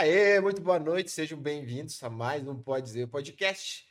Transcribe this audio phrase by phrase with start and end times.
[0.00, 3.86] Aê, muito boa noite, sejam bem-vindos a mais um Pode Dizer Podcast.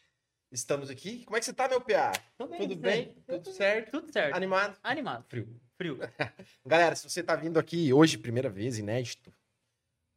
[0.51, 1.23] Estamos aqui.
[1.23, 2.11] Como é que você tá, meu PA?
[2.35, 3.15] Tô bem, Tudo bem?
[3.27, 3.91] Tudo certo?
[3.91, 4.35] Tudo certo.
[4.35, 4.75] Animado?
[4.81, 5.23] Animado.
[5.29, 5.61] Frio.
[5.77, 5.99] Frio.
[6.65, 9.31] Galera, se você tá vindo aqui hoje, primeira vez, inédito,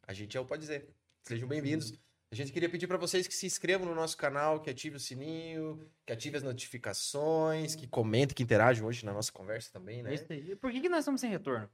[0.08, 0.88] a gente é o Pode Dizer.
[1.28, 1.92] Sejam bem-vindos.
[2.32, 4.98] A gente queria pedir para vocês que se inscrevam no nosso canal, que ative o
[4.98, 10.14] sininho, que ative as notificações, que comentem, que interajam hoje na nossa conversa também, né?
[10.14, 10.56] Isso aí.
[10.56, 11.68] Por que, que nós estamos sem retorno?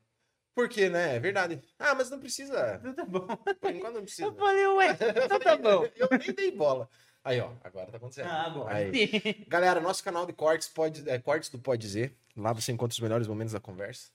[0.58, 1.14] Porque, né?
[1.14, 1.62] É verdade.
[1.78, 2.80] Ah, mas não precisa.
[2.80, 3.28] Então tá bom.
[3.60, 4.26] Por enquanto não precisa.
[4.26, 4.88] Eu falei, ué,
[5.24, 5.84] então tá bom.
[5.94, 6.90] Eu nem dei bola.
[7.22, 8.26] Aí, ó, agora tá acontecendo.
[8.26, 8.66] Ah, bom.
[8.66, 8.90] Aí.
[9.46, 12.12] Galera, nosso canal de cortes, pode, é, cortes do Pode Dizer.
[12.36, 14.10] Lá você encontra os melhores momentos da conversa.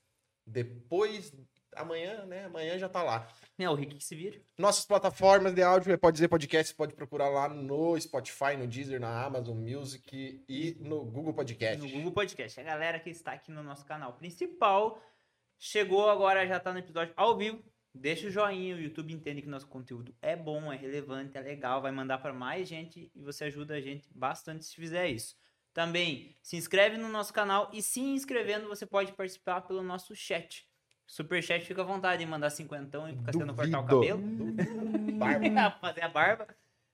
[0.46, 1.32] Depois,
[1.78, 2.44] amanhã, né?
[2.44, 3.26] Amanhã já tá lá.
[3.58, 4.42] É o Rick que se vira.
[4.58, 6.76] Nossas plataformas de áudio é Pode Dizer Podcast.
[6.76, 11.82] Pode procurar lá no Spotify, no Deezer, na Amazon Music e no Google Podcast.
[11.82, 12.60] No Google Podcast.
[12.60, 15.02] A galera que está aqui no nosso canal principal
[15.64, 17.64] chegou agora, já tá no episódio ao vivo.
[17.96, 21.82] Deixa o joinha, o YouTube entende que nosso conteúdo é bom, é relevante, é legal,
[21.82, 25.38] vai mandar para mais gente e você ajuda a gente bastante se fizer isso.
[25.74, 30.68] Também se inscreve no nosso canal e se inscrevendo você pode participar pelo nosso chat.
[31.08, 34.22] Superchat fica à vontade em mandar cinquentão e ficar sendo cortar o cabelo.
[35.18, 35.72] Barba.
[35.80, 36.48] fazer a barba.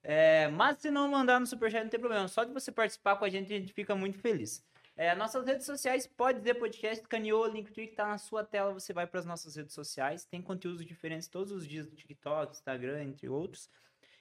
[0.03, 2.27] É, mas se não mandar no Superchat, não tem problema.
[2.27, 4.63] Só de você participar com a gente, a gente fica muito feliz.
[5.00, 8.92] É, nossas redes sociais, pode dizer podcast, caneou, Linktree que tá na sua tela, você
[8.92, 10.25] vai para as nossas redes sociais.
[10.25, 13.70] Tem conteúdos diferentes todos os dias no TikTok, Instagram, entre outros.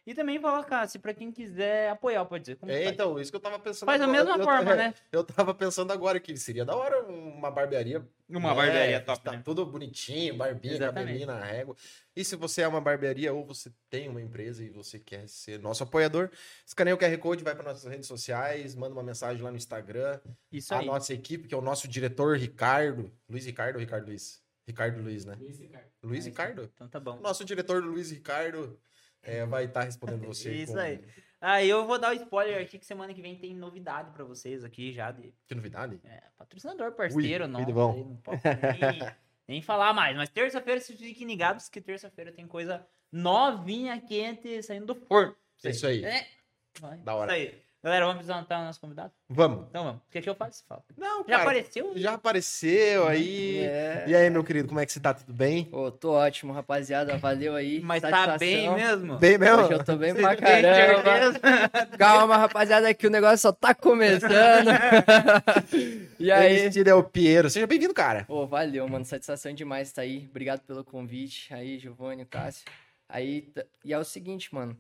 [0.09, 2.57] E também colocar, se para quem quiser apoiar, pode dizer.
[2.57, 2.95] Como É, faz?
[2.95, 4.25] então, isso que eu tava pensando Faz da agora.
[4.25, 4.95] mesma Eu- forma, eu- né?
[5.13, 9.33] Eu tava pensando agora que seria da hora uma barbearia Uma É, barbearia top, Tá
[9.33, 9.43] né?
[9.45, 11.07] tudo bonitinho, barbinha, Exatamente.
[11.07, 11.77] cabelinho na régua.
[12.17, 15.59] E se você é uma barbearia ou você tem uma empresa e você quer ser
[15.59, 16.31] nosso apoiador,
[16.67, 20.21] escaneia o QR Code, vai para nossas redes sociais, manda uma mensagem lá no Instagram.
[20.51, 20.87] Isso A aí.
[20.87, 24.43] nossa equipe, que é o nosso diretor Ricardo, Luiz Ricardo ou Ricardo Luiz?
[24.67, 25.35] Ricardo Luiz, né?
[25.39, 25.87] Luiz Ricardo.
[26.03, 26.71] Luiz É, Ricardo?
[26.75, 27.19] Então tá bom.
[27.21, 28.79] Nosso diretor Luiz Ricardo
[29.23, 30.53] é, vai estar respondendo você.
[30.53, 31.05] Isso com- aí.
[31.41, 34.65] Aí eu vou dar o spoiler aqui que semana que vem tem novidade pra vocês
[34.65, 36.01] aqui já de Que novidade?
[36.05, 37.61] É, patrocinador, parceiro, Ui, não.
[37.61, 37.93] tudo bom.
[37.93, 39.13] aí Não posso nem,
[39.47, 40.17] nem falar mais.
[40.17, 45.37] Mas terça-feira, vocês fiquem ligados que terça-feira tem coisa novinha, quente, saindo do forno.
[45.65, 46.05] É isso aí.
[46.05, 46.27] É.
[46.81, 46.99] Vai.
[46.99, 47.39] Da hora.
[47.39, 47.63] Isso aí.
[47.81, 49.13] Galera, vamos apresentar o nosso convidado?
[49.29, 49.67] Vamos.
[49.71, 50.01] Então vamos.
[50.01, 50.65] O que, é que eu faço?
[50.69, 50.83] Fala.
[50.97, 51.93] Não, Já cara, apareceu?
[51.95, 53.59] Já apareceu aí.
[53.61, 54.05] É.
[54.09, 55.15] E aí, meu querido, como é que você tá?
[55.15, 55.65] Tudo bem?
[55.67, 57.17] Pô, tô ótimo, rapaziada.
[57.19, 57.81] Valeu aí.
[57.81, 59.17] Mas tá bem mesmo?
[59.19, 59.63] Bem mesmo?
[59.63, 61.39] Hoje eu tô bem Você pra caramba.
[61.97, 64.71] Calma, rapaziada, que o negócio só tá começando.
[66.19, 66.57] e aí?
[66.57, 67.49] Esse é o Piero.
[67.49, 68.25] Seja bem-vindo, cara.
[68.25, 69.05] Pô, valeu, mano.
[69.05, 70.27] Satisfação demais estar aí.
[70.29, 71.55] Obrigado pelo convite.
[71.55, 72.65] Aí, Giovanni, Cássio.
[73.09, 74.77] Aí, t- e é o seguinte, mano.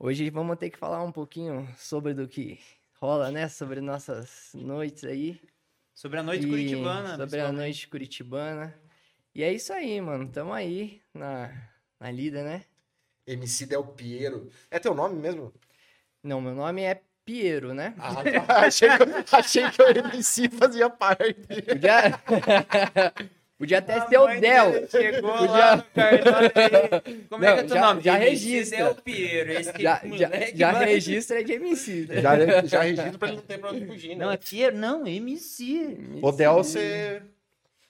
[0.00, 2.60] Hoje vamos ter que falar um pouquinho sobre do que
[3.00, 3.48] rola, né?
[3.48, 5.40] Sobre nossas noites aí.
[5.92, 7.16] Sobre a noite E curitibana.
[7.16, 8.72] Sobre a noite curitibana.
[9.34, 10.30] E é isso aí, mano.
[10.30, 11.50] Tamo aí na,
[11.98, 12.64] na lida, né?
[13.26, 14.48] MC Del Piero.
[14.70, 15.52] É teu nome mesmo?
[16.22, 17.92] Não, meu nome é Piero, né?
[17.98, 18.58] Ah, tá.
[18.66, 21.34] achei, que, achei que o MC fazia parte.
[23.58, 24.88] Podia até A ser o Del.
[24.88, 28.02] Chegou Podia- lá no cartório Como é Não, que é teu já- nome?
[28.02, 28.76] já MC registra.
[28.84, 29.52] Del Piero.
[29.52, 32.06] Esse Já, já, moleque já vai- registra de MC.
[32.08, 32.20] né?
[32.22, 34.24] Já, já registro pra ele não ter pra onde fugir, né?
[34.24, 35.98] Não, é Piero, não, MC.
[36.22, 37.20] O Del, você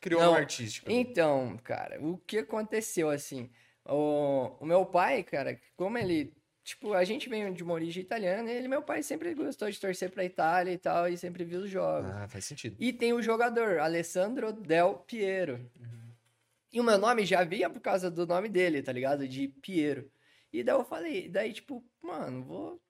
[0.01, 0.91] criou Não, um artístico.
[0.91, 3.51] Então, cara, o que aconteceu assim?
[3.85, 6.33] O, o meu pai, cara, como ele.
[6.69, 10.11] Tipo, a gente veio de uma origem italiana, ele, meu pai sempre gostou de torcer
[10.11, 12.11] pra Itália e tal, e sempre viu os jogos.
[12.11, 12.77] Ah, faz sentido.
[12.79, 15.59] E tem o jogador, Alessandro Del Piero.
[16.71, 19.27] E o meu nome já vinha por causa do nome dele, tá ligado?
[19.27, 20.13] De Piero.
[20.53, 22.83] E daí eu falei, daí, tipo, mano, vou.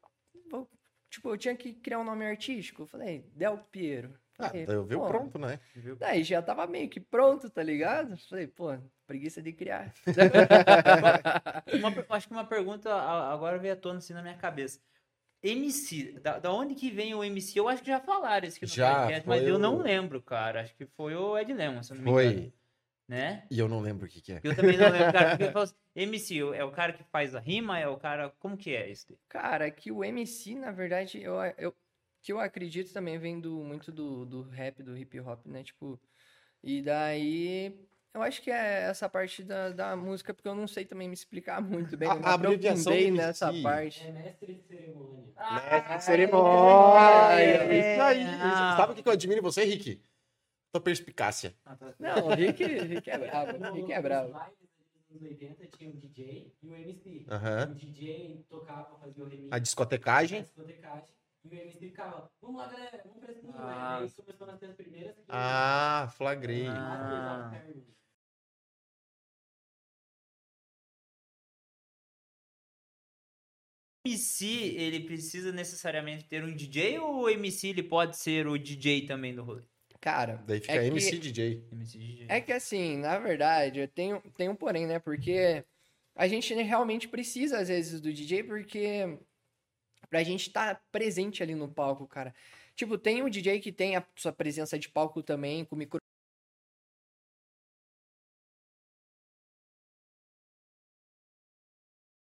[0.50, 0.69] vou
[1.09, 2.83] tipo, eu tinha que criar um nome artístico.
[2.83, 4.12] Eu falei, Del Piero.
[4.41, 5.60] Ah, Falei, eu vi pô, pronto, né?
[5.99, 8.16] Daí já tava meio que pronto, tá ligado?
[8.28, 8.77] Falei, pô,
[9.09, 9.93] preguiça de criar.
[11.79, 14.79] Uma acho que uma pergunta agora veio à tona assim na minha cabeça.
[15.43, 17.59] MC, da, da onde que vem o MC?
[17.59, 19.79] Eu acho que já falaram isso aqui no Já, podcast, mas foi eu o- não
[19.79, 20.61] lembro, cara.
[20.63, 22.27] Acho que foi o Ed Lemon, se eu não me Foi.
[22.27, 22.53] engano.
[23.09, 23.47] Né?
[23.51, 24.41] E eu não lembro o que, que é.
[24.45, 25.31] Eu também não lembro, cara.
[25.31, 28.31] Porque eu falo assim, MC é o cara que faz a rima, é o cara.
[28.39, 29.16] Como que é isso?
[29.28, 31.75] Cara, que o MC, na verdade, eu, eu,
[32.21, 35.63] que eu acredito também vem do, muito do, do rap, do hip hop, né?
[35.63, 35.99] Tipo,
[36.63, 37.81] e daí
[38.18, 41.15] eu acho que é essa parte da, da música, porque eu não sei também me
[41.15, 42.09] explicar muito bem.
[42.09, 44.06] A- eu me a abreviação aprofundei do nessa parte.
[44.06, 45.32] É mestre de cerimônia.
[45.70, 47.41] Mestre de cerimônia.
[47.41, 47.92] é.
[47.94, 48.22] Isso aí.
[48.24, 48.74] Ah.
[48.76, 50.03] Sabe o que eu admiro em você, Rick?
[50.72, 51.54] Tua perspicácia.
[51.98, 54.28] Não, o Rick, Rick é bravo, No- o Rick é nos bravo.
[54.36, 57.24] anos 80 tinha o DJ e o MC.
[57.30, 57.70] Aham.
[57.70, 59.48] O DJ tocava, fazia o remix.
[59.53, 60.38] A discotecagem.
[60.41, 61.09] a discotecagem,
[61.44, 63.54] E o MC ficava, vamos lá galera, vamos pra cima.
[63.56, 63.98] Ah.
[64.00, 65.15] E aí começou a nascer as primeiras.
[65.28, 66.66] Ah, flagrei.
[66.68, 67.50] Ah.
[67.54, 67.62] Ah.
[74.09, 74.47] MC,
[74.77, 79.34] ele precisa necessariamente ter um DJ ou o MC ele pode ser o DJ também
[79.34, 79.63] do rolê?
[80.01, 81.69] Cara, Daí fica é MC que, DJ.
[81.72, 82.27] MC DJ.
[82.28, 84.99] é que assim, na verdade, eu tenho, tem um porém, né?
[84.99, 85.65] Porque
[86.15, 89.19] a gente realmente precisa, às vezes, do DJ, porque
[90.09, 92.34] pra gente estar presente ali no palco, cara.
[92.75, 95.99] Tipo, tem o DJ que tem a sua presença de palco também, com micro.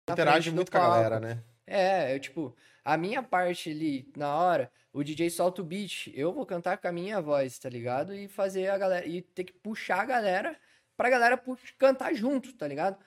[0.10, 1.44] Interage do muito com a galera, né?
[1.72, 6.34] É, eu, tipo, a minha parte ali, na hora, o DJ solta o beat, eu
[6.34, 8.14] vou cantar com a minha voz, tá ligado?
[8.16, 10.60] E fazer a galera, e ter que puxar a galera
[10.98, 12.98] pra galera pu- cantar junto, tá ligado?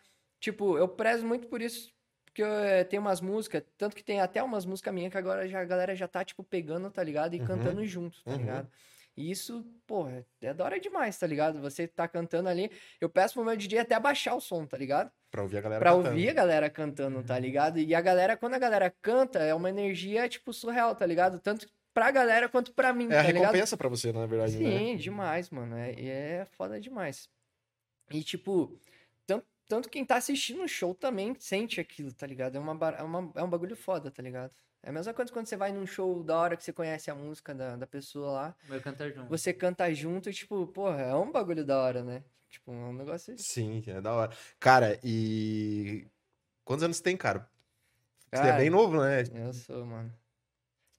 [0.40, 1.92] Tipo, eu prezo muito por isso,
[2.24, 5.48] porque eu eh, tenho umas músicas, tanto que tem até umas músicas minhas que agora
[5.48, 7.34] já, a galera já tá, tipo, pegando, tá ligado?
[7.34, 8.36] E Uhum, cantando junto, tá uhum.
[8.36, 8.70] ligado?
[9.16, 11.60] E isso, porra, é da hora demais, tá ligado?
[11.60, 12.70] Você tá cantando ali,
[13.00, 15.12] eu peço pro meu DJ até abaixar o som, tá ligado?
[15.32, 16.08] Pra ouvir a galera Pra cantando.
[16.10, 17.78] ouvir a galera cantando, tá ligado?
[17.78, 21.40] E a galera, quando a galera canta, é uma energia, tipo, surreal, tá ligado?
[21.40, 23.40] Tanto pra galera quanto pra mim, É a tá ligado?
[23.44, 24.78] recompensa pra você, na verdade, né?
[24.78, 25.74] Sim, demais, mano.
[25.74, 27.30] É, e é foda demais.
[28.10, 28.78] E, tipo,
[29.26, 32.56] tanto, tanto quem tá assistindo o show também sente aquilo, tá ligado?
[32.56, 34.52] É, uma, é, uma, é um bagulho foda, tá ligado?
[34.82, 37.14] É a mesma coisa quando você vai num show da hora que você conhece a
[37.14, 39.30] música da, da pessoa lá, Vai cantar junto.
[39.30, 42.22] você canta junto e, tipo, porra, é um bagulho da hora, né?
[42.52, 43.34] Tipo, é um negócio.
[43.38, 44.30] Sim, é da hora.
[44.60, 46.06] Cara, e.
[46.64, 47.48] Quantos anos você tem, cara?
[48.30, 49.22] Você é bem novo, né?
[49.34, 50.12] Eu sou, mano.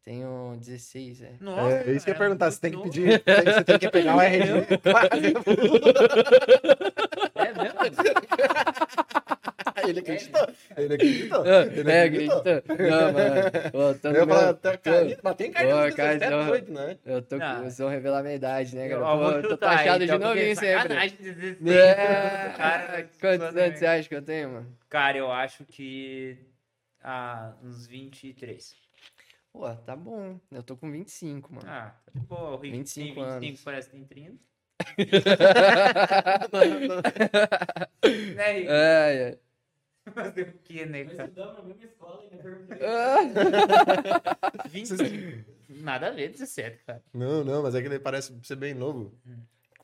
[0.04, 1.38] Tenho 16, é.
[1.40, 2.52] Nossa, É, é isso que eu ia cara, perguntar.
[2.52, 2.90] Você tem que novo.
[2.92, 3.24] pedir.
[3.24, 4.52] tem- Você tem que pegar o RG.
[7.36, 7.80] É mesmo?
[9.88, 10.48] Ele acreditou.
[10.78, 11.44] Ele acreditou.
[11.44, 12.44] Ah, Ele É, acreditou.
[12.44, 13.42] Não, mano.
[13.74, 16.46] Ô, tô Eu meu- tá, tô- cara, mas tem cara Ô, de cara, 17, então-
[16.46, 16.98] 18, né?
[17.06, 17.58] Eu tô com.
[17.60, 19.02] Vocês vão revelar a minha idade, né, cara?
[19.02, 20.94] Eu Pô, eu tô taxado de então, novinho sempre.
[21.70, 24.78] É, cara, Quantos zoando anos você acha que eu tenho, mano?
[24.90, 26.38] Cara, eu acho que.
[27.04, 28.76] Ah, uns 23.
[29.52, 30.40] Pô, tá bom.
[30.52, 31.68] Eu tô com 25, mano.
[31.70, 32.52] Ah, tá de boa.
[32.52, 33.62] O Rick 25 tem 25, anos.
[33.64, 34.38] parece que tem 30.
[38.36, 38.68] né, Rick?
[38.70, 39.38] É, é.
[40.14, 41.30] Fazer o quê, né, Nós cara?
[41.30, 42.78] estudamos na mesma escola e ainda perguntei.
[42.86, 44.64] Ah.
[44.70, 45.54] 25.
[45.70, 47.04] Nada a ver, 17, cara.
[47.14, 49.18] Não, não, mas é que ele parece ser bem novo.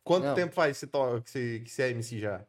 [0.04, 0.36] Quanto Não.
[0.36, 2.45] tempo faz que você, to- que você, que você é MC já?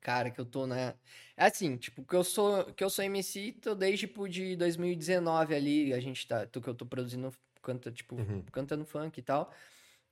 [0.00, 0.94] Cara, que eu tô na.
[1.36, 5.54] É assim, tipo, que eu sou, que eu sou MC, tô desde, tipo, de 2019
[5.54, 7.32] ali, a gente tá, tô, que eu tô produzindo,
[7.62, 8.42] canta, tipo, Uhum.
[8.52, 9.52] cantando funk e tal,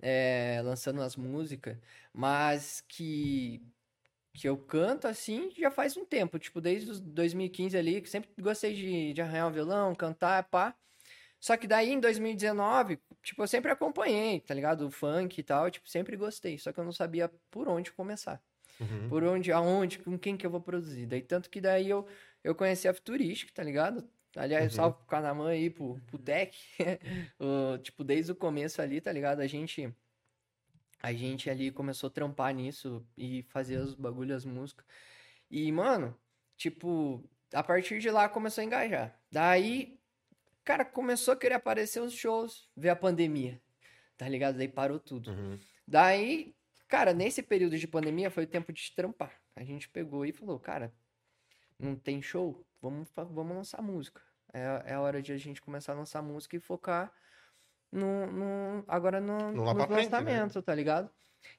[0.01, 1.77] é, lançando as músicas,
[2.13, 3.63] mas que
[4.35, 8.31] que eu canto assim já faz um tempo, tipo, desde os 2015 ali, que sempre
[8.41, 10.75] gostei de, de arranhar um violão, cantar, pá.
[11.41, 14.87] Só que daí em 2019, tipo, eu sempre acompanhei, tá ligado?
[14.87, 18.43] O funk e tal, tipo, sempre gostei, só que eu não sabia por onde começar.
[18.81, 19.09] Uhum.
[19.09, 21.07] Por onde, aonde, com quem que eu vou produzir.
[21.07, 22.07] Daí, tanto que daí eu,
[22.43, 24.09] eu conheci a Futurística, tá ligado?
[24.35, 24.77] Aliás, Uhum.
[24.77, 26.59] salve pro Canamã aí, pro, pro Tech.
[27.39, 29.41] O, tipo, desde o começo ali, tá ligado?
[29.41, 29.95] A gente,
[31.05, 34.87] a gente ali começou a trampar nisso e fazer os bagulhos, as músicas.
[35.51, 36.19] E, mano,
[36.57, 37.23] tipo,
[37.53, 39.15] a partir de lá começou a engajar.
[39.31, 40.01] Daí,
[40.65, 43.61] cara, começou a querer aparecer os shows, ver a pandemia,
[44.17, 44.57] tá ligado?
[44.57, 45.31] Daí parou tudo.
[45.31, 45.61] Uhum.
[45.87, 46.57] Daí,
[46.89, 49.39] cara, nesse período de pandemia foi o tempo de trampar.
[49.55, 50.91] A gente pegou e falou, cara,
[51.79, 52.67] não tem show?
[52.81, 54.23] Vamos, vamos lançar música.
[54.55, 57.13] É, é a hora de a gente começar a lançar música e focar
[57.95, 59.97] no, no- agora no, No frente, né?
[59.97, 61.11] lançamento, tá ligado?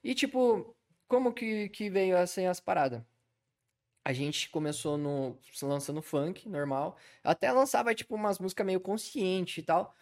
[0.03, 0.75] E tipo,
[1.07, 3.01] como que, que veio assim as paradas?
[4.03, 6.95] A gente começou no lançando funk, normal.
[7.23, 9.95] Até lançava tipo umas músicas meio consciente e tal.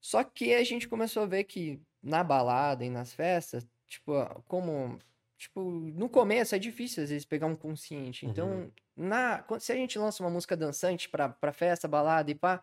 [0.00, 4.12] Só que a gente começou a ver que na balada e nas festas, tipo,
[4.46, 4.98] como
[5.38, 8.24] tipo, no começo é difícil às vezes pegar um consciente.
[8.26, 12.34] Então, na quando- se a gente lança uma música dançante pra, pra festa, balada e
[12.34, 12.62] pá,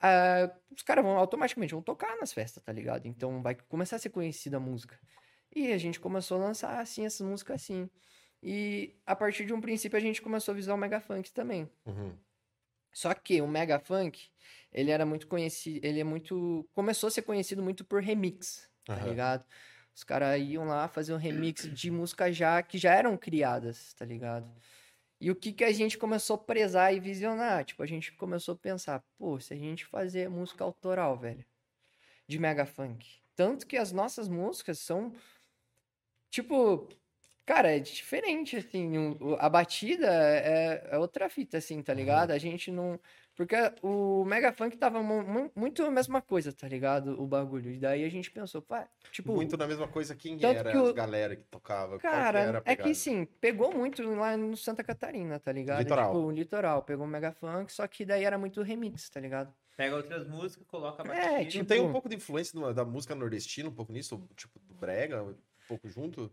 [0.00, 3.06] ah, os caras vão automaticamente vão tocar nas festas, tá ligado?
[3.06, 4.98] Então vai começar a ser conhecida a música.
[5.54, 7.88] E a gente começou a lançar assim essas músicas assim.
[8.42, 11.70] E a partir de um princípio a gente começou a visar o Mega Funk também.
[11.86, 12.12] Uhum.
[12.92, 14.28] Só que o Mega Funk,
[14.72, 18.94] ele era muito conhecido, ele é muito, começou a ser conhecido muito por remix, tá
[18.94, 19.08] Aham.
[19.08, 19.44] ligado?
[19.94, 24.04] Os caras iam lá fazer um remix de músicas já que já eram criadas, tá
[24.04, 24.48] ligado?
[25.24, 27.64] E o que que a gente começou a prezar e visionar?
[27.64, 31.42] Tipo, a gente começou a pensar, pô, se a gente fazer música autoral, velho,
[32.28, 33.22] de Mega Funk.
[33.34, 35.14] Tanto que as nossas músicas são,
[36.30, 36.86] tipo,
[37.46, 38.92] Cara, é diferente, assim,
[39.38, 42.30] a batida é, é outra fita, assim, tá ligado?
[42.30, 42.98] A gente não...
[43.36, 47.20] Porque o Mega Funk tava mu- mu- muito a mesma coisa, tá ligado?
[47.20, 47.70] O bagulho.
[47.72, 49.32] E daí a gente pensou, pá, tipo...
[49.34, 51.98] Muito na mesma coisa, quem tanto era que o- as galera que tocava?
[51.98, 55.50] Qual que Cara, era a é que sim, pegou muito lá no Santa Catarina, tá
[55.50, 55.80] ligado?
[55.80, 56.12] Litoral.
[56.12, 59.52] Tipo, o litoral, pegou o Mega Funk, só que daí era muito remix, tá ligado?
[59.76, 61.42] Pega outras músicas, coloca a É, batida.
[61.42, 64.22] Não tipo- tem um pouco de influência da música nordestina, um pouco nisso?
[64.36, 65.34] Tipo, do brega, um
[65.66, 66.30] pouco junto?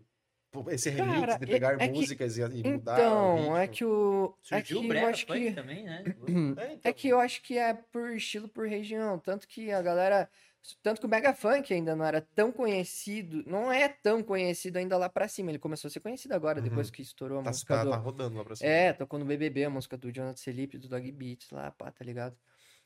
[0.70, 2.98] Esse remix Cara, de é- pegar é que- músicas e, e mudar o
[3.38, 4.36] Então, é que o...
[4.52, 5.52] É Surgiu que o eu acho funk que...
[5.54, 6.04] também, né?
[6.58, 6.80] É, então.
[6.84, 9.18] É que eu acho que é por estilo, por região.
[9.20, 10.30] Tanto que a galera.
[10.84, 13.44] Tanto que o Mega Funk ainda não era tão conhecido.
[13.48, 15.50] Não é tão conhecido ainda lá pra cima.
[15.50, 16.66] Ele começou a ser conhecido agora, Uhum.
[16.66, 17.90] depois que estourou a Tá, música tá, do.
[17.90, 18.70] tá rodando lá pra cima.
[18.70, 22.06] É, tocou no BBB a música do Jonathan Felipe, do Dog Beats lá, pá, tá
[22.06, 22.38] ligado?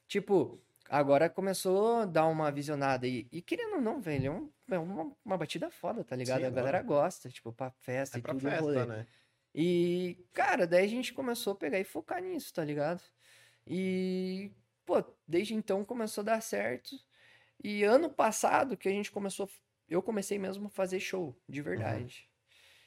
[0.08, 3.06] Tipo, agora começou a dar uma visionada.
[3.08, 6.40] E, e querendo ou não, velho, é, um- é uma, uma batida foda, tá ligado?
[6.42, 8.50] Sim, a galera gosta, tipo, pra festa É e pra tudo.
[8.50, 9.08] festa, né?
[9.54, 13.02] E, cara, daí a gente começou a pegar e focar nisso, tá ligado?
[13.68, 14.52] E,
[14.86, 16.96] pô, desde então começou a dar certo.
[17.64, 19.50] E ano passado que a gente começou,
[19.90, 22.28] eu comecei mesmo a fazer show, de verdade.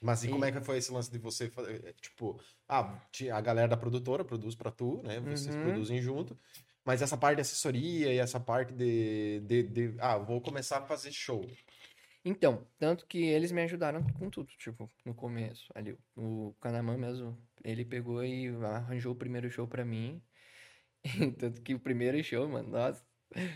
[0.00, 1.84] Mas e E- como é que foi esse lance de você fazer?
[1.86, 3.00] é, Tipo, ah,
[3.32, 5.18] a galera da produtora produz pra tu, né?
[5.20, 5.62] Vocês Uhum.
[5.62, 6.38] produzem junto.
[6.84, 10.86] Mas essa parte de assessoria e essa parte de, de, de- Ah, vou começar a
[10.86, 11.44] fazer show.
[12.28, 17.36] Então, tanto que eles me ajudaram com tudo, tipo, no começo, ali, o Canamã mesmo,
[17.64, 20.20] ele pegou e arranjou o primeiro show pra mim.
[21.38, 23.02] Tanto que o primeiro show, mano, nossa,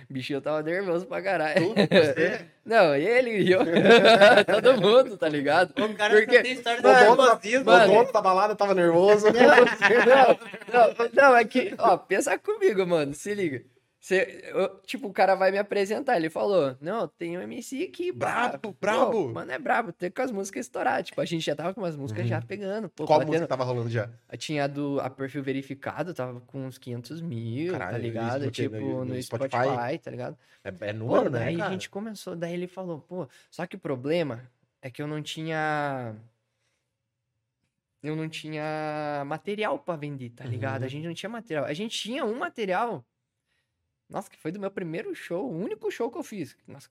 [0.08, 1.68] o bichinho tava nervoso pra caralho.
[1.68, 2.46] Tudo, você?
[2.64, 3.60] Não, ele e eu,
[4.46, 5.70] todo mundo, tá ligado?
[5.82, 7.70] O cara Porque- tem história da, nervosismo.
[7.70, 9.26] o dono da balada tava nervoso.
[9.26, 10.38] Não,
[10.72, 13.64] não, não, é que, ó, pensa comigo, mano, se liga.
[14.04, 18.10] Você, eu- tipo, o cara vai me apresentar, ele falou, não, tem um MC aqui,
[18.10, 19.32] Brabo, pô, brabo.
[19.32, 21.94] mano, é brabo, tem com as músicas estouradas, tipo, a gente já tava com umas
[21.94, 22.28] músicas Uhum.
[22.28, 23.28] já pegando, pô, Qual batendo.
[23.34, 24.10] música tava rolando já?
[24.36, 28.50] Tinha a do, a perfil verificado, tava com uns 500 mil, Caralho, tá ligado?
[28.50, 29.98] Tipo, No- no, Spotify, Spotify?
[30.00, 30.36] tá ligado?
[30.64, 33.76] É, é Pô, número, né, daí a gente começou, daí ele falou, pô, só que
[33.76, 34.50] o problema
[34.82, 36.16] é que eu não tinha.
[38.02, 40.80] Eu não tinha material pra vender, tá ligado?
[40.80, 40.86] Uhum.
[40.86, 41.64] A gente não tinha material.
[41.66, 43.04] A gente tinha um material.
[44.12, 46.56] Nossa, que foi do meu primeiro show, o único show que eu fiz.
[46.68, 46.88] Nossa,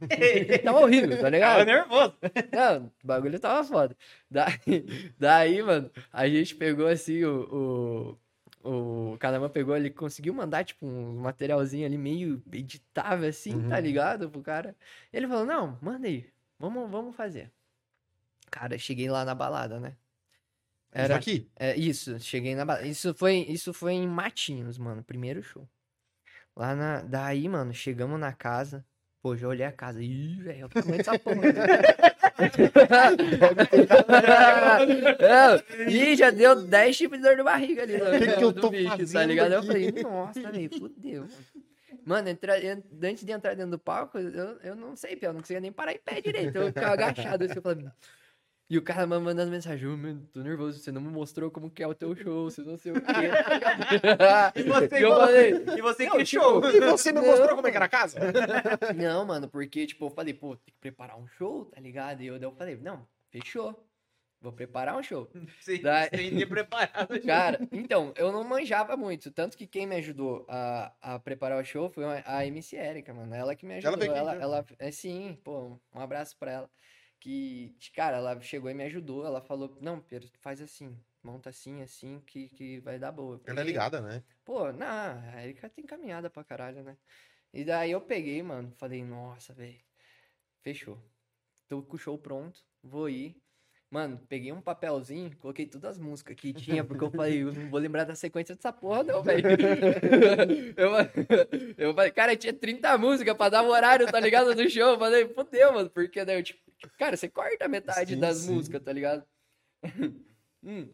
[0.64, 1.66] tava horrível, tá Tava ligado?
[1.66, 2.16] nervoso.
[2.52, 3.96] Não, o bagulho tava foda.
[4.30, 8.18] Daí, daí mano, a gente pegou assim, o.
[8.62, 13.76] O, o Canamã pegou, ele conseguiu mandar, tipo, um materialzinho ali meio editável, assim, tá
[13.76, 13.80] Uhum.
[13.82, 14.28] ligado?
[14.30, 14.76] Pro cara.
[15.12, 16.26] Ele falou: Não, manda aí,
[16.58, 17.50] vamos, vamos fazer.
[18.50, 19.96] Cara, cheguei lá na balada, né?
[20.92, 21.48] Isso Era, aqui?
[21.56, 22.82] é, isso, cheguei na.
[22.82, 25.68] Isso foi, isso foi em Matinhos, mano, primeiro show.
[26.56, 27.00] Lá na.
[27.02, 28.84] Daí, mano, chegamos na casa.
[29.22, 30.02] Pô, já olhei a casa.
[30.02, 31.36] Ih, velho, eu tô comendo essa porra.
[35.20, 37.96] Não, Ih, já deu 10 tipos de dor de barriga ali.
[37.98, 39.52] no- Que que eu tô bicho, tá fazendo ligado?
[39.52, 39.66] Eu aqui?
[39.68, 41.28] falei, nossa, velho, fudeu.
[42.04, 45.40] Mano, entra, en- antes de entrar dentro do palco, eu, eu não sei, eu não
[45.40, 46.56] conseguia nem parar em pé direito.
[46.56, 47.94] Eu ficava agachado assim, eu falava...
[48.70, 51.82] E o cara mandando mensagem, ô, meu, tô nervoso, você não me mostrou como que
[51.82, 53.02] é o teu show, você não sei o quê.
[54.54, 56.70] E você, E eu falei, e você Não, que tipo, show.
[56.70, 57.26] E você me Não.
[57.26, 58.18] mostrou como é que era a casa?
[58.94, 62.22] Não, mano, porque, tipo, eu falei, pô, tem que preparar um show, tá ligado?
[62.22, 63.84] E eu, eu falei, não, fechou.
[64.40, 65.28] Vou preparar um show.
[65.60, 67.20] Sem, Daí- sem ter preparado.
[67.26, 69.30] Cara, então, eu não manjava muito.
[69.32, 73.34] Tanto que quem me ajudou a, a preparar o show foi a MC Erika, mano.
[73.34, 73.98] Ela que me Ela ajudou.
[73.98, 76.70] veio aqui Ela, ela, é sim, pô, um abraço pra ela.
[77.20, 79.26] Que, cara, ela chegou e me ajudou.
[79.26, 80.98] Ela falou, não, Pedro, faz assim.
[81.22, 83.40] Monta assim, assim, que, que vai dar boa.
[83.44, 84.24] Ela é ligada, né?
[84.42, 86.96] Pô, não, a Erika tem caminhada pra caralho, né?
[87.52, 89.78] E daí eu peguei, mano, falei, nossa, velho,
[90.62, 90.98] fechou.
[91.68, 93.36] Tô com o show pronto, vou ir.
[93.90, 97.68] Mano, peguei um papelzinho, coloquei todas as músicas que tinha, porque eu falei, eu não
[97.68, 99.42] vou lembrar da sequência dessa porra, não, velho.
[100.76, 100.92] Eu,
[101.76, 104.54] eu falei, cara, tinha 30 músicas pra dar o horário, tá ligado?
[104.54, 104.90] Do show.
[104.90, 108.54] Eu falei, fodeu, mano, porque daí eu, tipo, cara, você corta metade Sim, das sim.
[108.54, 109.24] músicas, tá ligado?
[110.62, 110.92] Hum.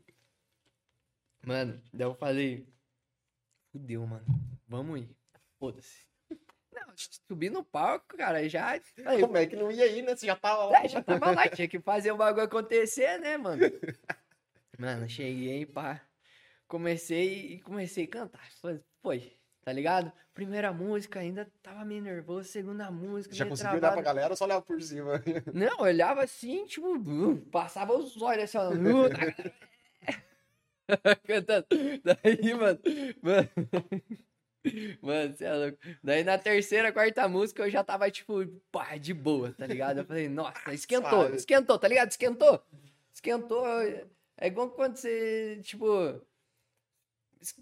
[1.45, 2.69] Mano, daí eu falei,
[3.73, 4.25] fudeu, mano,
[4.69, 5.17] vamos ir.
[5.59, 6.07] Foda-se.
[6.73, 6.95] Não,
[7.27, 8.81] subi no palco, cara, já.
[9.03, 10.15] Falei, Como é que não ia ir, né?
[10.15, 10.85] Você já tava lá.
[10.85, 13.61] é, já tava lá, tinha que fazer o bagulho acontecer, né, mano?
[14.79, 16.07] Mano, cheguei, pá.
[16.69, 18.49] Comecei e comecei a cantar.
[18.61, 20.13] Foi, foi, tá ligado?
[20.33, 23.35] Primeira música ainda tava meio nervoso, segunda música.
[23.35, 24.05] Já conseguiu olhar pra travado.
[24.05, 25.21] galera ou só olhava por cima?
[25.53, 28.71] Não, olhava assim, tipo, uh, passava os olhos assim, ó.
[28.71, 29.53] uh, tá-
[31.27, 31.67] Cantando.
[32.05, 32.79] Daí, mano,
[33.21, 33.49] mano.
[35.03, 35.79] Mano, você é louco.
[36.01, 39.99] Daí na terceira, quarta música eu já tava, tipo, pá, de boa, tá ligado?
[39.99, 41.37] Eu falei, nossa, esquentou, Sabe?
[41.37, 42.11] esquentou, tá ligado?
[42.13, 42.63] Esquentou.
[43.13, 43.67] Esquentou.
[44.39, 45.89] É igual quando você, tipo.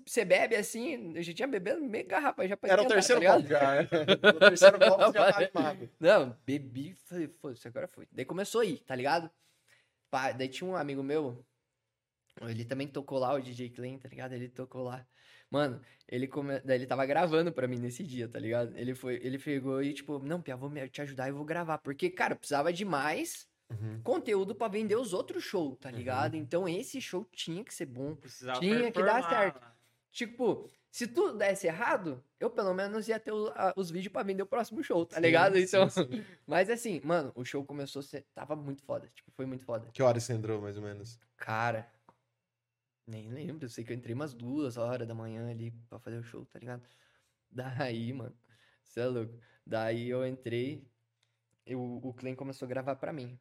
[0.07, 3.23] Você bebe assim, eu já tinha bebendo meio garrafa já pra Era o esquentar, terceiro
[3.23, 3.75] tá copo já.
[3.75, 3.83] é.
[4.31, 5.91] O terceiro copo você já tá animado.
[6.01, 8.07] Não, bebi, falei, foda-se, agora foi.
[8.13, 9.31] Daí começou a ir, tá ligado?
[10.11, 11.45] Pá, daí tinha um amigo meu,
[12.43, 14.33] ele também tocou lá, o DJ Clean, tá ligado?
[14.33, 15.07] Ele tocou lá.
[15.51, 16.59] Mano, ele, come...
[16.61, 18.77] daí ele tava gravando pra mim nesse dia, tá ligado?
[18.77, 21.79] Ele foi, ele pegou e tipo, não, Pia, vou me- te ajudar e vou gravar.
[21.79, 23.99] Porque, cara, eu precisava de mais Uhum.
[24.03, 26.37] conteúdo pra vender os outros shows, tá ligado?
[26.37, 28.15] Então esse show tinha que ser bom.
[28.15, 29.61] Precisava Tinha que dar certo.
[30.15, 34.23] Tipo, se tudo desse errado, eu pelo menos ia ter o- a- os vídeos pra
[34.23, 35.57] vender o próximo show, tá Sim, ligado?
[35.57, 35.99] sim, Então, sim.
[36.47, 38.25] mas assim, mano, o show começou a ser.
[38.33, 39.11] Tava muito foda.
[39.13, 39.91] Tipo, foi muito foda.
[39.93, 41.19] Que horas você entrou, mais ou menos?
[41.37, 41.93] Cara.
[43.09, 43.65] Nem lembro.
[43.65, 46.47] Eu sei que eu entrei umas duas horas da manhã ali pra fazer o show,
[46.47, 46.83] tá ligado?
[47.51, 48.35] Daí, mano.
[48.85, 49.35] Você é louco.
[49.67, 50.87] Daí eu entrei.
[51.67, 53.37] Eu, o Clem começou a gravar pra mim.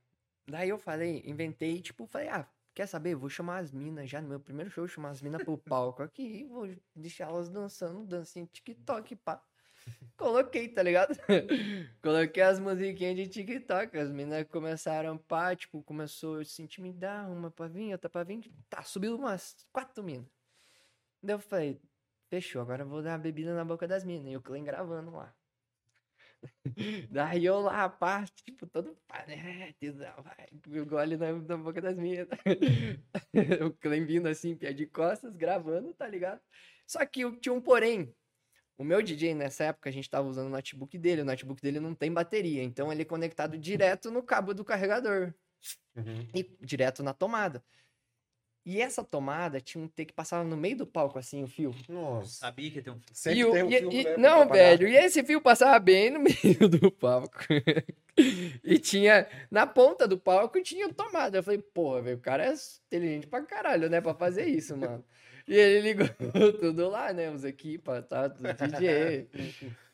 [0.48, 3.16] Daí eu falei, inventei, tipo, falei, ah, quer saber?
[3.16, 6.42] Vou chamar as minas já no meu primeiro show, chamar as minas pro palco aqui
[6.42, 9.42] e vou deixar elas dançando, dancinha TikTok, pá.
[10.18, 11.16] Coloquei, tá ligado?
[12.02, 13.98] Coloquei as musiquinhas de TikTok.
[13.98, 18.52] As meninas começaram, pá, tipo, começou a se intimidar, uma pra vir, outra pra vir.
[18.70, 20.28] Tá, subiu umas quatro minas.
[21.22, 21.82] Daí eu falei,
[22.30, 24.32] fechou, agora eu vou dar uma bebida na boca das minas.
[24.32, 25.34] E o Clem gravando lá.
[27.12, 29.74] Daí eu lá, pá, tipo, todo pá, né?
[29.80, 32.28] tesão, vai, o gole na, na boca das minas.
[33.66, 36.42] o Clem vindo assim, pé de costas, gravando, tá ligado?
[36.86, 38.14] Só que eu tinha um porém.
[38.78, 41.22] O meu DJ, nessa época, a gente tava usando o notebook dele.
[41.22, 42.64] O notebook dele não tem bateria.
[42.64, 45.34] Então, ele é conectado direto no cabo do carregador.
[45.96, 46.28] Uhum.
[46.34, 47.64] E direto na tomada.
[48.66, 51.76] E essa tomada tinha um T que passava no meio do palco, assim, o fio.
[51.90, 52.30] Nossa.
[52.40, 53.06] Sabia que ia ter um filme.
[53.14, 54.88] Sempre E o- tem um e- filme, e- né, Não, velho.
[54.88, 56.20] E esse fio passava bem no
[56.60, 57.38] meio do palco.
[58.64, 59.28] e tinha...
[59.52, 61.38] Na ponta do palco tinha tomada.
[61.40, 62.54] Eu falei, porra, velho, o cara é
[62.88, 64.00] inteligente pra caralho, né?
[64.00, 65.04] Pra fazer isso, mano.
[65.46, 66.08] E ele ligou
[66.62, 67.30] tudo lá, né?
[67.32, 68.30] Os equipas, tá?
[68.30, 69.28] Tudo DJ.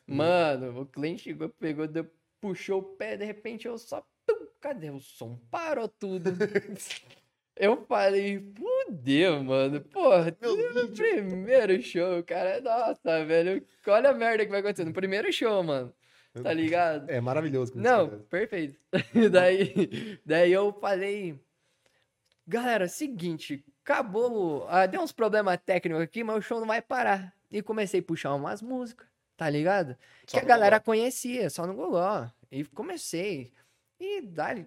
[0.06, 2.06] Mano, o cliente chegou, pegou, deu,
[2.40, 4.00] puxou o pé, de repente eu só.
[4.24, 5.36] pum, cadê o som?
[5.50, 6.30] Parou tudo.
[7.60, 9.82] Eu falei, fudeu, mano.
[9.82, 12.58] Porra, Meu no primeiro show, cara.
[12.62, 13.62] Nossa, velho.
[13.86, 15.92] Olha a merda que vai acontecer no primeiro show, mano.
[16.42, 17.10] Tá ligado?
[17.10, 17.74] É maravilhoso.
[17.76, 18.78] Não, perfeito.
[19.30, 21.38] daí, daí eu falei,
[22.46, 27.34] galera, seguinte, acabou, ah, deu uns problemas técnicos aqui, mas o show não vai parar.
[27.50, 29.06] E comecei a puxar umas músicas,
[29.36, 29.94] tá ligado?
[30.26, 32.26] Só que a galera conhecia, só no gogó.
[32.50, 33.52] E comecei.
[33.98, 34.66] E dali,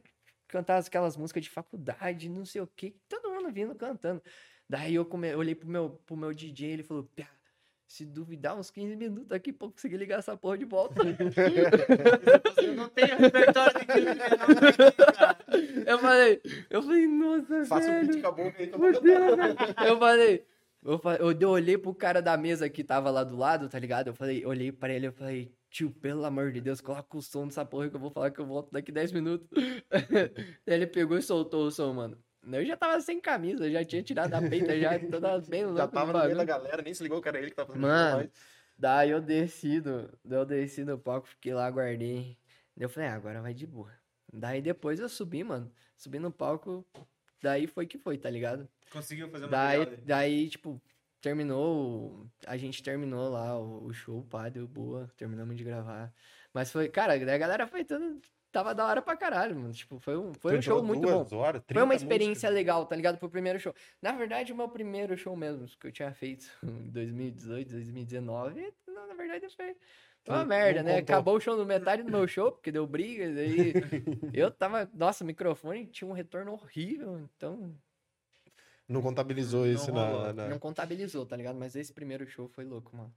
[0.54, 4.22] cantar aquelas músicas de faculdade, não sei o que, todo mundo vindo cantando.
[4.70, 5.34] Daí eu come...
[5.34, 7.28] olhei pro meu, pro meu DJ, ele falou, Pia,
[7.88, 11.02] se duvidar uns 15 minutos aqui pra eu conseguir ligar essa porra de volta.
[12.56, 13.86] Você não tem repertório de.
[15.90, 18.08] Eu falei, eu falei, nossa, Faça o velho.
[18.08, 18.46] beat, acabou.
[18.46, 18.54] eu
[19.36, 19.56] velho.
[19.88, 20.46] Eu falei,
[20.84, 24.08] eu, eu, eu olhei pro cara da mesa que tava lá do lado, tá ligado?
[24.08, 27.48] Eu falei, olhei pra ele, eu falei, tio, pelo amor de Deus, coloca o som
[27.48, 29.48] dessa porra que eu vou falar que eu volto daqui 10 minutos.
[30.68, 32.18] Ele pegou e soltou o som, mano.
[32.46, 35.86] Eu já tava sem camisa, já tinha tirado a peita, já toda bem louco Já
[35.86, 37.82] no tava no meio da galera, nem se ligou que era ele que tava fazendo
[37.88, 38.30] Mano.
[38.78, 42.38] Daí eu desci do, daí eu desci do palco, fiquei lá, guardei.
[42.76, 43.92] Daí eu falei, ah, agora vai de boa.
[44.32, 45.72] Daí depois eu subi, mano.
[45.96, 46.86] Subi no palco,
[47.42, 48.68] daí foi que foi, tá ligado?
[48.94, 50.02] Conseguiu fazer uma Daí, dele.
[50.06, 50.82] daí, tipo,
[51.20, 56.14] terminou, a gente terminou lá o, o show, pá, deu boa, terminamos de gravar.
[56.54, 59.74] Mas foi, cara, a galera foi tudo, tava da hora pra caralho, mano.
[59.74, 61.26] Tipo, foi um, foi um Entrou show muito bom.
[61.38, 62.54] horas, Foi uma 30 experiência músicas.
[62.54, 63.18] legal, tá ligado?
[63.18, 63.74] Pro primeiro show.
[64.02, 69.08] Na verdade, o meu primeiro show mesmo, que eu tinha feito em 2018, 2019, não,
[69.08, 69.76] na verdade foi
[70.26, 71.02] foi uma merda, não né?
[71.02, 71.16] contou.
[71.16, 73.74] Acabou o show no metade do meu show, porque deu briga, daí
[74.34, 77.76] eu tava, nossa, o microfone tinha um retorno horrível, então
[78.88, 81.58] Não contabilizou isso Não na, na- não contabilizou, tá ligado?
[81.58, 83.14] Mas esse primeiro show foi louco, mano.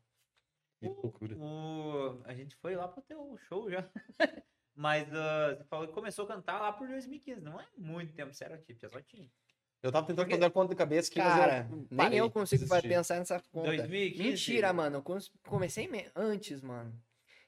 [0.78, 1.36] Que loucura.
[1.36, 2.20] O...
[2.24, 3.88] A gente foi lá pro teu show já.
[4.74, 7.40] Mas ah, você falou que começou a cantar lá por 2015.
[7.40, 9.28] Não é muito tempo, sério, tipo, já só tinha.
[9.82, 12.20] Eu tava tentando Porque- fazer a conta de cabeça aqui, Cara, mas eu nem parei,
[12.20, 12.88] eu consigo fa- desisti.
[12.94, 13.68] pensar nessa conta.
[13.76, 14.22] 2015?
[14.28, 14.96] Mentira, mano.
[14.98, 16.92] Eu comecei me- antes, mano.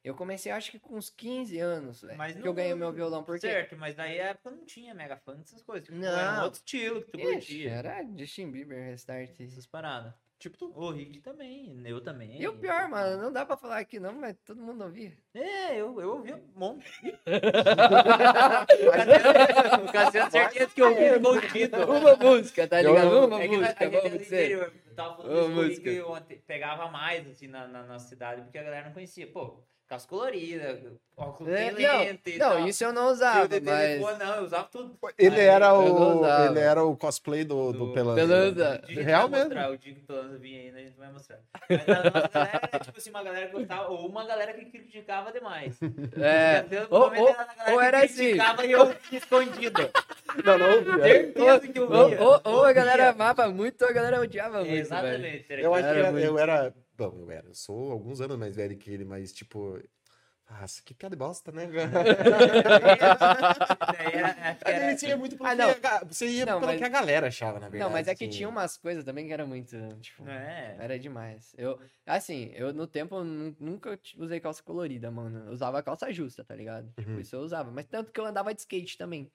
[0.04, 2.16] Eu comecei, acho que com uns 15 anos, velho.
[2.16, 3.24] Mas Que não- eu ganhei meu violão.
[3.24, 5.86] Porque Certo, mas daí época não tinha mega funk, essas coisas.
[5.86, 6.08] Tipo, Não.
[6.08, 7.70] Era um outro estilo que tu Ixi, curtia.
[7.70, 9.38] era Justin Bieber, Restart.
[9.40, 10.14] Essas paradas.
[10.38, 10.72] Tipo tu.
[10.72, 12.40] O Rick também, eu também.
[12.40, 15.12] E o pior, mano, não dá pra falar aqui não, mas todo mundo ouvia.
[15.34, 16.88] É, eu, eu ouvi um monte.
[19.88, 21.76] O Cassiano, certeza que eu ouvi escondido.
[21.90, 23.26] Uma música, tá Eu- ligado?
[23.26, 24.44] Uma É que, na- música, é que vamos no dizer.
[24.44, 25.90] interior, eu tava falando isso música.
[25.90, 29.26] Rick ontem, pegava mais assim na, na nossa cidade, porque a galera não conhecia.
[29.26, 30.80] Pô, calça colorida,
[31.16, 32.58] óculos É, lente e não, tal.
[32.60, 34.18] não, isso eu não usava, de mas...
[34.18, 34.98] não, eu usava tudo.
[35.18, 36.24] Ele Aí, era eu o.
[36.46, 38.20] Ele era o cosplay do, do, Do- Pelanza.
[38.26, 38.80] Pelanza.
[39.02, 39.44] Real mesmo.
[39.46, 41.38] mostrar, O dia que o Pelanza vir aí, né, a gente vai mostrar.
[41.68, 44.64] Mas a nossa galera era tipo assim, uma galera que gostava, ou uma galera que
[44.66, 45.78] criticava demais.
[46.20, 48.16] É, eu ou- ou- era ou que era assim.
[48.16, 49.90] criticava e eu escondido.
[50.44, 51.02] Não, não.
[51.02, 52.72] Certeza que eu ou, ou, ou a Ouvia.
[52.74, 54.72] galera amava muito ou a galera odiava muito.
[54.72, 55.46] Exatamente.
[55.50, 56.26] Eu acho que Era era- muito.
[56.26, 56.74] eu era.
[56.98, 57.46] Bom, eu era.
[57.48, 59.80] Eu sou alguns anos mais velho que ele, mas tipo.
[60.50, 61.66] Nossa, que piada de bosta, né?
[61.66, 61.94] Que Mas
[64.64, 65.70] era- ele tinha muito porque Ah, não.
[65.70, 67.84] a ga- você ia Não, pelo mas- que a galera achava, na verdade.
[67.84, 68.32] Não, mas é que assim.
[68.32, 70.26] tinha umas coisas também que era muito, tipo...
[70.28, 70.76] É.
[70.78, 71.54] Era demais.
[71.58, 75.46] Eu, assim, eu no tempo eu nunca usei calça colorida, mano.
[75.46, 76.90] Eu usava calça justa, tá ligado?
[76.98, 77.20] Tipo, Uhum.
[77.20, 77.70] isso eu usava.
[77.70, 79.30] Mas tanto que eu andava de skate também.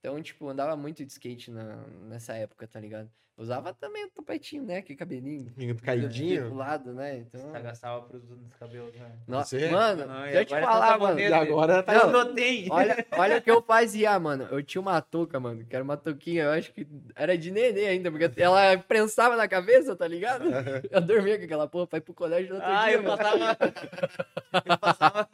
[0.00, 1.76] Então, tipo, andava muito de skate na,
[2.08, 3.10] nessa época, tá ligado?
[3.38, 4.82] Usava também o topetinho, né?
[4.82, 5.52] Que cabelinho.
[5.76, 6.52] Pro Caidinho.
[6.54, 7.18] lado, né?
[7.18, 7.54] Então.
[7.54, 9.12] Agaçava pros dos cabelos, né?
[9.28, 9.68] Nossa, Você?
[9.70, 11.20] mano, Não, e deixa eu te agora falar, tá mano.
[11.20, 11.94] E agora tá.
[11.94, 12.72] Eu não tenho.
[12.72, 14.48] Olha, olha o que eu fazia, mano.
[14.50, 17.86] Eu tinha uma touca, mano, que era uma touquinha, eu acho que era de nenê
[17.86, 20.44] ainda, porque ela prensava na cabeça, tá ligado?
[20.90, 23.16] Eu dormia com aquela porra pra ir pro colégio no outro Ah, dia, eu mano.
[23.16, 23.56] passava.
[24.66, 25.28] Eu passava.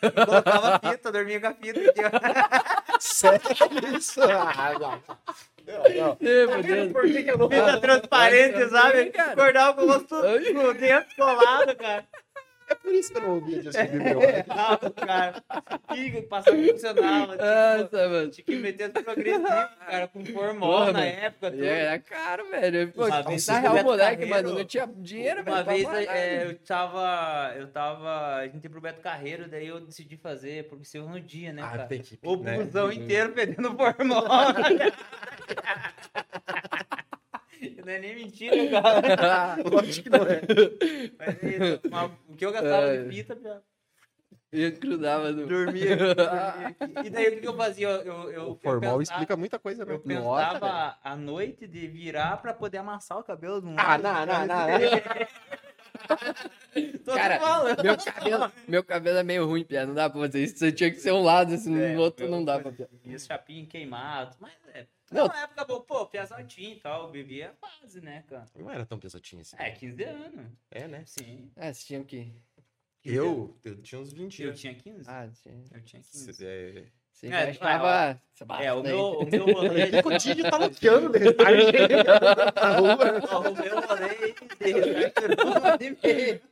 [0.00, 1.80] Eu colocava fita, dormia com a fita.
[3.00, 4.20] Sério isso?
[4.22, 4.98] Ah,
[5.70, 6.16] não.
[6.20, 6.92] Deus.
[6.92, 9.10] Por que que eu não Fita transparente, Nossa, sabe?
[9.10, 9.32] cara.
[9.32, 12.04] Acordava com o rosto com o dentro colado, cara.
[12.70, 14.12] É por isso que eu não ouvia Justin Bieber.
[14.12, 14.84] eu acho.
[14.84, 15.42] Não, cara.
[15.96, 17.32] Ih, passava funcionava.
[17.32, 18.30] Tipo, Nossa, mano.
[18.30, 21.50] tinha que meter no progressivo, cara, com formol na época.
[21.50, 21.64] Tudo.
[21.64, 22.92] Era caro, velho.
[22.92, 25.84] Pô, Uma vez real, Beto moleque, Carreiro- mano, não tinha dinheiro, Uma velho.
[25.88, 27.54] pra vez é, eu tava.
[27.56, 28.36] Eu tava.
[28.36, 31.70] A gente ia pro Beto Carreiro, daí eu decidi fazer progressivo no dia, né, Ah,
[31.70, 31.86] cara?
[31.86, 32.02] tem.
[32.22, 32.62] O né?
[32.62, 34.24] busão inteiro perdendo formol.
[37.84, 39.56] Não é nem mentira, cara.
[39.70, 40.40] Lógico que não é.
[41.18, 41.80] Mas é isso.
[41.90, 42.98] Mas o que eu gastava Ai.
[43.04, 43.60] de fita, já
[44.52, 45.46] E grudava no...
[45.46, 45.96] dormia.
[46.14, 46.76] dormia.
[47.04, 47.88] E daí o que que eu fazia?
[47.88, 49.92] Eu, eu, eu, O formal eu pensava, explica muita coisa, né?
[49.94, 53.98] Eu Nossa, pensava à noite de virar pra poder amassar o cabelo de um Ah,
[53.98, 54.56] não, não, não.
[57.04, 57.82] Tô Cara, falando.
[57.82, 59.84] Meu cabelo, meu cabelo é meio ruim, Pia.
[59.86, 60.56] Não dá pra fazer isso.
[60.58, 62.72] Você tinha que ser um lado, assim, É, no outro eu- não dá pra.
[62.72, 62.88] Pia.
[63.04, 64.86] E os chapinhos queimados, mas é.
[65.10, 65.26] Não.
[65.26, 68.46] Na época, pô, piazadinho e tal, bebia base, né, cara?
[68.56, 69.56] Não era tão pesadinho assim.
[69.58, 70.46] É, 15 anos.
[70.70, 71.02] É, né?
[71.06, 71.50] Sim.
[71.56, 72.32] É, você tinha que.
[73.04, 74.60] Eu, eu tinha uns 20 Eu anos.
[74.60, 75.08] tinha 15?
[75.10, 75.64] Ah, tinha...
[75.72, 76.32] Eu tinha 15.
[76.34, 76.84] Cê- é...
[77.12, 78.22] você É, já é, estava.
[78.62, 79.84] É, o meu, o meu rolê.
[80.04, 81.62] O Didi tá loteando de retarde
[82.78, 83.20] rua.
[83.30, 85.82] Ó, o meu rolê de restart.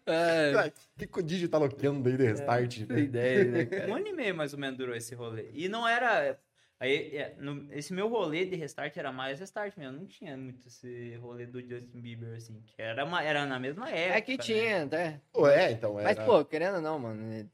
[0.06, 2.84] É, O que o Didi tá loteando aí de restart?
[2.86, 3.90] tem ideia, né, cara?
[3.90, 5.50] Um ano e meio mais ou menos durou esse rolê.
[5.54, 6.38] E não era.
[6.80, 9.98] Aí, é, no- esse meu rolê de restart era mais restart mesmo.
[9.98, 12.62] Não tinha muito esse rolê do Justin Bieber, assim.
[12.66, 14.18] Que era, uma, era na mesma época.
[14.18, 14.38] É que né?
[14.38, 15.20] tinha, né?
[15.32, 15.98] Pô, é, então.
[15.98, 16.08] Era...
[16.14, 17.50] Mas, pô, querendo ou não, mano.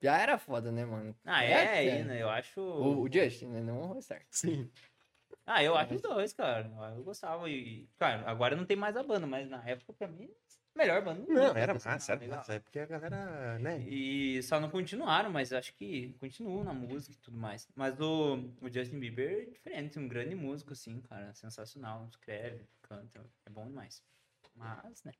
[0.00, 1.14] Já era foda, né, mano?
[1.24, 2.04] Ah, é, É, aí, é.
[2.04, 2.22] né?
[2.22, 2.60] Eu acho.
[2.60, 3.60] O, o Justin, né?
[3.60, 4.24] Não o Restart.
[4.30, 4.70] Sim.
[5.44, 6.70] Ah, eu acho os dois, cara.
[6.96, 7.50] Eu gostava.
[7.50, 10.30] E, cara, agora não tem mais a banda, mas na época, pra mim,
[10.76, 11.20] melhor banda.
[11.22, 12.36] do Não, mundo, era assim, massa, era legal.
[12.38, 12.54] massa.
[12.54, 13.78] É porque a galera, né?
[13.88, 17.68] E só não continuaram, mas acho que continuam na música e tudo mais.
[17.74, 21.32] Mas o, o Justin Bieber é diferente, um grande músico, assim, cara.
[21.34, 22.06] Sensacional.
[22.10, 24.02] Escreve, canta, é bom demais.
[24.56, 25.12] Mas, né?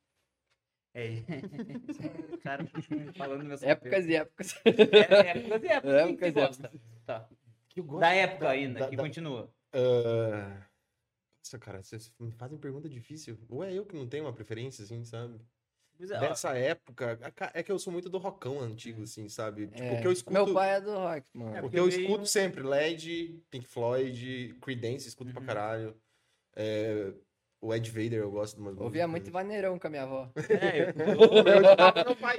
[0.92, 1.10] É.
[2.42, 2.64] cara,
[3.16, 4.54] falando meus Épocas e épocas.
[4.64, 4.70] É,
[5.30, 5.82] épocas e épocas.
[5.82, 6.72] Que Épocas e gosta?
[7.06, 7.28] Tá.
[7.68, 9.52] Que Da época da- ainda, da- que da- continua.
[9.72, 10.66] Ah,
[11.42, 13.38] Nossa, cara, vocês me fazem pergunta difícil.
[13.48, 15.40] Ou é eu que não tenho uma preferência, assim, sabe?
[15.96, 19.02] Pois é, ó, Dessa época, a ca- é que eu sou muito do rockão antigo,
[19.02, 19.66] assim, sabe?
[19.68, 20.32] Tipo, É, o que eu escuto.
[20.44, 21.56] Meu pai é do rock, mano.
[21.56, 25.46] É, O que eu veio- escuto sempre, LED, Pink Floyd, Creedence, escuto pra Uhum.
[25.46, 25.96] caralho.
[26.56, 27.12] É,
[27.60, 30.30] o Ed Vader eu gosto de umas Ouvia muito vaneirão com a minha avó.
[30.48, 30.94] é, eu,
[31.30, 32.36] O meu de papo é meu pai.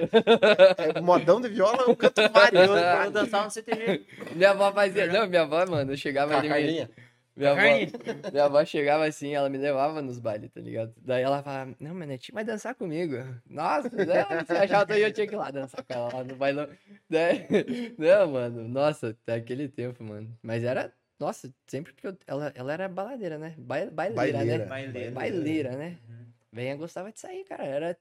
[0.78, 2.68] É, modão de viola, eu canto vários.
[2.68, 4.06] eu, eu dançava no CTG.
[4.34, 5.06] Minha avó fazia.
[5.06, 6.88] Não, minha avó, mano, eu chegava Com a ali.
[7.34, 7.60] Minha avó,
[8.32, 10.92] minha avó chegava assim, ela me levava nos bailes, tá ligado?
[11.00, 13.16] Daí ela falava, não, Menete, vai dançar comigo.
[13.48, 16.36] Nossa, não, você achava que eu tinha que ir lá dançar com ela lá no
[16.36, 16.68] bailão.
[17.08, 17.46] Daí,
[17.98, 20.36] não, mano, nossa, daquele tempo, mano.
[20.42, 22.16] Mas era, nossa, sempre que eu.
[22.26, 23.54] Ela, ela era baladeira, né?
[23.58, 24.64] Baile- Baileira, Baileira.
[24.64, 24.68] né?
[24.70, 25.10] Baileira.
[25.12, 25.98] Baileira, né?
[26.08, 26.26] Uhum.
[26.52, 27.64] Venha gostava de sair, cara.
[27.64, 27.96] Era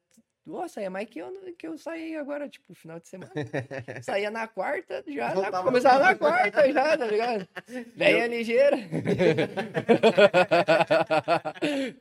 [0.46, 3.32] Ô, saía mais que eu, que eu saí agora, tipo, final de semana.
[4.02, 5.34] saía na quarta, já.
[5.36, 7.48] Na, começava na quarta já, tá ligado?
[7.96, 8.78] Venha ligeira.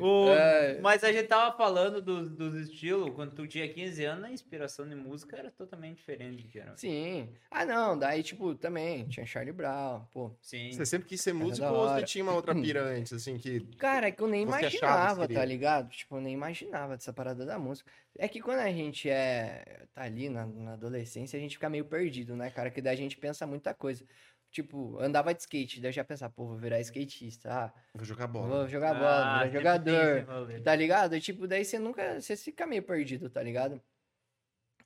[0.00, 0.78] O- É.
[0.80, 4.88] Mas a gente tava falando dos, dos estilos, quando tu tinha 15 anos, a inspiração
[4.88, 6.80] de música era totalmente diferente, geralmente.
[6.80, 7.28] Sim.
[7.50, 10.30] Ah, não, daí, tipo, também tinha Charlie Brown, pô.
[10.40, 10.72] Sim.
[10.72, 13.60] Você sempre quis ser músico ou você tinha uma outra pira antes, assim, que...
[13.76, 15.88] Cara, é que eu nem achava imaginava, tá ligado?
[15.90, 17.90] Tipo, eu nem imaginava dessa parada da música.
[18.18, 19.86] É que quando a gente é.
[19.94, 22.70] tá ali na, na adolescência, a gente fica meio perdido, né, cara?
[22.70, 24.04] Que daí a gente pensa muita coisa.
[24.50, 27.50] Tipo, andava de skate, daí eu já pensava, pô, vou virar skatista.
[27.52, 28.46] Ah, Vou jogar bola.
[28.48, 30.26] vou jogar Ah, bola, tem jogador.
[30.62, 31.20] Tá ligado?
[31.20, 32.20] Tipo, daí você nunca.
[32.20, 33.82] Você fica meio perdido, tá ligado?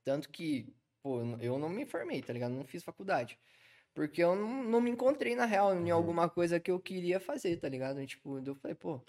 [0.05, 2.53] Tanto que, pô, eu não me formei, tá ligado?
[2.53, 3.39] Não fiz faculdade.
[3.95, 5.95] Porque eu não, não me encontrei, na real, em Uhum.
[5.97, 8.01] alguma coisa que eu queria fazer, tá ligado?
[8.01, 9.03] E, tipo, eu falei, pô,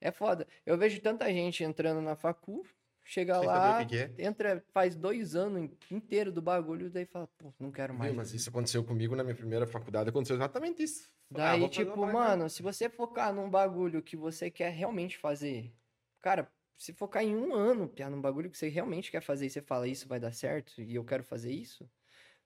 [0.00, 0.46] é foda.
[0.64, 2.64] Eu vejo tanta gente entrando na facu,
[3.10, 4.14] chega Sem lá, o que que é.
[4.18, 8.12] entra, faz dois anos inteiro do bagulho, daí fala, pô, não quero mais.
[8.12, 11.10] Viu, mas isso aconteceu comigo na minha primeira faculdade, aconteceu exatamente isso.
[11.42, 15.72] Ah, Daí, fazer tipo, mano, se você focar num bagulho que você quer realmente fazer,
[16.20, 19.50] cara, se focar em um ano, piá, num bagulho que você realmente quer fazer e
[19.50, 21.88] você fala, isso vai dar certo e eu quero fazer isso,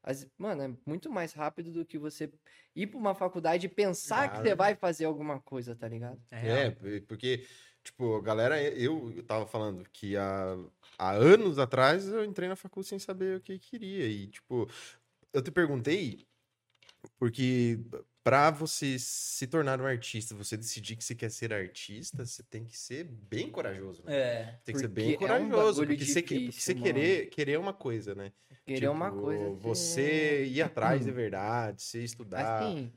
[0.02, 2.32] as- mano, é muito mais rápido do que você
[2.76, 4.48] ir pra uma faculdade e pensar que Claro.
[4.48, 6.22] você vai fazer alguma coisa, tá ligado?
[6.30, 6.46] É.
[6.46, 7.46] É, porque,
[7.84, 10.56] tipo, a galera, eu, eu tava falando que há,
[10.98, 14.06] há anos atrás eu entrei na faculdade sem saber o que queria.
[14.08, 14.68] E, tipo,
[15.32, 16.26] eu te perguntei
[17.18, 17.78] porque
[18.22, 22.64] pra você se tornar um artista, você decidir que você quer ser artista, você tem
[22.64, 24.02] que ser bem corajoso.
[24.04, 24.16] Né?
[24.16, 24.60] É.
[24.64, 26.84] Tem que ser bem é um corajoso, porque você, que- porque difícil, você mano.
[26.86, 28.32] querer, querer é uma coisa, né?
[28.64, 29.50] Querer uma Tipo, coisa.
[29.50, 32.62] que- Você ir atrás de verdade, você estudar.
[32.62, 32.90] Assim,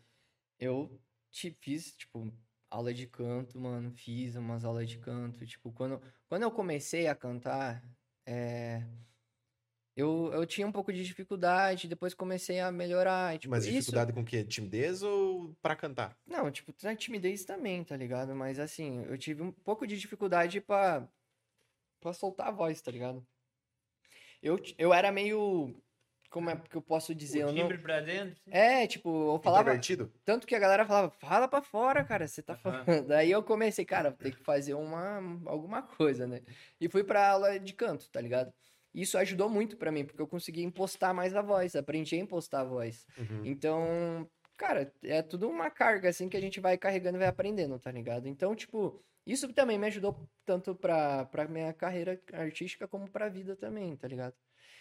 [0.58, 0.97] eu
[1.30, 2.32] te fiz, tipo,
[2.69, 3.91] aula de canto, mano.
[3.91, 5.45] Fiz umas aulas de canto.
[5.45, 7.84] Tipo, quando, quando eu comecei a cantar,
[8.25, 8.84] é,
[9.95, 13.38] eu, eu tinha um pouco de dificuldade, depois comecei a melhorar.
[13.39, 14.43] tipo, Mas isso- dificuldade com o quê?
[14.43, 16.15] Timidez ou pra cantar?
[16.25, 18.36] Não, tipo, tem timidez também, tá ligado?
[18.36, 21.08] Mas assim, eu tive um pouco de dificuldade pra,
[21.99, 23.25] pra soltar a voz, tá ligado?
[24.41, 25.75] Eu, eu era meio.
[26.38, 27.39] Como é que eu posso dizer?
[27.39, 27.56] o Eu não...
[27.56, 28.36] timbre pra dentro.
[28.43, 28.52] sim.
[28.52, 29.80] É, tipo, eu falava.
[30.23, 32.62] Tanto que a galera falava, fala pra fora, cara, você tá Aham.
[32.86, 32.86] falando.
[33.08, 36.41] Daí eu comecei, cara, tem que fazer uma, alguma coisa, né?
[36.80, 38.54] E fui pra aula de canto, tá ligado?
[38.93, 42.62] Isso ajudou muito pra mim, porque eu consegui impostar mais a voz, aprendi a impostar
[42.62, 43.08] a voz.
[43.17, 43.41] Uhum.
[43.45, 47.80] Então, cara, é tudo uma carga, assim, que a gente vai carregando e vai aprendendo,
[47.80, 48.28] tá ligado?
[48.28, 53.56] Então, tipo, isso também me ajudou tanto pra, pra minha carreira artística como pra vida
[53.56, 54.36] também, tá ligado?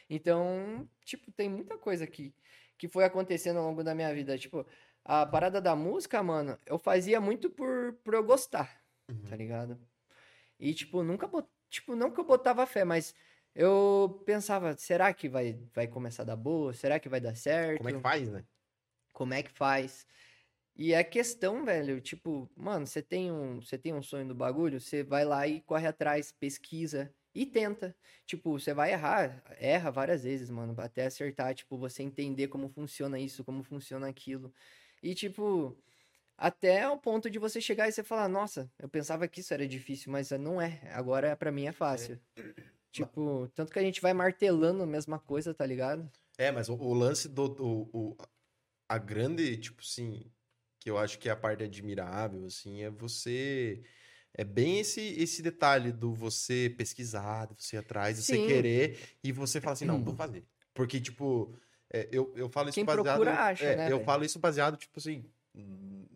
[0.08, 2.34] Então, tipo, tem muita coisa que,
[2.78, 4.38] que foi acontecendo ao longo da minha vida.
[4.38, 4.66] Tipo,
[5.04, 9.22] a parada da música, mano, eu fazia muito por, por eu gostar, Uhum.
[9.28, 9.78] tá ligado?
[10.58, 11.48] E, tipo, nunca, bot...
[11.70, 13.14] tipo, não que eu botava fé, mas
[13.54, 16.72] eu pensava, será que vai, vai começar a dar boa?
[16.72, 17.78] Será que vai dar certo?
[17.78, 18.44] Como é que faz, né?
[19.12, 20.06] como é que faz.
[20.74, 24.78] E é questão, velho, tipo, mano, você tem um, você tem um sonho do bagulho,
[24.78, 27.94] você vai lá e corre atrás, pesquisa e tenta.
[28.26, 33.18] Tipo, você vai errar, erra várias vezes, mano, até acertar, tipo, você entender como funciona
[33.18, 34.52] isso, como funciona aquilo.
[35.02, 35.76] E tipo,
[36.36, 39.66] até o ponto de você chegar e você falar, nossa, eu pensava que isso era
[39.68, 40.80] difícil, mas não é.
[40.92, 42.18] Agora pra mim é fácil.
[42.92, 46.10] Tipo, tanto que a gente vai martelando a mesma coisa, tá ligado?
[46.38, 47.44] É, mas o, o lance do.
[47.62, 48.16] o- o-
[48.88, 50.30] a grande, tipo assim,
[50.78, 53.82] que eu acho que é a parte admirável, assim, é você.
[54.38, 58.98] É bem esse, esse detalhe do você pesquisar, de você ir atrás, de você querer,
[59.24, 60.44] e você fala assim, não, vou fazer.
[60.74, 61.58] Porque, tipo,
[61.90, 63.04] é, eu, eu falo isso Quem baseado.
[63.04, 64.04] procura acha, é, né, Eu velho?
[64.04, 65.24] falo isso baseado, tipo assim,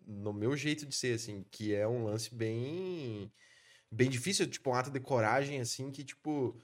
[0.05, 3.31] no meu jeito de ser, assim, que é um lance bem.
[3.91, 6.55] Bem difícil, tipo, um ato de coragem, assim, que, tipo,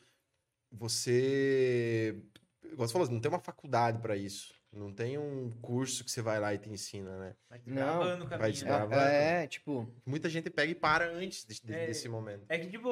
[0.72, 2.16] você.
[2.64, 4.54] Igual você falou, não tem uma faculdade pra isso.
[4.72, 7.36] Não tem um curso que você vai lá e te ensina, né?
[7.50, 8.54] Vai Não, desbravando o vai caminho.
[8.54, 8.90] desbravar.
[8.90, 8.96] né?
[8.96, 9.16] Gravando.
[9.44, 11.88] É, tipo, Muita gente pega e para antes de- de- É.
[11.88, 12.46] desse momento.
[12.50, 12.84] É que, tipo,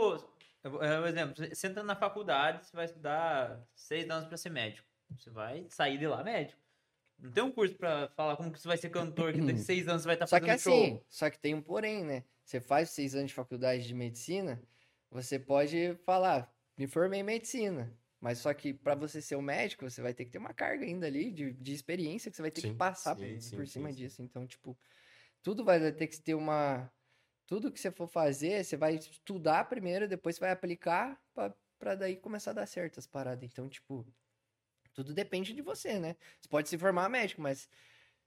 [0.63, 4.49] vou- é, por exemplo, você entra na faculdade, você vai estudar seis anos pra ser
[4.49, 4.88] médico.
[5.17, 6.59] Você vai sair de lá médico.
[7.19, 9.88] Não tem um curso pra falar como que você vai ser cantor, que daqui seis
[9.88, 10.73] anos você vai estar Só fazendo que show.
[10.83, 12.23] assim, só que tem um porém, né?
[12.43, 14.61] Você faz seis anos de faculdade de medicina,
[15.11, 17.91] você pode falar, me formei em medicina.
[18.25, 20.85] Mas só que pra você ser um médico, você vai ter que ter uma carga
[20.85, 23.53] ainda ali de, de experiência que você vai ter Sim, que passar sim, por, sim,
[23.53, 24.23] por cima disso.
[24.23, 24.77] Então, tipo,
[25.43, 26.91] tudo vai ter que ter uma.
[27.47, 31.21] Tudo que você for fazer, você vai estudar primeiro, depois você vai aplicar
[31.79, 33.43] pra daí começar a dar certo as paradas.
[33.45, 34.05] Então, tipo,
[34.93, 36.15] tudo depende de você, né?
[36.41, 37.69] Você pode se formar médico, mas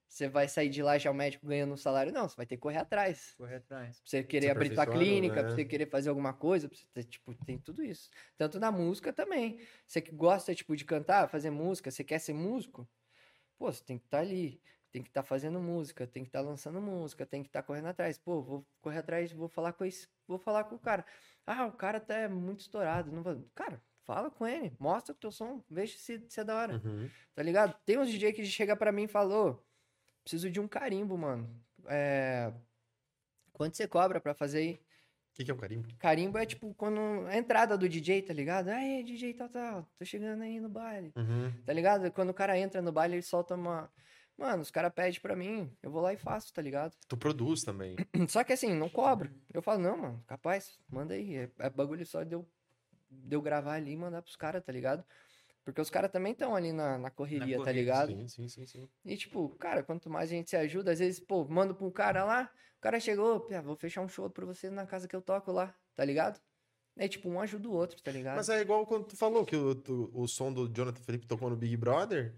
[0.09, 2.11] Você vai sair de lá já o médico ganhando um salário?
[2.11, 3.35] Não, você vai ter que correr atrás.
[3.37, 4.01] Correr atrás.
[4.01, 5.43] Pra você querer abrir tua clínica, né?
[5.43, 8.09] pra você querer fazer alguma coisa, pra você ter, tipo, tem tudo isso.
[8.37, 9.61] Tanto na música também.
[9.87, 12.89] Você que gosta, tipo, de cantar, fazer música, você quer ser músico,
[13.59, 16.81] pô, você tem que estar ali, tem que estar fazendo música, tem que estar lançando
[16.81, 18.17] música, tem que estar correndo atrás.
[18.17, 21.05] Pô, vou correr atrás, vou falar com esse, vou falar com o cara.
[21.47, 23.45] Ah, o cara tá muito estourado, não vou...
[23.55, 26.81] Cara, fala com ele, mostra o teu som, veja se, se é da hora.
[26.83, 27.11] Uhum.
[27.35, 27.79] Tá ligado?
[27.85, 29.63] Tem uns DJ que chega pra mim e falou:
[30.29, 31.49] preciso de um carimbo, mano.
[31.87, 32.53] É...
[33.51, 34.75] Quanto você cobra pra fazer aí?
[34.75, 35.89] O que, que é o carimbo?
[35.99, 38.69] Carimbo é tipo quando a entrada do DJ, tá ligado?
[38.69, 41.13] Aí, DJ tal, tal, tô chegando aí no baile.
[41.17, 41.51] Uhum.
[41.65, 42.11] Tá ligado?
[42.11, 43.91] Quando o cara entra no baile, ele solta uma.
[44.37, 46.95] Mano, os caras pedem pra mim, eu vou lá e faço, tá ligado?
[47.09, 47.97] Tu produz também.
[48.29, 49.31] Só que assim, não cobro.
[49.53, 51.37] Eu falo, não, mano, capaz, manda aí.
[51.37, 52.47] É, é bagulho só de eu,
[53.11, 55.05] de eu gravar ali e mandar pros caras, tá ligado?
[55.65, 58.09] Porque os caras também estão ali na, na correria, tá correria, ligado?
[58.13, 58.89] Sim, sim, sim, sim.
[59.05, 61.91] E, tipo, cara, quanto mais a gente se ajuda, às vezes, pô, manda pra um
[61.91, 65.15] cara lá, o cara chegou, "Pia, vou fechar um show pra você na casa que
[65.15, 66.41] eu toco lá, tá ligado?
[66.97, 68.37] É tipo, um ajuda o outro, tá ligado?
[68.37, 71.49] Mas é igual quando tu falou que o, tu- o som do Jonathan Felipe tocou
[71.51, 72.35] no Big Brother.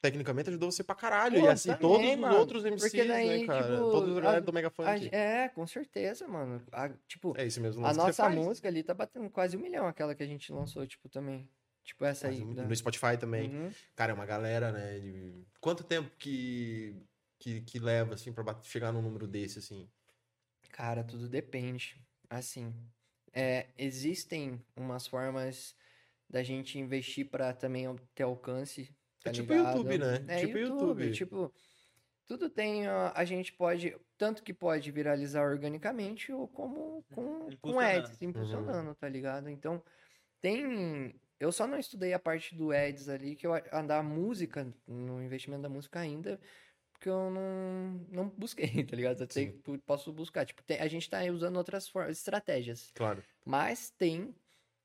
[0.00, 1.38] Tecnicamente ajudou você pra caralho.
[1.38, 2.36] Pô, e assim, também, todos os mano.
[2.36, 3.76] outros MCs, Porque daí, né, cara?
[3.76, 5.08] tipo, todos os a- galera do Mega A- Funk.
[5.14, 6.60] é, com certeza, mano.
[6.72, 10.12] A- tipo, É esse mesmo a nossa música ali tá batendo quase um milhão, aquela
[10.16, 11.48] que a gente lançou, tipo, também.
[11.84, 12.44] Tipo, essa aí.
[12.44, 13.50] Mas da- No Spotify também.
[13.50, 13.72] Uhum.
[13.96, 14.98] Cara, é uma galera, né?
[15.00, 16.96] de- Quanto tempo que,
[17.38, 19.88] que, que leva, assim, pra chegar num número desse, assim?
[20.70, 22.00] Cara, tudo depende.
[22.30, 22.72] Assim,
[23.32, 25.74] é, existem umas formas
[26.30, 28.94] da gente investir pra também ter alcance.
[29.20, 29.76] É tá tipo ligado?
[29.78, 30.24] YouTube, né?
[30.28, 31.12] É Tipo YouTube, YouTube.
[31.12, 31.54] Tipo,
[32.26, 32.86] tudo tem.
[32.86, 33.94] A gente pode.
[34.16, 39.50] Tanto que pode viralizar organicamente, ou como com, com ads, impulsionando, tá ligado?
[39.50, 39.82] Então,
[40.40, 41.14] tem.
[41.42, 45.20] Eu só não estudei a parte do ads ali, que eu a- a música, no
[45.20, 46.38] investimento da música ainda,
[46.92, 49.20] porque eu não, não busquei, tá ligado?
[49.22, 50.46] Eu tenho- posso buscar.
[50.46, 52.92] Tipo, tem- a gente tá usando outras for- estratégias.
[52.94, 53.24] Claro.
[53.44, 54.32] Mas tem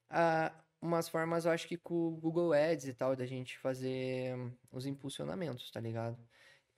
[0.09, 4.33] ah, umas formas, eu acho que com o Google Ads e tal, da gente fazer
[4.71, 6.17] os impulsionamentos, tá ligado?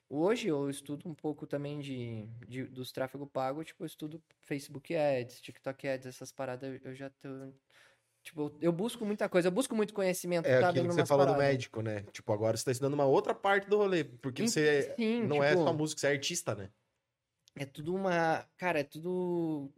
[0.09, 4.93] Hoje eu estudo um pouco também de, de- dos tráfego pago, tipo, eu estudo Facebook
[4.93, 7.53] Ads, TikTok Ads, essas paradas, eu já tô...
[8.23, 10.79] Tipo, eu busco muita coisa, eu busco muito conhecimento, É sabe?
[10.79, 12.03] aquilo que você falou do médico, né?
[12.11, 14.03] Tipo, agora você tá estudando uma outra parte do rolê.
[14.03, 16.69] Porque Sim, você sim, não é tipo, só músico, você é artista, né?
[17.55, 18.45] É tudo uma...
[18.57, 19.71] Cara, é tudo...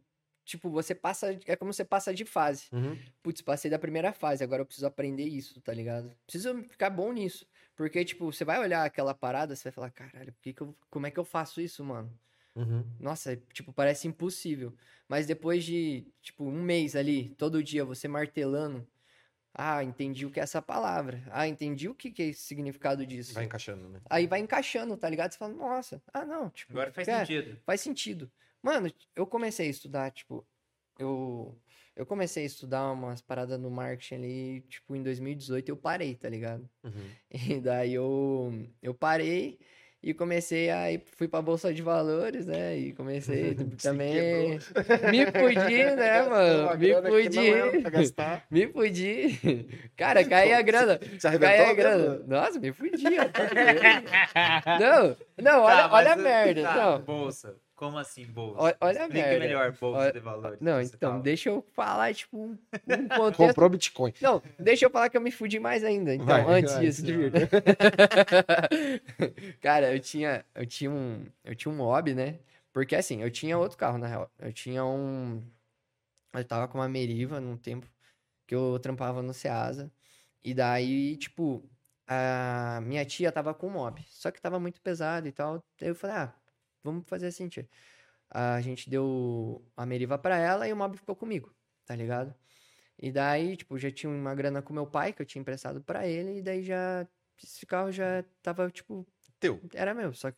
[0.43, 1.39] Tipo, você passa...
[1.45, 2.65] É como você passa de fase.
[2.73, 2.97] Uhum.
[3.23, 6.11] putz, passei da primeira fase, agora eu preciso aprender isso, tá ligado?
[6.25, 7.45] Preciso ficar bom nisso.
[7.75, 10.75] Porque, tipo, você vai olhar aquela parada, você vai falar, caralho, por que que eu,
[10.89, 12.11] como é que eu faço isso, mano?
[12.55, 12.83] Uhum.
[12.99, 14.75] Nossa, é, tipo, parece impossível.
[15.07, 18.87] Mas depois de, tipo, um mês ali, todo dia, você martelando,
[19.53, 21.23] ah, entendi o que é essa palavra.
[21.29, 23.33] Ah, entendi o que que é esse significado disso.
[23.33, 23.99] Vai encaixando, né?
[24.09, 25.31] Aí vai encaixando, tá ligado?
[25.31, 27.59] Você fala, nossa, ah, não, tipo, Agora faz cara, sentido.
[27.65, 28.31] faz sentido.
[28.61, 30.47] Mano, eu comecei a estudar, tipo,
[30.97, 31.59] eu,
[31.95, 36.29] eu comecei a estudar umas paradas no marketing ali, tipo, em 2018 eu parei, tá
[36.29, 36.69] ligado?
[36.83, 37.11] Uhum.
[37.57, 39.59] E daí eu, eu parei
[40.03, 42.75] e comecei a ir, fui pra Bolsa de Valores, né?
[42.77, 44.59] E comecei também,
[45.11, 46.77] me fudi, né, mano?
[46.77, 47.39] Me fudi,
[48.49, 49.67] me fudi.
[49.95, 50.99] Cara, caí a grana.
[51.17, 52.21] Você arrebentou Cai a grana.
[52.27, 53.03] Nossa, me fudi.
[54.79, 56.63] Não, não, olha, Tá, mas olha a merda.
[56.63, 57.55] tá, Não, Bolsa.
[57.81, 58.61] Como assim, bolsa?
[58.61, 59.39] Olha- olha a merda.
[59.39, 60.59] melhor, bolsa Olha- de valores.
[60.61, 61.23] não, então, fala.
[61.23, 62.57] deixa eu falar, tipo, um, um
[63.09, 63.37] contexto.
[63.37, 64.13] Comprou Bitcoin.
[64.21, 66.13] Não, deixa eu falar que eu me fudi mais ainda.
[66.13, 67.01] Então, Vai, antes vai, disso.
[69.59, 72.37] Cara, eu tinha, eu tinha um, eu tinha um hobby, né?
[72.71, 74.31] Porque assim, eu tinha outro carro, na real.
[74.37, 75.41] Eu tinha um,
[76.33, 77.87] eu tava com uma Meriva num tempo
[78.45, 79.91] que eu trampava no Ceasa.
[80.43, 81.67] E daí, tipo,
[82.07, 85.63] a minha tia tava com um mob, só que tava muito pesado e tal.
[85.79, 86.33] Daí eu falei, ah,
[86.83, 87.67] vamos fazer assim, tia.
[88.29, 91.53] A gente deu a Meriva pra ela e o mob ficou comigo,
[91.85, 92.33] tá ligado?
[92.97, 96.07] E daí, tipo, já tinha uma grana com meu pai que eu tinha emprestado pra
[96.07, 97.07] ele, e daí já.
[97.43, 99.05] Esse carro já tava, tipo.
[99.39, 99.59] Teu.
[99.73, 100.13] Era meu.
[100.13, 100.37] Só que.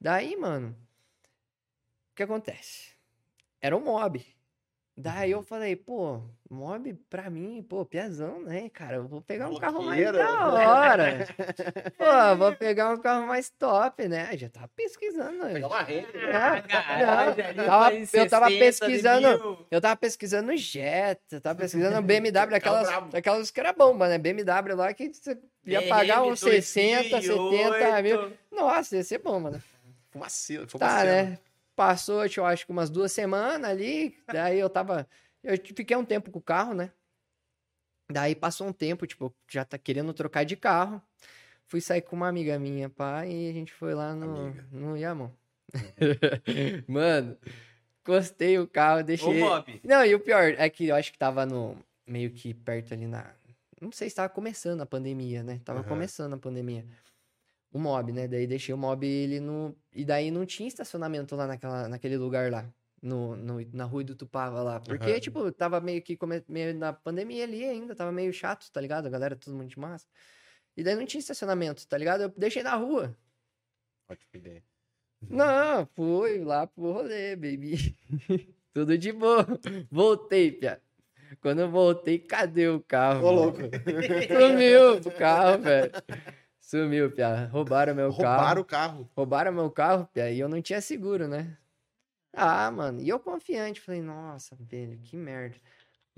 [0.00, 0.76] Daí, mano.
[2.12, 2.94] O que acontece?
[3.60, 4.35] Era um mob.
[4.98, 8.96] Daí eu falei, pô, mob pra mim, pô, piazão, né, cara?
[8.96, 11.26] Eu vou pegar um carro mais da hora.
[11.98, 14.30] pô, vou pegar um carro mais top, né?
[14.38, 15.44] Já tava pesquisando.
[15.52, 15.80] Pegar uma.
[15.80, 15.82] Ah,
[17.44, 19.66] ali tava- faz eu tava 60 de pesquisando-.
[19.70, 24.16] Eu tava pesquisando Jetta, tava pesquisando BMW, aquelas, aquelas que era bomba, né?
[24.16, 28.32] BMW lá que você ia pagar uns 60, 70 mil.
[28.50, 29.60] Nossa, ia ser bomba, né?
[30.10, 30.62] Fumaceira.
[30.66, 31.22] Tá, fumaceira.
[31.24, 31.38] né?
[31.76, 35.06] Passou, eu acho que umas duas semanas ali, daí eu tava...
[35.44, 36.90] Eu fiquei um tempo com o carro, né?
[38.10, 41.02] Daí passou um tempo, tipo, já tá querendo trocar de carro.
[41.66, 44.66] fui sair com uma amiga minha, pá, e a gente foi lá no, Amiga.
[44.72, 45.30] no Yamon.
[46.88, 47.36] Mano,
[48.00, 49.40] encostei o carro, Ô, deixei.
[49.40, 49.80] Bob.
[49.84, 51.76] Não, e o pior é que eu acho que tava no.
[52.06, 53.34] meio que perto ali na.
[53.80, 55.60] Não sei se tava começando a pandemia, né?
[55.64, 55.88] Tava Aham.
[55.88, 56.86] começando a pandemia.
[57.72, 58.26] O mob, né?
[58.28, 59.76] Daí deixei o mob ele no.
[59.92, 62.72] E daí não tinha estacionamento lá naquela, naquele lugar lá.
[63.02, 64.80] No, no- na rua do Tupava lá.
[64.80, 65.20] Porque, Aham.
[65.20, 69.06] tipo, tava meio que come- meio na pandemia ali ainda, tava meio chato, tá ligado?
[69.06, 70.06] A galera todo mundo de massa.
[70.76, 72.22] E daí não tinha estacionamento, tá ligado?
[72.22, 73.16] Eu deixei na rua.
[74.08, 74.62] Ótima ideia.
[75.28, 77.96] Não, fui lá pro rolê, baby.
[78.72, 79.46] Tudo de boa.
[79.90, 80.80] Voltei, pia.
[81.40, 83.24] Quando eu voltei, cadê o carro?
[83.26, 83.58] Ô, louco.
[84.40, 85.92] Sumiu o carro, velho.
[86.66, 87.46] Sumiu, pia.
[87.46, 88.60] Roubaram meu Roubaram carro.
[88.60, 89.10] o carro.
[89.16, 91.56] Roubaram meu carro, pia, e eu não tinha seguro, né?
[92.32, 93.00] Ah, mano.
[93.00, 95.54] E eu confiante, falei, nossa, velho, que merda.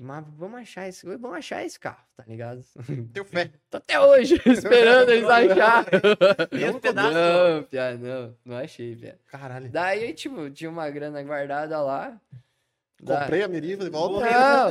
[0.01, 2.65] Mas vamos achar esse, vamos achar esse carro, tá ligado?
[3.13, 3.51] Teu fé.
[3.69, 5.85] Tô até hoje esperando eles achar.
[6.51, 7.13] Mesmo pedaço.
[7.13, 8.35] Não, pia, não.
[8.43, 9.19] Não achei, pia.
[9.27, 9.69] Caralho.
[9.69, 12.19] Daí, tipo, tinha uma grana guardada lá.
[13.05, 14.25] Comprei a Meriva de volta.
[14.25, 14.71] Não.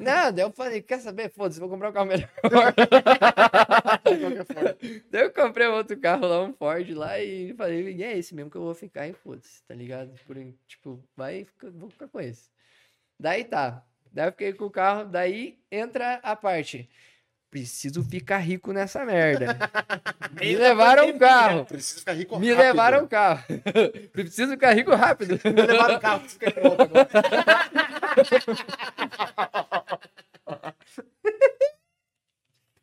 [0.00, 1.30] Não, daí eu falei, quer saber?
[1.30, 2.30] Foda-se, vou comprar um carro melhor.
[5.10, 8.34] daí eu comprei um outro carro lá, um Ford lá, e falei, e é esse
[8.34, 10.14] mesmo que eu vou ficar, e foda-se, tá ligado?
[10.26, 12.50] Por, tipo, vai, vou ficar com esse.
[13.20, 13.84] Daí tá.
[14.10, 16.88] Daí eu fiquei com o carro, daí entra a parte.
[17.50, 19.56] Preciso ficar rico nessa merda.
[20.38, 21.18] Me levaram o pandemia.
[21.28, 21.64] carro.
[21.64, 22.66] Preciso ficar rico Me rápido.
[22.66, 23.44] levaram o carro.
[24.12, 25.40] Preciso ficar rico rápido.
[25.44, 26.20] Me levaram o carro.
[26.28, 27.08] Fica pronto agora.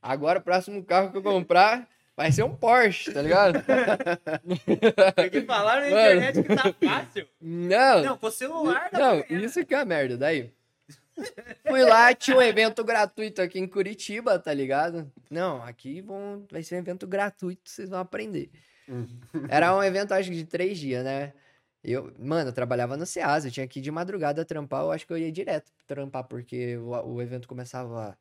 [0.01, 3.63] Agora o próximo carro que eu comprar vai ser um Porsche, tá ligado?
[5.15, 6.09] Porque falaram na Mano.
[6.21, 7.27] internet que tá fácil.
[7.41, 10.15] Não, Não, com celular não, isso que é a merda.
[10.17, 10.51] Daí,
[11.67, 15.11] fui lá, tinha um evento gratuito aqui em Curitiba, tá ligado?
[15.29, 18.49] Não, aqui vão, vai ser um evento gratuito, vocês vão aprender.
[19.49, 21.33] Era um evento, acho que de três dias, né?
[21.83, 25.05] Eu, mano, eu trabalhava no Ceasa, eu tinha que ir de madrugada trampar, eu acho
[25.05, 28.17] que eu ia direto trampar, porque o, o evento começava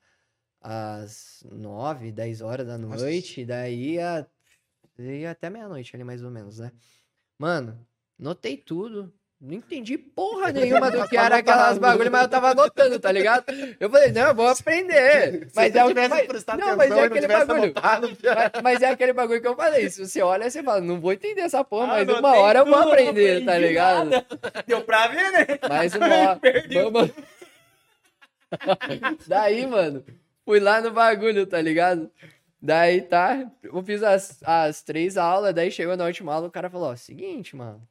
[0.61, 3.03] às nove, dez horas da Nossa.
[3.03, 4.27] noite, e daí ia,
[4.99, 6.73] ia até meia-noite ali, mais ou menos, né?
[7.39, 7.87] Mano,
[8.19, 9.13] notei tudo.
[9.47, 13.45] Não entendi porra nenhuma do que era aquelas bagulho, mas eu tava anotando, tá ligado?
[13.79, 15.49] Eu falei, não, eu vou aprender.
[15.55, 17.63] Mas Se é o mas- prestado Não, mas é aquele bagulho.
[17.65, 19.91] anotado, Mas, mas é aquele bagulho que eu falei.
[19.91, 22.65] Se você olha, você fala, não vou entender essa porra, Ah, mas uma hora eu
[22.67, 24.11] vou aprender, tá ligado?
[24.67, 25.47] Deu pra ver, né?
[25.69, 26.41] Mais uma hora.
[26.73, 27.11] Vamos-
[29.27, 30.05] Daí, mano,
[30.45, 32.11] fui lá no bagulho, tá ligado?
[32.63, 36.71] Daí tá, eu fiz as, as três aulas, daí chegou na última aula, o cara
[36.71, 37.87] falou, ó, seguinte, mano.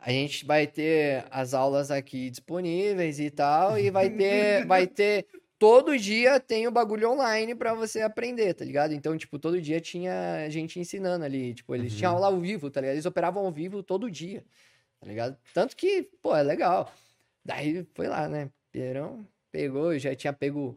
[0.00, 5.26] A gente vai ter as aulas aqui disponíveis e tal, e vai ter, vai ter,
[5.58, 8.94] todo dia tem o bagulho online pra você aprender, tá ligado?
[8.94, 12.80] Então, tipo, todo dia tinha gente ensinando ali, tipo, eles tinham aula ao vivo, tá
[12.80, 12.94] ligado?
[12.94, 14.42] Eles operavam ao vivo todo dia,
[14.98, 15.36] tá ligado?
[15.52, 16.92] Tanto que, pô, é legal.
[17.44, 18.50] Daí foi lá, né?
[18.72, 20.76] Pierão pegou, já tinha pego,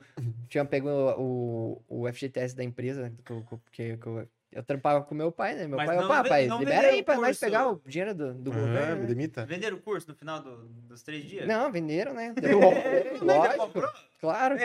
[0.49, 5.03] tinha pego o, o FGTS da empresa, que eu, que eu, que eu, eu trampava
[5.03, 5.67] com meu pai, né?
[5.67, 8.33] Meu Mas pai, não opa, pai, não libera aí pra nós pegar o dinheiro do,
[8.33, 8.95] do Ah, governo.
[8.95, 9.07] me né?
[9.07, 9.45] demita.
[9.45, 11.47] Venderam o curso no final do- dos três dias?
[11.47, 12.33] Não, venderam, né?
[12.39, 13.89] Mas já Lógico, comprou?
[14.21, 14.55] claro.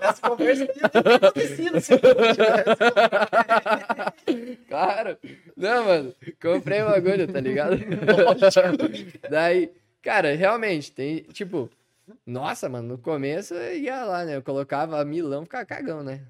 [0.00, 1.92] Essa conversa aqui não tem acontecido se
[4.68, 5.16] Claro.
[5.56, 7.76] Não, mano, comprei o bagulho, tá ligado?
[9.30, 9.70] Daí,
[10.02, 11.70] cara, realmente, tem, tipo,
[12.26, 14.36] nossa, mano, no começo eu ia lá, né?
[14.36, 16.22] Eu colocava milão, ficava cagão, né?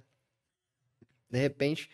[1.32, 1.88] De repente,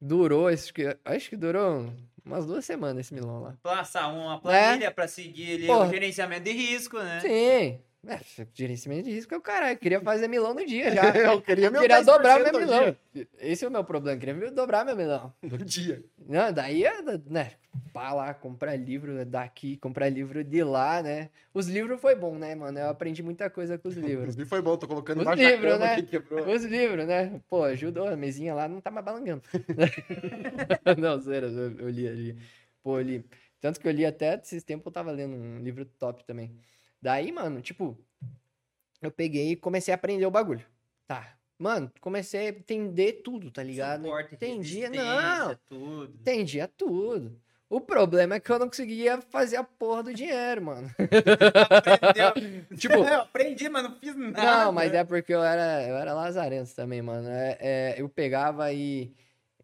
[0.00, 1.92] durou, acho que, acho que durou
[2.24, 3.56] umas duas semanas esse milão lá.
[3.62, 5.88] Passar uma planilha pra seguir ali Porra.
[5.88, 7.20] o gerenciamento de risco, né?
[7.20, 7.80] Sim.
[8.08, 8.20] É,
[8.54, 9.74] gerenciamento de risco é o caralho.
[9.74, 11.02] Eu queria fazer milão no dia já.
[11.16, 12.96] Eu queria Eu queria 10% dobrar meu milão.
[13.38, 14.16] Esse é o meu problema.
[14.16, 15.32] Eu queria dobrar meu milão.
[15.42, 15.58] dia.
[15.58, 16.04] No dia.
[16.28, 16.84] Não, daí
[17.26, 17.52] né?
[17.92, 21.30] Pá lá, comprar livro daqui, comprar livro de lá, né?
[21.52, 22.78] Os livros foi bom, né, mano?
[22.78, 24.34] Eu aprendi muita coisa com os livros.
[24.34, 26.02] Inclusive foi bom, tô colocando Os embaixo da livros, né?
[26.02, 26.54] quebrou.
[26.54, 27.40] Os livros, né?
[27.48, 28.08] Pô, ajudou.
[28.08, 29.42] A mesinha lá não tá mais balangando.
[30.96, 32.36] não, sério, eu, eu li ali.
[32.82, 33.24] Pô, eu li.
[33.60, 36.56] Tanto que eu li até esses tempos eu tava lendo um livro top também.
[37.00, 37.98] Daí, mano, tipo,
[39.00, 40.64] eu peguei e comecei a aprender o bagulho.
[41.06, 41.36] Tá.
[41.58, 44.02] Mano, comecei a entender tudo, tá ligado?
[44.02, 45.54] Suporte, Entendia, não.
[45.66, 46.14] tudo.
[46.20, 47.40] Entendia tudo.
[47.68, 50.88] O problema é que eu não conseguia fazer a porra do dinheiro, mano.
[50.98, 52.66] Aprendeu.
[52.78, 54.64] Tipo, eu aprendi, mas não fiz nada.
[54.64, 57.28] Não, mas é porque eu era, eu era lazarento também, mano.
[57.28, 59.12] É, é, eu pegava e,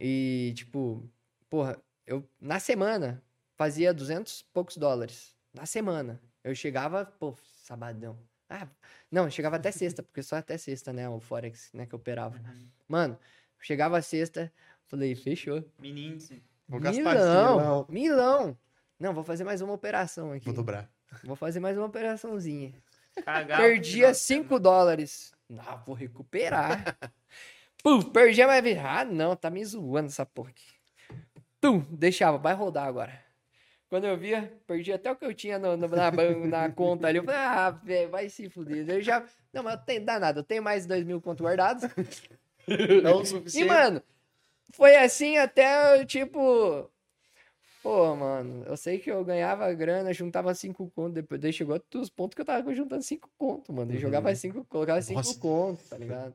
[0.00, 1.08] e, tipo,
[1.48, 3.22] porra, eu na semana
[3.56, 5.36] fazia 200 e poucos dólares.
[5.54, 6.20] Na semana.
[6.44, 8.18] Eu chegava, pô, sabadão.
[8.48, 8.68] Ah,
[9.10, 11.08] não, chegava até sexta, porque só até sexta, né?
[11.08, 12.36] O Forex, né, que eu operava.
[12.36, 12.68] Uhum.
[12.88, 13.18] Mano,
[13.58, 14.52] chegava a sexta,
[14.86, 15.64] falei, fechou.
[15.82, 16.42] Índice.
[16.68, 18.58] Vou Milão, milão.
[18.98, 20.44] Não, vou fazer mais uma operação aqui.
[20.44, 20.90] Vou dobrar.
[21.24, 22.72] Vou fazer mais uma operaçãozinha.
[23.24, 25.34] Cagava Perdia de 5 dólares.
[25.58, 26.96] Ah, vou recuperar.
[27.82, 28.62] Pum, perdia mais.
[28.62, 28.78] vez.
[28.78, 30.64] Ah, não, tá me zoando essa porra aqui.
[31.60, 33.20] Tum, deixava, vai rodar agora.
[33.92, 37.18] Quando eu via, perdi até o que eu tinha no- no- na, na conta ali.
[37.18, 38.88] Eu falei, ah, velho, vai se fuder.
[38.88, 39.22] Eu já.
[39.52, 41.82] Não, mas eu dá nada, eu tenho mais de 2 mil conto guardados.
[43.02, 43.66] Não o E, suficiente.
[43.68, 44.02] mano,
[44.72, 46.90] foi assim até, tipo...
[47.82, 52.08] Pô, mano, eu sei que eu ganhava grana, juntava cinco contos, depois daí chegou os
[52.08, 53.90] pontos que eu tava juntando cinco contos, mano.
[53.90, 54.00] Eu Uhum.
[54.00, 56.34] jogava cinco, colocava cinco contos, tá ligado?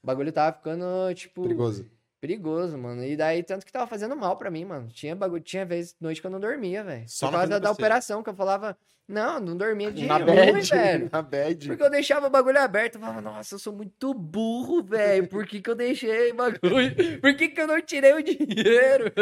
[0.00, 1.90] O bagulho tava ficando, tipo, Perigoso.
[2.22, 3.04] Perigoso, mano.
[3.04, 4.88] E daí, tanto que tava fazendo mal pra mim, mano.
[4.94, 7.04] Tinha bagulho, tinha vez, noite que eu não dormia, velho.
[7.08, 7.72] Só Por causa da PC.
[7.72, 11.10] operação, que eu falava, não, não dormia de Na ruim, bad, velho.
[11.12, 11.66] na bad.
[11.66, 12.94] Porque eu deixava o bagulho aberto.
[12.94, 15.26] Eu falava, nossa, eu sou muito burro, velho.
[15.26, 17.20] Por que, que eu deixei o bagulho?
[17.20, 19.12] Por que, que eu não tirei o dinheiro?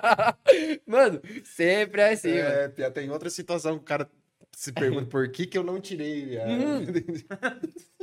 [0.86, 2.48] mano, sempre é assim, mano.
[2.48, 4.10] É, Pia, tem outra situação que o cara
[4.56, 6.24] se pergunta por que que eu não tirei.
[6.24, 6.50] viado.
[6.50, 6.84] Uhum.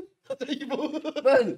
[1.24, 1.58] Mano,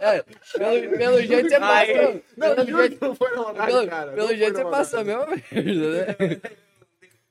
[0.00, 0.22] é,
[0.58, 2.22] pelo, pelo jeito você passou.
[2.36, 4.12] Não, Pelo juro jeito, não foi na maldade, pelo, cara.
[4.12, 6.40] pelo Não jeito você passou a mesma merda, né?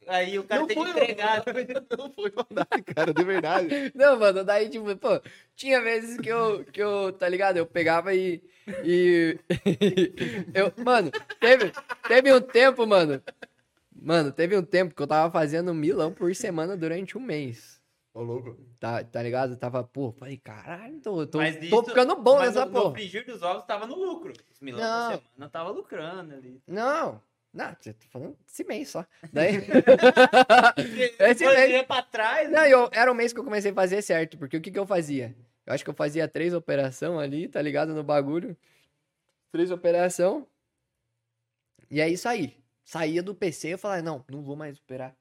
[0.07, 1.43] Aí o cara Não tem que foi, entregar.
[1.97, 3.91] Não foi maldade, cara, de verdade.
[3.93, 5.21] Não, mano, daí, tipo, pô,
[5.55, 7.57] tinha vezes que eu, que eu, tá ligado?
[7.57, 8.41] Eu pegava e.
[8.83, 9.37] E.
[10.53, 11.71] eu, mano, teve,
[12.07, 13.21] teve um tempo, mano.
[14.01, 17.78] Mano, teve um tempo que eu tava fazendo um milão por semana durante um mês.
[18.19, 18.57] Ô, louco.
[18.81, 19.53] Tá, tá ligado?
[19.53, 22.71] Eu tava, pô, falei, caralho, tô, tô, Mas tô isso- ficando bom Mas nessa no,
[22.73, 22.93] no porra.
[22.95, 24.33] frigir dos ovos tava no lucro.
[24.53, 25.11] Os milão Não.
[25.11, 26.61] da semana tava lucrando ali.
[26.67, 27.21] Não,
[27.53, 29.05] não, você tá falando esse mês só.
[29.31, 29.53] Daí.
[31.19, 31.87] esse mês.
[31.87, 34.61] pra trás, Não, eu, era o mês que eu comecei a fazer certo, porque o
[34.61, 35.33] que que eu fazia?
[35.65, 37.93] Eu acho que eu fazia três operações ali, tá ligado?
[37.93, 38.57] No bagulho.
[39.49, 40.43] Três operações.
[41.89, 42.57] E é isso aí.
[42.83, 45.15] Saía do PC e eu falava, não, não vou mais operar.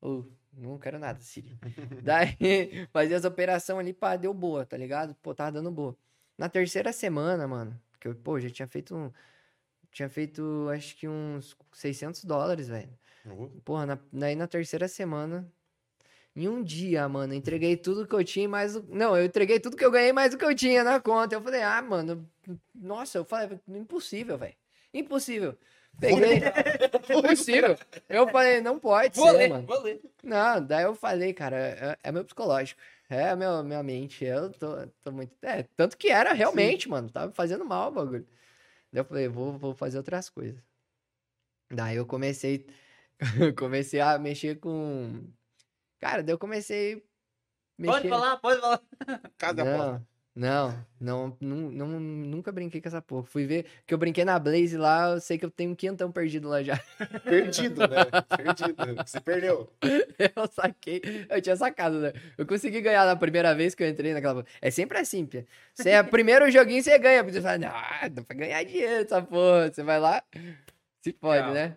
[0.00, 1.56] Ou, não quero nada, Siri.
[2.02, 2.36] Daí,
[2.92, 5.14] fazia as operações ali, pá, deu boa, tá ligado?
[5.22, 5.96] Pô, tava dando boa.
[6.36, 9.10] Na terceira semana, mano, que eu, pô, já tinha feito um...
[9.90, 12.88] Tinha feito, acho que uns 600 dólares, velho.
[13.26, 15.46] Ô, Porra, na, daí na terceira semana,
[16.34, 18.74] em um dia, mano, entreguei tudo que eu tinha mais.
[18.76, 21.34] o- Não, eu entreguei tudo que eu ganhei mais do que eu tinha na conta.
[21.34, 22.26] Eu falei, ah, mano,
[22.74, 24.54] nossa, eu falei, impossível, velho.
[24.94, 25.56] Impossível.
[26.00, 26.40] Peguei.
[27.16, 27.76] Impossível.
[28.08, 29.66] Eu falei, não pode vou ser, ler, mano.
[29.66, 30.00] vou ler.
[30.22, 32.80] Não, daí eu falei, cara, é, é meu psicológico.
[33.08, 34.24] É a meu, minha mente.
[34.24, 35.32] Eu tô, tô muito.
[35.42, 37.10] É, tanto que era realmente, mano.
[37.10, 38.26] Tava fazendo mal o bagulho.
[38.92, 40.60] Daí eu falei, vou, vou fazer outras coisas.
[41.70, 42.66] Daí eu comecei.
[43.56, 45.24] comecei a mexer com.
[46.00, 46.94] Cara, daí eu comecei.
[46.94, 48.80] a Pode mexer- falar, pode falar.
[49.38, 49.92] Casa aposta.
[49.92, 53.24] não, não, não, não, não, nunca brinquei com essa porra.
[53.24, 56.10] Fui ver que eu brinquei na Blaze lá, eu sei que eu tenho um quinhentão
[56.10, 56.80] perdido lá já.
[57.22, 58.04] Perdido, né?
[58.34, 59.04] Perdido.
[59.06, 59.70] Você perdeu.
[60.36, 62.12] Eu saquei, eu tinha sacado, né?
[62.38, 64.44] Eu consegui ganhar na primeira vez que eu entrei naquela.
[64.60, 65.44] É sempre assim, Pia.
[65.74, 67.22] Você é primeiro joguinho, você ganha.
[67.24, 67.70] Você fala, não,
[68.14, 69.72] não pra ganhar dinheiro essa porra.
[69.72, 70.22] Você vai lá,
[71.02, 71.54] se pode, Legal.
[71.54, 71.76] né?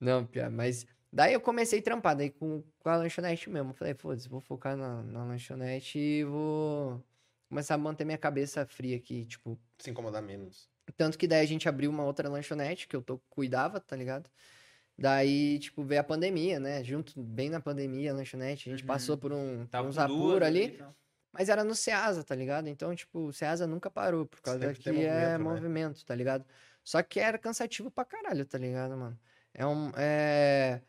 [0.00, 0.86] Não, Pia, mas.
[1.12, 3.74] Daí eu comecei a trampar, daí com, com a lanchonete mesmo.
[3.74, 7.04] Falei, foda-se, vou focar na, na lanchonete e vou
[7.52, 9.58] começar a manter minha cabeça fria aqui, tipo.
[9.78, 10.70] Se incomodar menos.
[10.96, 14.30] Tanto que daí a gente abriu uma outra lanchonete que eu tô, cuidava, tá ligado?
[14.98, 16.82] Daí, tipo, veio a pandemia, né?
[16.82, 18.68] Junto, bem na pandemia, a lanchonete.
[18.68, 18.86] A gente Uhum.
[18.86, 20.64] passou por, um, Tava uns apuros ali.
[20.64, 20.94] então.
[21.30, 22.68] Mas era no Ceasa, tá ligado?
[22.68, 25.38] Então, tipo, o Ceasa nunca parou, por causa Sempre que é movimento, né?
[25.38, 26.44] movimento, tá ligado?
[26.82, 29.18] Só que era cansativo pra caralho, tá ligado, mano?
[29.54, 29.90] É um.
[29.96, 30.82] É...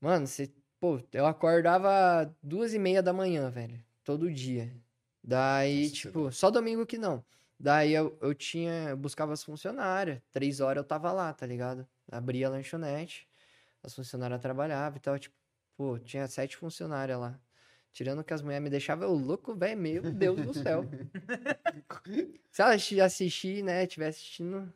[0.00, 0.52] Mano, você.
[0.78, 3.82] Pô, eu acordava duas e meia da manhã, velho.
[4.04, 4.72] Todo dia.
[5.26, 7.24] Daí, Nossa, tipo, só domingo que não.
[7.58, 8.90] Daí eu, eu tinha.
[8.90, 10.20] Eu buscava as funcionárias.
[10.30, 11.84] Três horas eu tava lá, tá ligado?
[12.12, 13.26] Abria a lanchonete.
[13.82, 15.18] As funcionárias trabalhavam e tal.
[15.18, 15.34] Tipo,
[15.76, 17.38] pô, tinha sete funcionárias lá.
[17.92, 19.80] Tirando que as mulheres me deixavam eu louco, velho.
[19.80, 20.84] Meu Deus do céu.
[22.52, 24.72] Se ela assisti- assistir, né, estiver assistindo.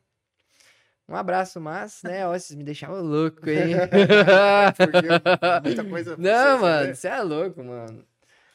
[1.08, 3.74] Um abraço, mas, né, ó, vocês me deixavam louco, hein?
[4.76, 5.08] Porque
[5.68, 6.16] muita coisa.
[6.16, 8.04] Não, mano, você é louco, mano.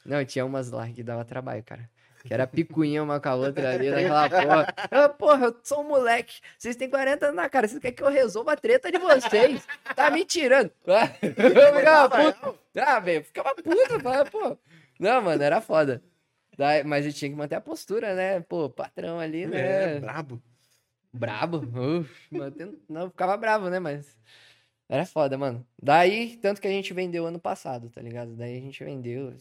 [0.05, 1.89] Não, tinha umas lá que dava trabalho, cara.
[2.23, 4.75] Que era picuinha uma com a outra ali, naquela porra.
[4.91, 6.39] Ah, porra, eu sou um moleque.
[6.57, 7.67] Vocês têm 40 anos na cara.
[7.67, 9.65] Vocês querem que eu resolva a treta de vocês?
[9.95, 10.71] Tá me tirando.
[10.85, 12.59] Eu ficava puto.
[12.77, 13.99] Ah, velho, ficava puto.
[14.01, 14.57] Falava, pô.
[14.99, 16.03] Não, mano, era foda.
[16.57, 18.39] Daí, mas eu tinha que manter a postura, né?
[18.39, 19.95] Pô, patrão ali, né?
[19.95, 20.41] É, brabo.
[21.11, 21.57] Brabo?
[21.57, 22.79] Uf, mantendo...
[22.87, 23.77] Não, ficava bravo, né?
[23.79, 24.17] Mas
[24.87, 25.65] era foda, mano.
[25.81, 28.35] Daí, tanto que a gente vendeu ano passado, tá ligado?
[28.35, 29.33] Daí a gente vendeu.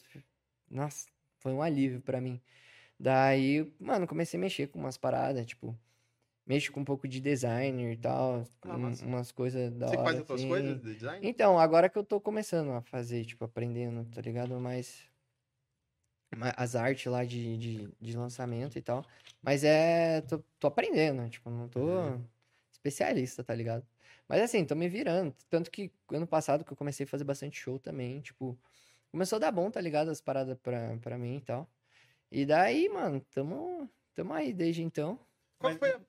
[0.70, 1.08] Nossa,
[1.38, 2.40] foi um alívio pra mim.
[2.98, 5.76] Daí, mano, comecei a mexer com umas paradas, tipo,
[6.46, 10.04] mexo com um pouco de designer e tal, Ah, um- umas coisas da Você hora,
[10.04, 10.48] faz as tuas assim.
[10.48, 11.28] coisas de design?
[11.28, 14.58] Então, agora que eu tô começando a fazer, tipo, aprendendo, tá ligado?
[14.60, 15.08] Mas.
[16.36, 19.04] ma- As artes lá de, de, de lançamento e tal.
[19.42, 20.20] Mas é.
[20.22, 22.24] Tô, tô aprendendo, tipo, não tô Uhum.
[22.72, 23.86] especialista, tá ligado?
[24.28, 25.34] Mas assim, tô me virando.
[25.50, 28.58] Tanto que ano passado que eu comecei a fazer bastante show também, tipo.
[29.14, 30.08] Começou a dar bom, tá ligado?
[30.10, 31.70] As paradas pra, pra mim e tal.
[32.32, 35.16] E daí, mano, tamo, tamo aí desde então.
[35.56, 36.00] Qual Mas- foi a-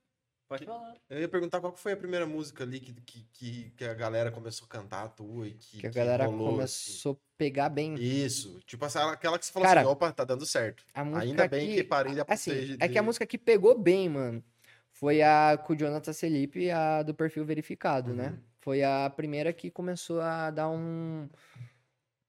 [0.48, 0.96] Pode falar.
[1.10, 3.94] Eu ia perguntar qual que foi a primeira música ali que, que, que, que a
[3.94, 6.56] galera começou a cantar a tua e que, Que a galera rolou, assim.
[6.92, 7.94] começou a pegar bem.
[7.96, 8.60] Isso.
[8.66, 10.84] Tipo, aquela que você falou Cara, assim, opa, tá dando certo.
[10.96, 13.78] A música Ainda bem que parei de assim, de- é que a música que pegou
[13.78, 14.44] bem, mano,
[14.92, 18.30] foi a com o Jonathan Selipe, a do perfil verificado, né?
[18.30, 18.40] Uhum.
[18.62, 21.28] Foi a primeira que começou a dar um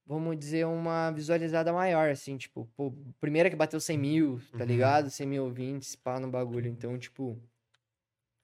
[0.06, 4.64] vamos dizer uma visualizada maior, assim, tipo, pô, primeira que bateu 100 mil, tá Uhum.
[4.66, 5.10] ligado?
[5.10, 6.68] 100 mil ouvintes, pá, no bagulho.
[6.68, 7.36] Então, tipo,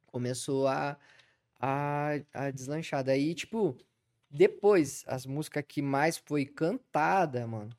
[0.06, 0.96] começou a,
[1.60, 3.02] a, a deslanchar.
[3.04, 3.76] Daí, tipo,
[4.30, 7.70] depois, as músicas que mais foi cantada, mano,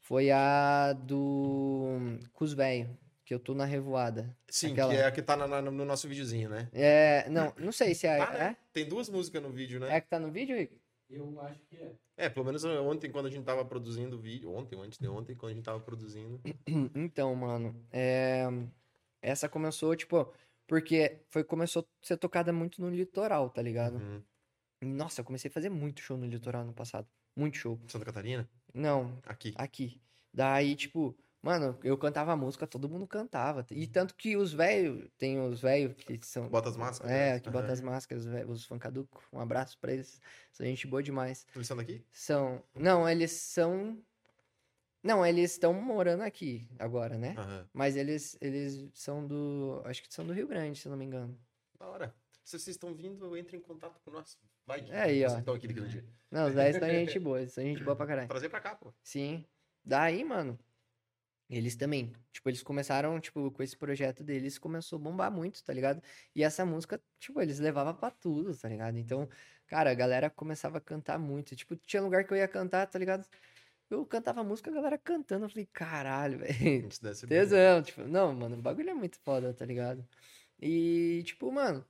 [0.00, 4.36] foi a do Cus Velho, que eu tô na revoada.
[4.48, 6.68] Sim, aquela- que é a que tá na- na- no nosso videozinho, né?
[6.72, 8.44] É, não, não sei se é, Tá, né?
[8.50, 9.96] é, Tem duas músicas no vídeo, né?
[9.96, 10.76] é que tá no vídeo, Rick?
[11.08, 11.94] Eu acho que é.
[12.16, 14.52] É, pelo menos ontem, quando a gente tava produzindo o vídeo.
[14.52, 16.40] Ontem, antes de ontem, quando a gente tava produzindo.
[16.94, 18.44] Então, mano, é,
[19.20, 20.32] essa começou, tipo,
[20.66, 23.96] porque foi, começou a ser tocada muito no litoral, tá ligado?
[23.96, 24.22] Uhum.
[24.82, 27.06] Nossa, eu comecei a fazer muito show no litoral no passado.
[27.36, 27.80] Muito show.
[27.88, 28.48] Santa Catarina?
[28.72, 29.54] Não, Aqui.
[29.56, 30.00] aqui.
[30.32, 33.64] Daí, tipo, mano, eu cantava a música, todo mundo cantava.
[33.70, 36.48] E tanto que os velhos, tem os velhos que são.
[36.48, 37.12] Bota as máscaras.
[37.12, 37.40] É, né?
[37.40, 37.72] que bota Aham.
[37.74, 39.22] as máscaras, os fancaduco.
[39.32, 40.20] Um abraço pra eles.
[40.50, 41.46] São gente boa demais.
[41.54, 42.04] Eles são daqui?
[42.10, 42.62] São.
[42.74, 43.98] Não, eles são.
[45.02, 47.34] Não, eles estão morando aqui agora, né?
[47.36, 47.68] Aham.
[47.74, 49.82] Mas eles, eles são do.
[49.84, 51.38] Acho que são do Rio Grande, se eu não me engano.
[51.78, 52.14] Da hora.
[52.42, 54.38] Se vocês estão vindo, entre em contato com nós.
[54.66, 55.28] Vai que É aí, ó.
[55.28, 56.04] vocês estão aqui naquele dia.
[56.30, 58.28] Não, os velhos são gente boa, são gente boa pra caralho.
[58.28, 58.92] Trazer pra cá, pô.
[59.02, 59.44] Sim.
[59.84, 60.58] Daí, mano,
[61.48, 62.12] eles também.
[62.32, 66.02] Tipo, eles começaram, tipo, com esse projeto deles, começou a bombar muito, tá ligado?
[66.34, 68.96] E essa música, tipo, eles levavam pra tudo, tá ligado?
[68.98, 69.28] Então,
[69.66, 71.54] cara, a galera começava a cantar muito.
[71.56, 73.26] Tipo, tinha lugar que eu ia cantar, tá ligado?
[73.90, 75.44] Eu cantava música, a galera cantando.
[75.44, 76.88] Eu falei, caralho, velho.
[77.28, 80.06] Tesão, tipo, não, mano, o bagulho é muito foda, tá ligado?
[80.60, 81.84] E, tipo, mano,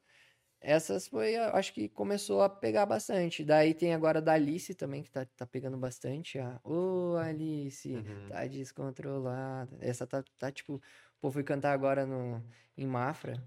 [0.65, 3.45] essas foi, acho que começou a pegar bastante.
[3.45, 6.39] Daí tem agora a da Alice também, que tá, tá pegando bastante.
[6.39, 8.29] A, ô, Alice, Uhum.
[8.29, 9.77] tá descontrolada.
[9.81, 10.81] Essa tá, tá, tipo,
[11.21, 12.43] pô, fui cantar agora no,
[12.77, 13.43] em Mafra.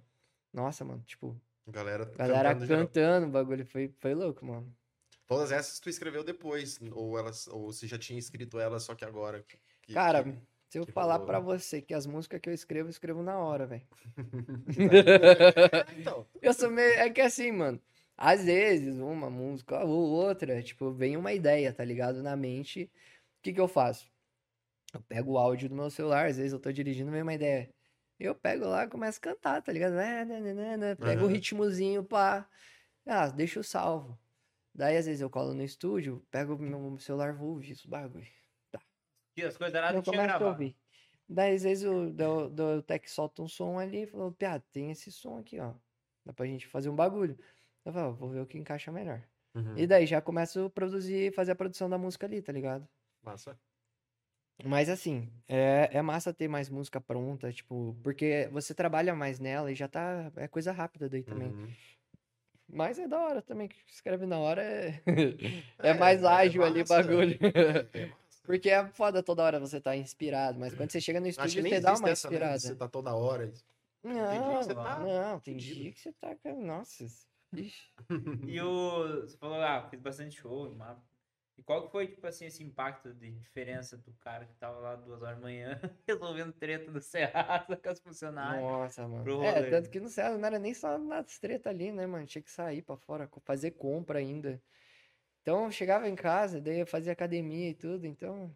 [0.54, 4.74] Nossa, mano, tipo, Galera, galera cantando cantando o bagulho, foi, foi louco, mano.
[5.28, 6.80] Todas essas tu escreveu depois.
[6.94, 9.44] Ou, elas, ou você já tinha escrito elas, só que agora.
[9.44, 10.38] que- Cara, que-
[10.70, 11.46] se eu que falar rolou, pra né?
[11.46, 13.88] você que as músicas que eu escrevo, eu escrevo na hora, velho.
[14.80, 16.26] É, então.
[16.42, 16.94] Eu sou meio.
[17.00, 17.82] É que assim, mano.
[18.18, 22.24] Às vezes, uma música ou outra, tipo, vem uma ideia, tá ligado?
[22.24, 22.92] Na mente.
[23.40, 24.12] O que que eu faço?
[24.94, 27.70] Eu pego o áudio do meu celular, às vezes eu tô dirigindo, vem uma ideia.
[28.20, 29.98] Eu pego lá e começo a cantar, tá ligado?
[30.00, 32.48] É, né, né, né, Pego o ritmozinho, pá.
[33.06, 34.18] Ah, deixa eu salvo.
[34.74, 38.28] Daí, às vezes, eu colo no estúdio, pego o meu celular, vou ouvir os bagulho.
[39.38, 40.46] E as coisas erradas Eu tinha gravado.
[40.50, 40.76] ouvir.
[41.30, 44.92] Daí, às vezes, o, do, do Tech solta um som ali e falou, Piá, tem
[44.92, 45.74] esse som aqui, ó.
[46.26, 47.38] Dá pra gente fazer um bagulho.
[47.86, 49.22] Eu falo, "Ó, vou ver o que encaixa melhor.
[49.54, 49.78] Uhum.
[49.78, 52.88] E daí já começo a produzir, fazer a produção da música ali, tá ligado?
[53.24, 53.58] Massa.
[54.64, 59.72] Mas assim, é, é massa ter mais música pronta, tipo, porque você trabalha mais nela
[59.72, 60.32] e já tá.
[60.36, 61.50] É coisa rápida daí também.
[61.50, 61.68] Uhum.
[62.70, 65.02] Mas é da hora também, que escreve na hora é,
[65.80, 67.04] é mais ágil ali o massa.
[67.04, 67.38] bagulho.
[67.94, 68.18] É massa.
[68.48, 71.82] Porque é foda toda hora você tá inspirado, mas quando você chega no estúdio você
[71.82, 72.36] dá uma essa, né?
[72.36, 72.60] inspirada.
[72.60, 73.52] Você tá toda hora.
[74.02, 76.34] Não, dia que você tá não, tem dia que você tá.
[76.36, 77.04] com- Nossa.
[77.54, 77.94] ixi.
[78.48, 79.22] E o.
[79.22, 81.04] Você falou, ah, fiz bastante show, mapa.
[81.58, 84.96] E qual que foi, tipo assim, esse impacto de diferença do cara que tava lá
[84.96, 85.78] duas horas da manhã
[86.08, 88.62] resolvendo treta do Serasa com as funcionárias?
[88.64, 89.24] Nossa, mano.
[89.24, 92.26] pro É, tanto que no Ceará não era nem só nas treta ali, né, mano?
[92.26, 94.62] Tinha que sair pra fora, fazer compra ainda.
[95.48, 98.54] Então eu chegava em casa, daí eu fazia academia e tudo, então.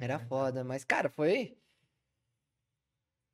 [0.00, 1.56] Era foda, mas, cara, foi.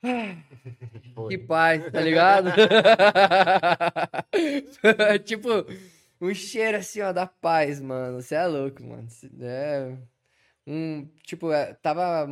[1.14, 1.30] Foi.
[1.30, 2.50] Que paz, tá ligado?
[5.24, 5.48] tipo,
[6.20, 8.20] um cheiro assim, ó, da paz, mano.
[8.20, 9.08] Você é louco, mano.
[9.08, 9.96] Cê- É.
[10.66, 12.28] Um, tipo, é, tava,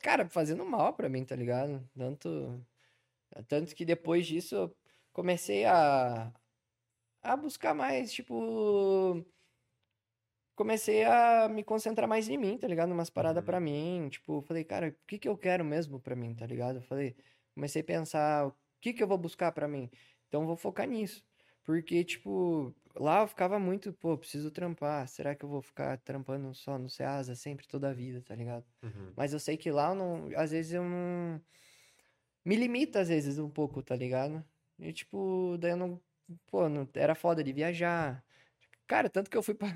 [0.00, 1.84] cara, fazendo mal pra mim, tá ligado?
[1.96, 2.64] Tanto.
[3.48, 4.76] Tanto que depois disso eu
[5.12, 6.32] comecei a.
[7.22, 9.24] a buscar mais, tipo.
[10.60, 12.92] Comecei a me concentrar mais em mim, tá ligado?
[12.92, 14.10] Umas paradas pra mim.
[14.10, 16.82] Tipo, falei, cara, o que que eu quero mesmo pra mim, tá ligado?
[16.82, 17.16] Falei,
[17.54, 19.90] comecei a pensar, o que que eu vou buscar pra mim?
[20.28, 21.24] Então, eu vou focar nisso.
[21.64, 25.08] Porque, tipo, lá eu ficava muito, pô, preciso trampar.
[25.08, 28.66] Será que eu vou ficar trampando só no Ceasa sempre, toda a vida, tá ligado?
[28.82, 29.14] Uhum.
[29.16, 31.40] Mas eu sei que lá eu não, às vezes eu não.
[32.44, 34.44] Me limita às vezes um pouco, tá ligado?
[34.78, 36.00] E tipo, daí eu não.
[36.48, 38.22] Pô, não, era foda de viajar.
[38.90, 39.68] Cara, tanto que eu fui pra.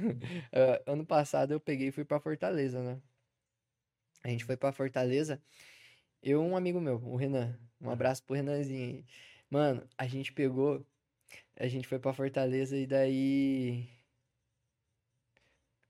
[0.52, 3.00] eh, ano passado eu peguei e fui pra Fortaleza, né?
[4.24, 5.40] A gente foi pra Fortaleza.
[6.22, 7.58] Eu e um amigo meu, o Renan.
[7.80, 9.04] Um abraço pro Renanzinho aí.
[9.50, 10.84] Mano, a gente pegou.
[11.56, 13.88] A gente foi pra Fortaleza e daí.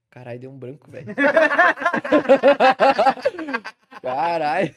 [0.09, 1.07] Caralho, deu um branco, velho.
[4.01, 4.71] Caralho.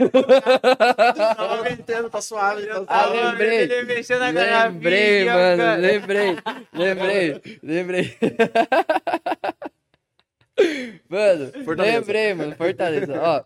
[1.16, 2.66] Tava aguentando, tá suave.
[2.66, 3.59] Tá Ah, lembrei.
[3.62, 5.62] Ele mexeu na Lembrei, mano.
[5.62, 5.77] cara.
[5.81, 6.37] Lembrei.
[6.73, 7.41] Lembrei.
[7.62, 8.16] Lembrei.
[11.09, 11.99] Mano, Fortaleza.
[12.01, 12.57] lembrei, mano.
[12.57, 13.21] Fortaleza.
[13.21, 13.45] Ó.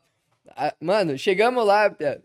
[0.56, 2.20] a- Mano, chegamos lá, Pia.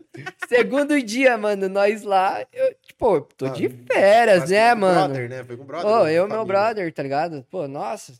[0.48, 4.80] segundo dia, mano, nós lá, eu, tipo, tô Ah, de férias, né, foi com o
[4.80, 5.08] mano?
[5.14, 5.44] Brother, né?
[5.44, 5.90] Foi com o brother.
[5.90, 6.12] Ô, né?
[6.12, 7.44] eu e meu brother, tá ligado?
[7.50, 8.12] Pô, nossa,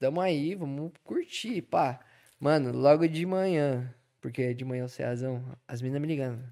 [0.00, 2.00] tamo aí, vamos curtir, pá.
[2.40, 3.88] Mano, logo de manhã,
[4.22, 6.42] porque de manhã o Ceazão, as meninas me ligando.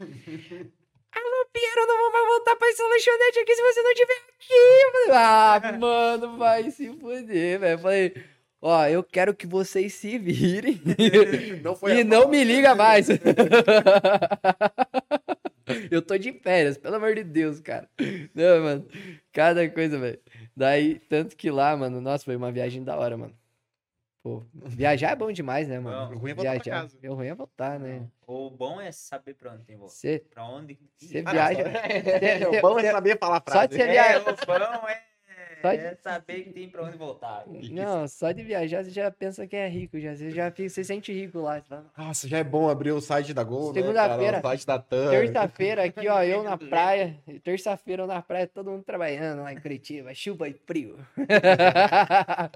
[0.00, 4.92] Alô, Piero, não vou mais voltar pra essa lanchonete aqui se você não estiver aqui.
[4.92, 7.78] Falei, ah, mano, vai se fuder, velho.
[7.78, 8.14] Falei,
[8.62, 10.80] ó, eu quero que vocês se virem
[11.62, 13.08] Não e não me liga mais.
[15.90, 17.88] Eu tô de férias, pelo amor de Deus, cara.
[18.34, 18.88] Não, mano.
[19.32, 20.18] Cada coisa, velho.
[20.56, 23.39] Daí, tanto que lá, mano, nossa, foi uma viagem da hora, mano.
[24.22, 26.14] Pô, viajar é bom demais, né, mano?
[26.14, 26.80] O ruim é voltar pra viajar.
[26.82, 26.98] casa.
[27.08, 28.06] O ruim é voltar, né?
[28.26, 29.94] O bom é saber pra onde tem que voltar.
[29.94, 30.78] Você Pra onde.
[30.98, 31.64] você Ah, viaja.
[31.64, 31.78] não, só-
[32.58, 33.68] O bom é saber falar a Só frase.
[33.68, 34.20] de você É, viajar.
[34.20, 35.02] o bom é,
[35.60, 37.44] Só de- é saber que tem pra onde voltar.
[37.46, 40.14] Não, só de viajar você já pensa que é rico, já.
[40.14, 41.60] Você já fica, você se sente rico lá.
[41.62, 44.32] Fala, Nossa, já é bom abrir o site da Gol, né, Segunda-feira.
[44.40, 44.46] cara?
[44.46, 45.10] O site da TAM.
[45.10, 47.16] Terça-feira aqui, ó, eu na praia.
[47.42, 50.96] Terça-feira eu na praia, todo mundo trabalhando lá em Curitiba, chuva e frio.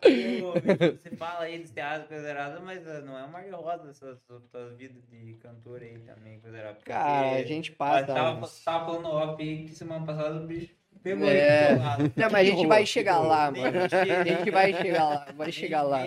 [0.03, 4.41] Você fala aí dos teatros, coisa errada, mas eh, não é uma roda essa sua,
[4.77, 6.79] vida de cantor aí também, coisa errada.
[6.85, 8.07] Cara, a gente passa.
[8.07, 10.75] Tava, tava falando off aí que semana passada o bicho
[11.05, 11.77] pegou É.
[12.17, 13.79] Não, mas a gente vai chegar lá, mano.
[13.79, 16.07] A gente vai chegar lá, vai chegar lá.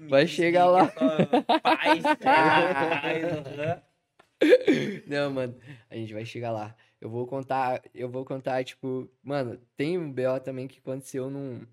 [0.00, 0.92] Vai chegar lá.
[1.00, 3.82] é Paz, paz.
[5.06, 5.56] Não, mano,
[5.88, 6.74] a gente vai chegar lá.
[7.00, 11.64] Eu vou contar, eu vou contar, tipo, mano, tem um BO também que aconteceu num.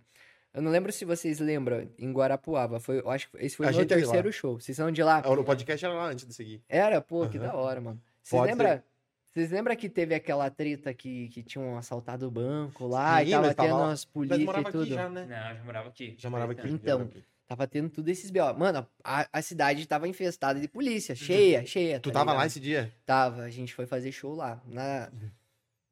[0.54, 2.80] Eu não lembro se vocês lembram, em Guarapuava.
[2.80, 4.60] Foi, eu acho que esse foi o meu é terceiro show.
[4.60, 5.22] Vocês são de lá?
[5.24, 6.62] Ah, O podcast era lá antes de seguir.
[6.68, 8.02] Era, pô, que da hora, mano.
[8.22, 8.84] Vocês Pode lembram?
[9.34, 13.32] Vocês lembram que teve aquela treta que, que tinham assaltado o banco lá Sim, e
[13.32, 13.86] tava tava tendo lá.
[13.88, 14.94] umas Mas polícias morava e aqui tudo?
[14.94, 15.26] já, né?
[15.26, 16.16] Não, eu já morava aqui.
[16.18, 16.68] Já morava aqui.
[16.68, 17.26] Então, morava aqui.
[17.48, 18.54] Tava tendo tudo esses BO.
[18.58, 22.00] Mano, a, a cidade tava infestada de polícia, cheia, cheia.
[22.00, 22.48] Tu tá tava lá ligado?
[22.48, 22.94] esse dia?
[23.06, 24.62] Tava, a gente foi fazer show lá.
[24.66, 25.10] Na.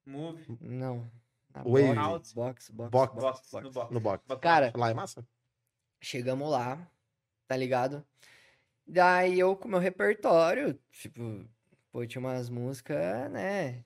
[0.05, 0.57] Move.
[0.61, 1.09] Não.
[1.53, 1.93] Na Wave.
[1.95, 3.15] box, box, box, Box.
[3.15, 3.93] Box, no box.
[3.93, 4.23] No box.
[4.41, 5.25] Cara, Lá é massa?
[6.01, 6.87] chegamos lá,
[7.47, 8.05] tá ligado?
[8.87, 11.45] Daí eu com meu repertório, tipo,
[11.91, 13.83] pô, tinha umas músicas, né?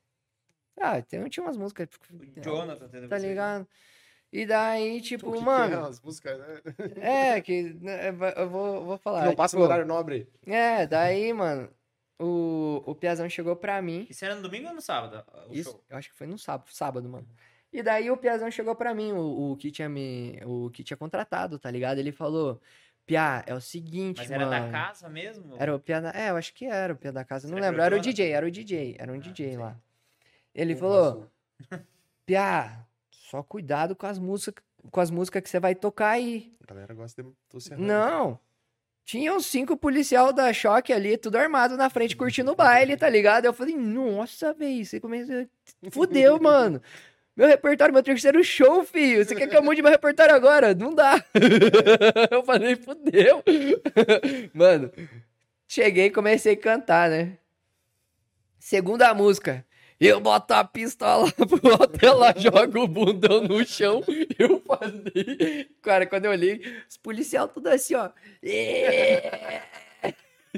[0.80, 3.68] Ah, tem, tinha umas músicas, O Jonathan tendo tá ligado?
[4.32, 6.62] E daí, tipo, que que mano, é as músicas, né?
[7.36, 9.22] é, que né, eu vou, vou falar.
[9.22, 10.28] Que não passa tipo, no horário nobre.
[10.47, 11.70] É, daí, mano,
[12.20, 14.08] o, o Piazão chegou pra mim.
[14.10, 15.24] Isso era no domingo ou no sábado?
[15.47, 15.84] O Isso, show?
[15.88, 17.28] eu acho que foi no sábado, sábado, mano.
[17.72, 20.97] E daí o Piazão chegou pra mim, o, o que tinha me, o que tinha
[20.97, 21.99] contratado, tá ligado?
[21.99, 22.60] Ele falou:
[23.06, 24.66] "Piá, é o seguinte, Mas era mano.
[24.66, 25.56] da casa mesmo?
[25.60, 26.12] Era o Piá da...
[26.12, 27.82] É, eu acho que era o Piá da casa, não Será lembro.
[27.82, 28.04] era o Era?
[28.04, 29.58] DJ, era o DJ, era um Ah, DJ sei.
[29.58, 29.76] lá.
[30.56, 31.28] Ele falou:
[32.26, 36.54] "Piá, só cuidado com as músicas, com as músicas que você vai tocar aí".
[36.64, 37.88] A galera gosta de arranha.
[37.88, 38.39] Não.
[39.06, 43.10] Tinha uns cinco policial da choque ali, tudo armado na frente, curtindo o baile, tá
[43.10, 43.43] ligado?
[43.43, 45.45] Eu falei, nossa, velho, você começa.
[45.91, 46.82] Fudeu, mano.
[47.36, 49.26] Meu repertório, meu terceiro show, filho.
[49.26, 50.76] Você quer que eu mude meu repertório agora?
[50.76, 51.24] Não dá.
[52.30, 53.44] Eu falei, fudeu.
[54.54, 54.92] Mano,
[55.68, 57.38] cheguei e comecei a cantar, né?
[58.60, 59.66] Segunda música.
[60.00, 64.04] Eu boto a pistola pro alto, ela joga o bundão no chão.
[64.38, 65.70] Eu falei.
[65.82, 68.10] Cara, quando eu olhei, os policial tudo assim, ó.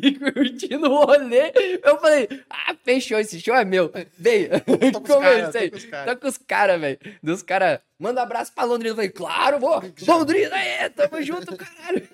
[0.02, 1.52] E curtindo o rolê.
[1.84, 3.92] Eu falei, ah, fechou, esse show é meu.
[4.18, 4.50] Veio.
[4.50, 5.70] Caras, Comecei.
[5.70, 6.38] tô com os caras.
[6.38, 7.00] Caras, velho.
[7.24, 7.80] Dos caras.
[8.00, 8.92] Manda abraço pra Londrina.
[8.92, 9.82] Eu falei, claro, vou.
[10.08, 12.08] Londrina, aí, tamo junto, caralho.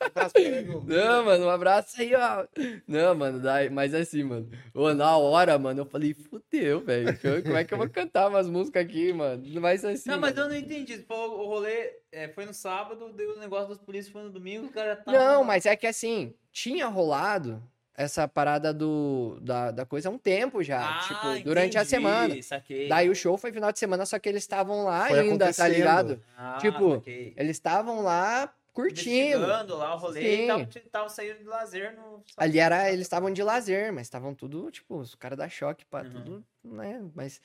[0.00, 0.68] Abraço pra ele.
[0.86, 2.46] Não, mano, um abraço aí, ó.
[2.86, 4.50] Não, mano, daí, mas assim, mano.
[4.74, 7.18] Ô, na hora, mano, eu falei, fudeu, velho.
[7.42, 9.42] Como é que eu vou cantar umas músicas aqui, mano?
[9.46, 10.10] Não vai ser assim.
[10.10, 10.46] Não, mas mano.
[10.46, 11.04] eu não entendi.
[11.08, 14.72] O rolê é, foi no sábado, deu o negócio das polícias foi no domingo, o
[14.72, 15.12] cara tá.
[15.12, 17.62] Não, mas é que assim, tinha rolado
[17.96, 20.96] essa parada do, da, da coisa há um tempo já.
[20.96, 22.42] Ah, tipo, durante a entendi, semana.
[22.42, 22.88] Saquei.
[22.88, 25.68] Daí o show foi final de semana, só que eles estavam lá Foi ainda, tá
[25.68, 26.20] ligado?
[26.36, 27.34] Ah, tipo, saquei.
[27.36, 29.46] Eles estavam lá curtindo.
[29.46, 30.42] Lá o rolê Sim.
[30.42, 32.22] e tava, tava saindo de lazer no.
[32.36, 36.02] Ali era, eles estavam de lazer, mas estavam tudo, tipo, os caras da choque, pá,
[36.02, 36.10] Uhum.
[36.10, 37.00] tudo, né?
[37.14, 37.40] Mas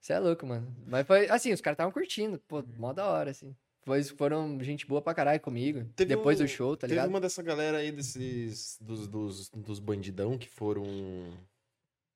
[0.00, 0.74] você é louco, mano.
[0.86, 2.64] Mas foi assim, os caras estavam curtindo, pô, Uhum.
[2.76, 3.54] mó da hora, assim.
[3.82, 5.84] Foi, foram gente boa pra caralho comigo.
[5.96, 7.08] Teve depois um- do show, tá Teve ligado?
[7.08, 8.78] uma dessa galera aí, desses.
[8.80, 10.84] dos, dos, dos bandidão que foram.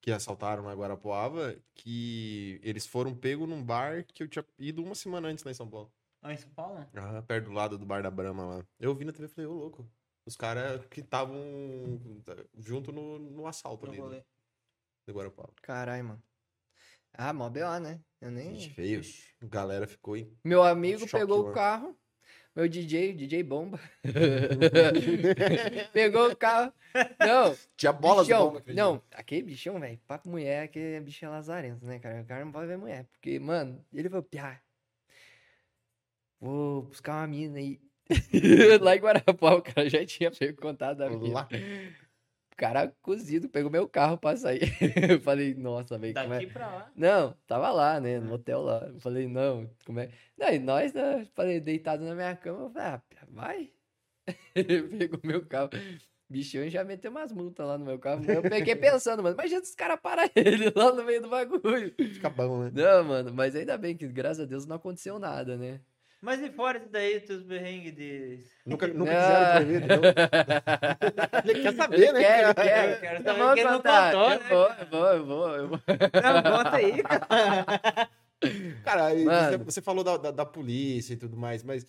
[0.01, 4.95] que assaltaram na Guarapuava, que eles foram pegos num bar que eu tinha ido uma
[4.95, 5.91] semana antes lá em São Paulo.
[6.23, 6.87] Ah, em São Paulo?
[6.95, 8.67] Ah, perto do lado do bar da Brahma lá.
[8.79, 9.85] Eu vi na TV e falei, ô louco.
[10.25, 11.37] Os caras que estavam
[12.59, 14.23] junto no, no assalto No ali né,
[15.07, 15.53] de Guarapuava.
[15.63, 16.23] Caralho, mano.
[17.19, 18.01] Ah, mó B.O., né?
[18.21, 18.55] Eu nem...
[18.55, 19.01] Gente, feio.
[19.43, 20.31] A galera ficou em.
[20.45, 21.51] Meu amigo Choque, pegou mano.
[21.51, 21.99] o carro,
[22.55, 23.79] meu DJ, DJ Bomba.
[25.93, 26.73] pegou o carro.
[27.21, 28.83] Não, Tinha bolas bichão, bomba, acredito.
[28.83, 32.23] Não, aquele bichão, velho, papo mulher, aquele bicho é lazarento, né, cara?
[32.23, 33.07] O cara não pode ver mulher.
[33.13, 34.61] Porque, mano, ele falou, piá,
[36.41, 37.81] vou buscar uma mina aí.
[38.81, 41.35] Lá em Guarapá, o cara já tinha pego contato da mina.
[41.35, 41.49] Lá.
[42.57, 44.63] O cara cozido pegou meu carro pra sair.
[45.13, 46.39] Eu falei, nossa, velho, como é...
[46.39, 46.91] Daqui pra lá.
[46.97, 48.87] Não, tava lá, né, no hotel lá.
[48.87, 50.09] Eu falei, não, como é?
[50.39, 53.71] Não, e nós, né, falei, deitado na minha cama, eu falei, ah, vai.
[54.99, 55.69] Pegou meu carro.
[56.31, 58.25] Bichão já meteu umas multas lá no meu carro.
[58.25, 61.95] Eu peguei pensando, mano, imagina se os caras param ele lá no meio do bagulho.
[61.95, 62.73] Fica bom, né?
[62.73, 65.79] Não, mano, mas ainda bem que, graças a Deus, não aconteceu nada, né?
[66.21, 68.41] Mas e fora isso daí, teus berrengues de.
[68.65, 69.61] Nunca, nunca Não.
[69.61, 70.01] quiseram entendeu?
[71.45, 72.21] Ele quer saber, Ele né?
[72.21, 72.69] quer, ele cara?
[72.69, 72.95] quer.
[72.95, 74.13] Eu quero saber não contar.
[74.13, 75.81] contou, eu né, vou, eu vou, eu vou, eu vou.
[76.23, 78.09] Não, conta aí, cara.
[78.85, 81.87] Cara, você, você falou da, da, da polícia e tudo mais, mas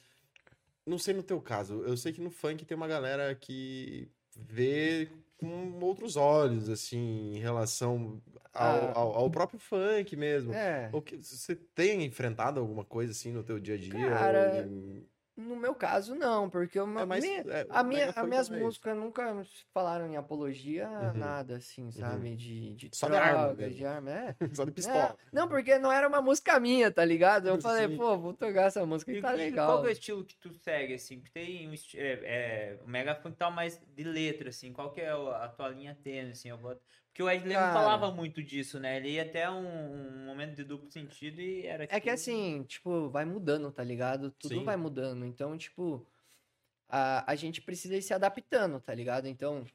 [0.85, 1.83] não sei no teu caso.
[1.85, 7.39] Eu sei que no funk tem uma galera que vê com outros olhos, assim, em
[7.39, 8.21] relação
[8.53, 8.91] ao, Ah.
[8.95, 10.53] ao, ao próprio funk mesmo.
[10.53, 10.89] É.
[10.91, 14.09] O que, você tem enfrentado alguma coisa assim no teu dia a dia?
[14.09, 15.03] Cara, Ou
[15.37, 18.47] No meu caso, não, porque o meu, É mais- minha- é, a minha, as minhas
[18.49, 18.63] também.
[18.63, 21.13] músicas nunca falaram em apologia, Uhum.
[21.19, 22.35] nada assim, sabe?
[22.35, 24.35] De, de Só de arma de arma, é.
[24.59, 25.15] Só de É, pistola.
[25.31, 27.47] Não, porque não era uma música minha, tá ligado?
[27.49, 27.97] Eu falei, Sim.
[27.97, 29.73] pô, vou tocar essa música que tá legal.
[29.73, 31.19] Qual é o estilo que tu segue, assim?
[31.19, 32.11] Porque tem um é,
[32.73, 34.73] é, o Mega Funk tal mais de letra, assim.
[34.73, 36.49] Qual que é a tua linha tênue, assim?
[36.49, 36.75] Eu vou...
[37.17, 37.73] Porque o Lema Cara.
[37.73, 38.97] falava muito disso, né?
[38.97, 43.09] Ele ia até um, um momento de duplo sentido e era É que assim, tipo,
[43.09, 44.29] vai mudando, tá ligado?
[44.29, 44.63] Tudo Sim.
[44.63, 45.25] vai mudando.
[45.25, 46.05] Então, tipo,
[46.87, 49.27] a, a gente precisa ir se adaptando, tá ligado?
[49.27, 49.65] Então,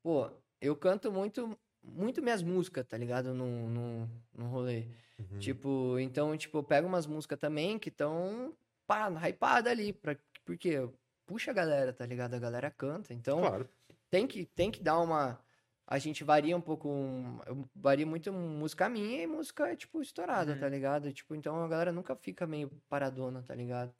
[0.00, 0.30] pô,
[0.60, 3.34] eu canto muito, muito minhas músicas, tá ligado?
[3.34, 4.84] No, no, no rolê.
[5.18, 5.40] Uhum.
[5.40, 8.54] Tipo, então, tipo, eu pego umas músicas também que estão,
[8.86, 10.88] pá, hypada ali, pra, porque
[11.26, 12.34] puxa a galera, tá ligado?
[12.34, 13.68] A galera canta, então Claro.
[14.08, 15.40] tem que, tem que dar uma...
[15.86, 20.52] A gente varia um pouco, um- eu varia muito música minha e música, tipo, estourada,
[20.52, 20.58] Uhum.
[20.58, 21.12] tá ligado?
[21.12, 23.92] Tipo, então a galera nunca fica meio paradona, tá ligado?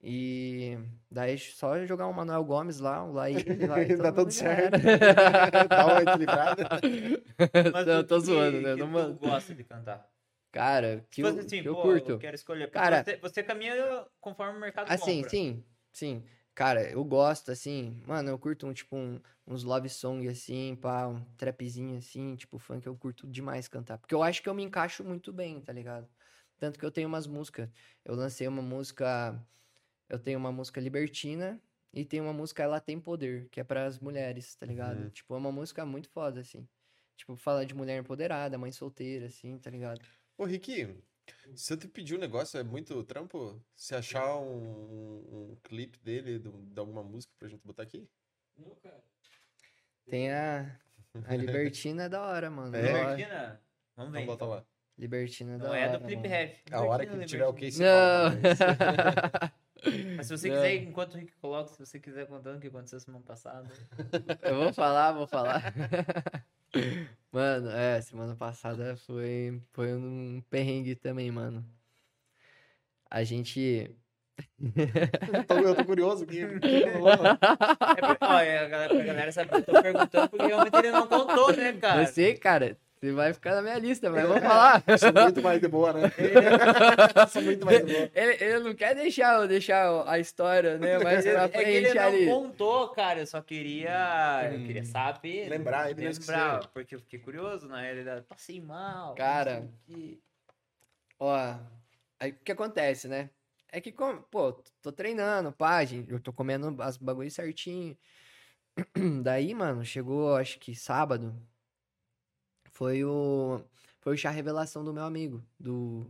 [0.00, 0.78] E
[1.10, 3.34] daí só jogar um Manuel Gomes lá, um lá e
[3.66, 4.78] lá e todo tudo certo.
[5.68, 6.68] Dá uma equilibrada.
[7.72, 8.74] Mas Não, o tô que- zoando, né?
[8.74, 9.14] que Não tu mando.
[9.18, 10.08] gosta de cantar?
[10.52, 12.12] Cara, que Tipo eu, assim, que eu pô, curto.
[12.12, 12.70] eu quero escolher.
[12.70, 13.74] Cara- você, você caminha
[14.20, 15.30] conforme o mercado Assim, compra.
[15.30, 16.24] sim, sim.
[16.58, 21.06] Cara, eu gosto, assim, mano, eu curto um, tipo, um- uns love song, assim, pá,
[21.06, 23.96] um trapzinho, assim, tipo, funk, eu curto demais cantar.
[23.96, 26.08] Porque eu acho que eu me encaixo muito bem, tá ligado?
[26.58, 27.70] Tanto que eu tenho umas músicas,
[28.04, 29.40] eu lancei uma música,
[30.08, 34.00] eu tenho uma música libertina e tem uma música Ela Tem Poder, que é pras
[34.00, 34.98] mulheres, tá ligado?
[34.98, 35.10] Uhum.
[35.10, 36.66] Tipo, é uma música muito foda, assim.
[37.16, 40.00] Tipo, fala de mulher empoderada, mãe solteira, assim, tá ligado?
[40.36, 40.92] Ô, Ricky,
[41.54, 43.62] se eu te pedir um negócio, é muito trampo?
[43.74, 48.08] Se achar um, um clipe dele, de, de alguma música pra gente botar aqui?
[48.56, 49.02] Não, cara.
[50.08, 50.78] Tem a,
[51.26, 52.74] a Libertina é da hora, mano.
[52.76, 52.82] É?
[52.82, 53.60] Libertina?
[53.96, 54.18] Vamos ver.
[54.22, 54.56] Então bota então.
[54.56, 54.64] lá.
[54.96, 55.80] Libertina é da Não hora.
[55.80, 56.34] é do Flip mano.
[56.34, 56.56] Heavy.
[56.72, 59.58] A hora que Libertina, ele tiver o que Não.
[60.16, 60.56] Mas se você Não.
[60.56, 63.68] quiser, enquanto o Rick coloca, se você quiser contando o que aconteceu semana passada.
[64.42, 65.62] Eu vou falar, vou falar.
[67.30, 71.64] Mano, é, semana passada foi, foi um perrengue também, mano.
[73.10, 73.94] A gente.
[74.58, 76.40] eu, tô, eu tô curioso aqui.
[78.40, 81.06] É é, a galera, a galera sabe que eu tô perguntando porque realmente ele não
[81.06, 82.06] contou, né, cara?
[82.06, 84.82] Você, cara, Você vai ficar na minha lista, mas eu vou falar.
[84.98, 86.10] Sou muito mais de boa, né?
[87.30, 88.10] Sou muito mais de boa.
[88.12, 90.98] Ele, ele não quer deixar eu deixar a história, né?
[90.98, 92.26] Mais É, pra é que ele frente não ali.
[92.26, 93.20] contou, cara.
[93.20, 94.50] Eu só queria.
[94.52, 95.48] Eu queria saber.
[95.48, 96.66] Lembrar, ele lembrar.
[96.68, 98.24] Porque eu fiquei curioso, na realidade.
[98.26, 99.14] Passei mal.
[99.14, 99.68] Cara.
[101.20, 101.54] Ó,
[102.18, 103.30] aí o que acontece, né?
[103.70, 107.96] É que, como, pô, tô treinando, pá, gente, eu tô comendo as bagulho certinho.
[109.22, 111.34] Daí, mano, chegou, acho que sábado,
[112.78, 113.60] foi o
[113.98, 116.06] foi o chá revelação do meu amigo, do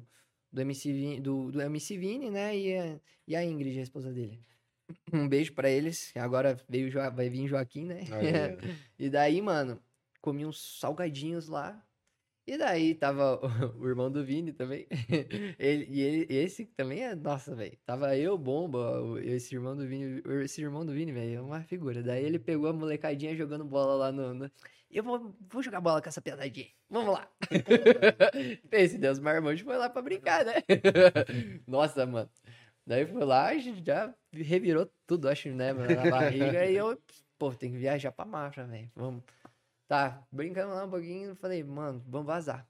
[0.52, 2.56] do MC Vini, do, do MC Vini, né?
[2.56, 4.38] E a, e a Ingrid, a esposa dele.
[5.12, 6.12] Um beijo pra eles.
[6.16, 8.00] Agora veio, vai vir Joaquim, né?
[8.98, 9.80] E daí, mano,
[10.20, 11.82] comi uns salgadinhos lá.
[12.46, 13.48] E daí tava o,
[13.84, 14.86] o irmão do Vini também.
[15.58, 17.14] Ele, e ele, esse também é.
[17.14, 17.76] Nossa, velho.
[17.84, 20.22] Tava eu, Bomba, esse irmão do Vini.
[20.44, 22.02] Esse irmão do Vini, velho, é uma figura.
[22.02, 24.34] Daí ele pegou a molecadinha jogando bola lá no.
[24.34, 24.50] no-
[24.90, 26.68] eu vou, vou jogar bola com essa piadadinha.
[26.88, 27.28] Vamos lá.
[28.72, 30.54] Esse Deus Marmonte foi lá pra brincar, né?
[31.66, 32.30] Nossa, mano.
[32.86, 36.64] Daí foi lá, a gente já revirou tudo, acho, né, mano, na barriga.
[36.64, 36.98] e eu,
[37.38, 38.90] pô, tem que viajar pra Mafra, velho.
[38.94, 39.22] Vamos.
[39.86, 42.66] Tá, brincando lá um pouquinho, falei, mano, vamos vazar.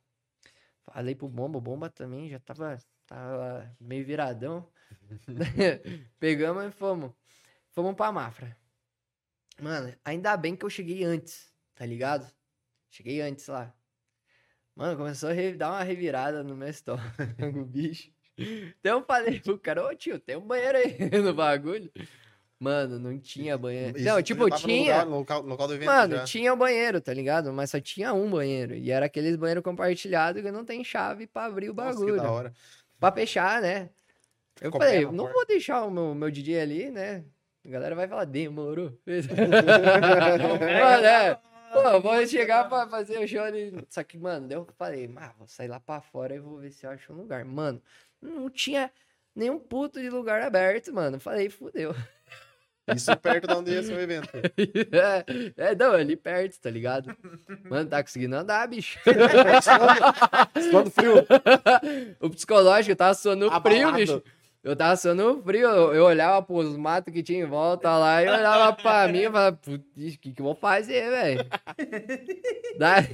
[0.92, 4.68] Falei pro Bomba, o Bomba também já tava, tava meio viradão.
[6.18, 7.12] Pegamos e fomos.
[7.70, 8.56] Fomos pra Mafra.
[9.60, 12.26] Mano, ainda bem que eu cheguei antes, tá ligado?
[12.91, 13.72] Cheguei antes lá.
[14.74, 17.05] Mano, começou a dar uma revirada no meu estômago,
[17.66, 18.11] bicho.
[18.39, 21.91] Então eu falei pro cara, ô tio, tem um banheiro aí no bagulho.
[22.61, 23.97] Mano, não tinha banheiro.
[23.99, 24.95] Isso, não, tipo, tinha.
[25.03, 26.24] lugar- No local, no local do evento Mano, já.
[26.24, 27.53] tinha o banheiro, tá ligado?
[27.53, 28.74] Mas só tinha um banheiro.
[28.74, 32.16] E era aqueles banheiro compartilhado que não tem chave pra abrir o Nossa, que bagulho.
[32.16, 32.53] da hora.
[32.99, 33.91] Pra fechar, né?
[34.61, 35.33] Eu Ficou falei, não porta.
[35.35, 37.24] vou deixar o meu, meu DJ ali, né?
[37.64, 38.93] A galera vai falar, demorou.
[39.07, 41.39] Mano, é.
[41.72, 43.72] Pô, vou chegar pra fazer o show ali.
[43.88, 46.86] Só que, mano, eu falei, ah, vou sair lá pra fora e vou ver se
[46.86, 47.44] eu acho um lugar.
[47.44, 47.82] Mano,
[48.20, 48.90] não tinha
[49.34, 51.20] nenhum puto de lugar aberto, mano.
[51.20, 51.94] Falei, fudeu.
[52.94, 54.30] Isso perto de onde ia ser o evento.
[55.56, 57.14] é, não, ali perto, tá ligado?
[57.68, 58.98] Mano, tá conseguindo andar, bicho.
[60.70, 61.26] Suando frio.
[62.20, 63.96] o psicológico tava suando frio, Abalado.
[63.96, 64.22] bicho.
[64.68, 68.74] Eu tava suando frio, eu, olhava pros matos que tinha em volta lá e olhava
[68.74, 71.46] pra mim e falava, putz, o que que eu vou fazer, velho?
[72.78, 73.04] Daí...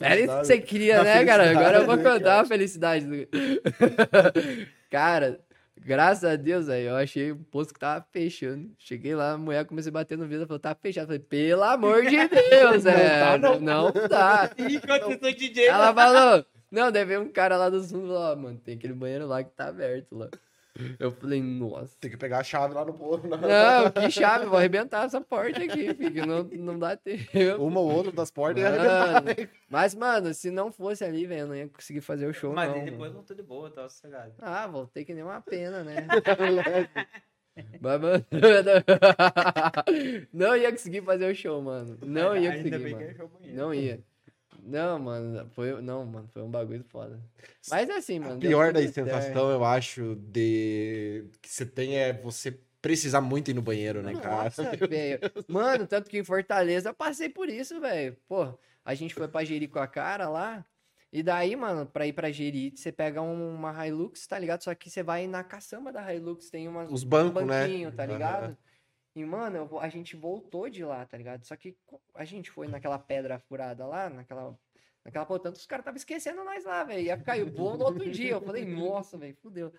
[0.00, 1.50] Era isso que você queria, né, cara?
[1.50, 3.06] Agora eu vou né, contar a felicidade.
[3.06, 3.28] do-
[4.90, 5.38] cara,
[5.78, 8.70] graças a Deus, aí eu achei o posto que tava fechando.
[8.76, 11.04] Cheguei lá, a mulher comecei a bater no vidro, falou, tá fechado.
[11.04, 13.60] Eu falei, pelo amor de Deus, Não é, tá, não.
[13.60, 14.50] não dá.
[14.58, 18.08] Enquanto eu sou DJ, Ela falou, não, deve ver um cara lá do fundo e
[18.08, 20.28] falou, ó, mano, tem aquele banheiro lá que tá aberto lá.
[20.98, 21.96] Eu falei, nossa.
[21.98, 23.26] Tem que pegar a chave lá no povo.
[23.26, 27.24] na- Não, que chave, vou arrebentar essa porta aqui, filho, não, não dá tempo.
[27.58, 29.22] Uma ou outra das portas ia arrebentar.
[29.24, 32.52] Mano, mas, mano, se não fosse ali, velho, eu não ia conseguir fazer o show,
[32.52, 32.74] Mas não.
[32.76, 33.14] aí depois mano.
[33.14, 34.34] voltou de boa, tava sossegado.
[34.38, 36.06] Ah, voltei que nem uma pena, né?
[37.80, 38.26] Mas, mano,
[40.32, 41.96] não ia conseguir fazer o show, mano.
[42.02, 43.30] Não ia Ainda conseguir, bem mano.
[43.54, 44.00] Não ia.
[44.66, 47.20] Não, mano, foi, não, mano, foi um bagulho foda.
[47.70, 48.34] Mas assim, mano.
[48.34, 53.54] A pior da sensação, eu acho, de que você tem é você precisar muito ir
[53.54, 54.42] no banheiro, né, cara?
[54.44, 55.20] Nossa, velho.
[55.46, 58.16] Mano, tanto que em Fortaleza eu passei por isso, velho.
[58.28, 60.64] Pô, a gente foi pra Jeri com a cara lá.
[61.12, 64.62] E daí, mano, pra ir pra Jeri, você pega um- uma Hilux, tá ligado?
[64.64, 67.60] Só que você vai na caçamba da Hilux, tem umas, Os bancos, um né?
[67.62, 68.12] banquinho, tá Aham.
[68.12, 68.56] ligado?
[69.16, 71.42] E, mano, eu a gente voltou de lá, tá ligado?
[71.46, 71.74] Só que
[72.14, 74.54] a gente foi naquela pedra furada lá, naquela.
[75.02, 77.00] Naquela pô, tanto os caras estavam esquecendo nós lá, velho.
[77.00, 78.32] Ia cair o voo no outro dia.
[78.32, 79.72] Eu falei, nossa, velho, fudeu.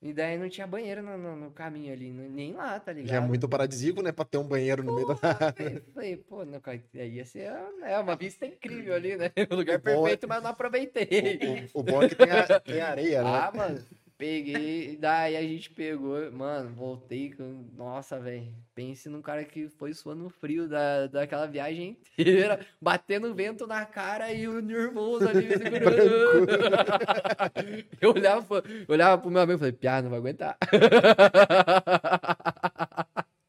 [0.00, 3.08] E daí não tinha banheiro no, no- no caminho ali, nem lá, tá ligado?
[3.10, 4.12] Já é muito paradisíaco, né?
[4.12, 5.14] Pra ter um banheiro no meio da.
[5.92, 7.52] Falei, pô, não, aí ia ser
[7.82, 9.30] é, uma vista incrível ali, né?
[9.50, 11.38] O lugar O é- perfeito, mas não aproveitei.
[11.74, 13.30] O, o bom é que tem, a- tem areia, né?
[13.30, 13.84] Ah, mano,
[14.16, 17.64] peguei, daí a gente pegou, mano, voltei com.
[17.76, 18.52] Nossa, velho.
[18.74, 24.32] Pense num cara que foi suando frio da, daquela viagem inteira, batendo vento na cara
[24.32, 25.48] e o nervoso ali
[28.00, 30.56] eu, olhava, pro- eu olhava pro meu amigo e falei, piá, não vai aguentar.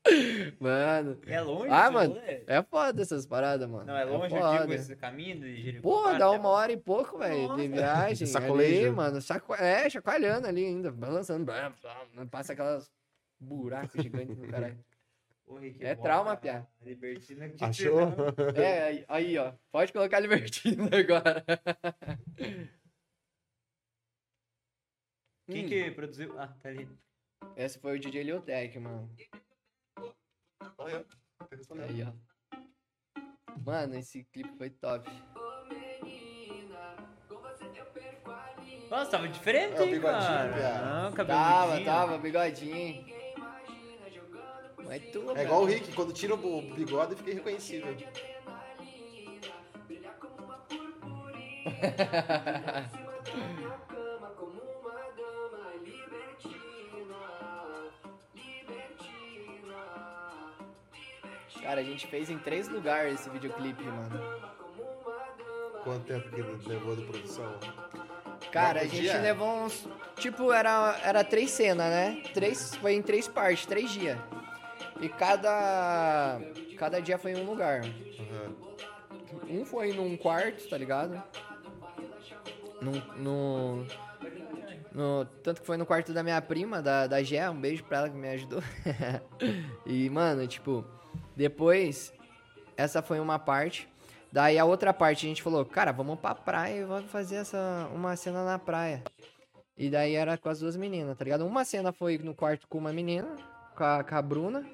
[0.59, 1.69] mano, É longe?
[1.69, 2.43] Ah, mano, rolê?
[2.45, 3.85] é foda essas paradas, mano.
[3.85, 4.59] Não, é longe, eu foda.
[4.59, 8.27] digo, esse caminho de para dá uma hora e pouco, velho, de viagem.
[8.27, 8.85] Sacolejo.
[8.87, 9.21] Ali, mano.
[9.21, 9.55] Saco...
[9.55, 11.51] É, chacoalhando ali ainda, balançando.
[12.29, 12.91] Passa aquelas
[13.39, 14.77] buracos gigantes no caralho.
[15.45, 16.65] Porra, É bom, trauma, piá.
[16.81, 17.99] Libertina que Achou?
[18.55, 19.53] É, aí, aí, ó.
[19.71, 21.45] Pode colocar Libertino agora.
[25.47, 26.33] Quem Hum, que produziu?
[26.39, 26.89] Ah, tá ali.
[27.55, 29.07] Esse foi o DJ Leotec, mano.
[30.61, 32.13] Aí, ó.
[33.65, 35.09] Mano, esse clipe foi top.
[38.89, 40.51] Nossa, tava diferente, É, o hein, bigodinho, cara.
[40.51, 40.85] viado.
[40.85, 41.85] Não, Tava, cabeludinho.
[41.85, 43.05] tava, bigodinho.
[44.85, 47.95] Mas tudo, É igual o Rick, quando tira o bigode fica irreconhecível.
[61.65, 64.21] Cara, a gente fez em três lugares esse videoclipe, mano.
[65.83, 67.59] Quanto tempo que levou de produção?
[68.51, 69.19] Cara, a gente dia?
[69.19, 69.87] levou uns.
[70.17, 72.21] Tipo, era, era três cenas, né?
[72.35, 74.15] Três, foi em três partes, três dias.
[75.01, 76.39] E cada.
[76.77, 77.81] Cada dia foi em um lugar.
[77.81, 78.55] Aham.
[79.49, 81.21] Um foi num quarto, tá ligado?
[82.79, 83.85] No, no,
[84.93, 87.99] no- tanto que foi no quarto da minha prima, da, da Gé, um beijo pra
[87.99, 88.61] ela que me ajudou.
[89.85, 90.85] e, mano, tipo,
[91.35, 92.13] depois,
[92.77, 93.87] essa foi uma parte.
[94.31, 97.89] Daí a outra parte a gente falou, cara, vamos pra praia e vamos fazer essa,
[97.93, 99.03] uma cena na praia.
[99.77, 101.45] E daí era com as duas meninas, tá ligado?
[101.45, 103.35] Uma cena foi no quarto com uma menina,
[103.75, 104.65] com a, com a Bruna.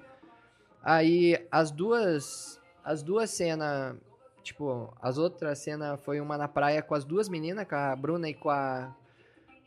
[0.83, 2.59] Aí as duas.
[2.83, 3.95] As duas cenas.
[4.43, 8.29] Tipo, as outras cenas foi uma na praia com as duas meninas, com a Bruna
[8.29, 8.95] e com a.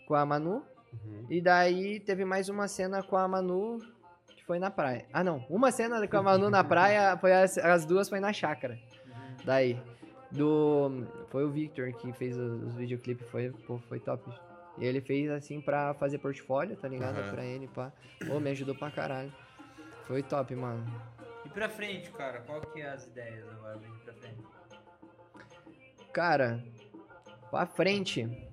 [0.07, 0.63] Com a Manu.
[0.93, 1.27] Uhum.
[1.31, 3.81] E daí teve mais uma cena com a Manu
[4.45, 5.07] que foi na praia.
[5.13, 5.45] Ah, não.
[5.49, 8.79] Uma cena com a Manu na praia, foi as, as duas foi na chácara.
[9.45, 9.81] Daí.
[10.31, 11.07] Do.
[11.31, 14.31] Foi o Victor que fez os, os videoclipes, foi, pô, foi top.
[14.79, 17.19] E ele fez assim pra fazer portfólio, tá ligado?
[17.19, 17.31] Aham.
[17.31, 17.93] Pra ele, pá.
[18.27, 19.33] Pô, me ajudou pra caralho.
[20.03, 20.85] Foi top, mano.
[21.45, 24.43] E pra frente, cara, qual que é as ideias agora pra frente?
[26.13, 26.65] Cara,
[27.51, 28.51] pra frente.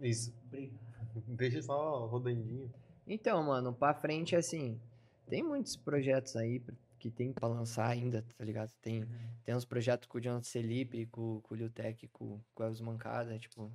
[0.00, 0.34] Isso.
[1.28, 2.72] Deixa só rodandinho.
[3.12, 4.80] Então, mano, pra frente, assim,
[5.28, 6.62] tem muitos projetos aí
[6.96, 8.70] que tem pra lançar ainda, tá ligado?
[8.80, 9.04] Tem,
[9.44, 12.66] tem uns projetos com o Jonathan Felipe, com, com o Liu Tech, com, com o
[12.66, 13.68] Elvis Mancada, tipo,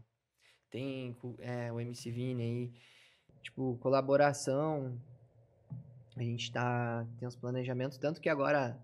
[0.70, 2.72] tem com, é, o MC Vini aí,
[3.44, 4.98] tipo, colaboração,
[6.16, 8.80] a gente tá, tem uns planejamentos, tanto que agora,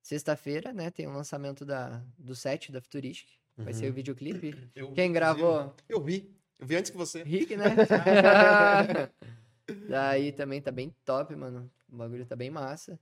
[0.00, 4.70] sexta-feira, né, tem o lançamento da, do set da Futuristic, vai ser o videoclipe.
[4.76, 5.74] Eu- Quem gravou?
[5.88, 6.32] Eu vi.
[6.58, 7.24] Eu vi antes que você.
[7.24, 7.64] Rick, né?
[9.88, 11.70] Daí também tá bem top, mano.
[11.90, 12.98] O bagulho tá bem massa.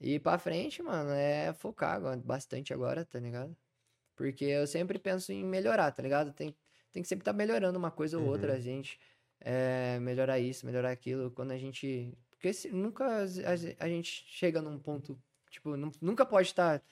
[0.00, 3.56] E pra frente, mano, é focar agora, bastante agora, tá ligado?
[4.14, 6.32] Porque eu sempre penso em melhorar, tá ligado?
[6.32, 6.54] Tem,
[6.92, 8.30] tem que sempre estar melhorando uma coisa ou Uhum.
[8.30, 8.98] outra, a gente.
[9.38, 11.30] é, melhorar isso, melhorar aquilo.
[11.30, 12.16] Quando a gente.
[12.30, 13.22] Porque se, nunca a,
[13.84, 15.18] a- gente chega num ponto.
[15.50, 16.82] Tipo, nu- nunca pode estar.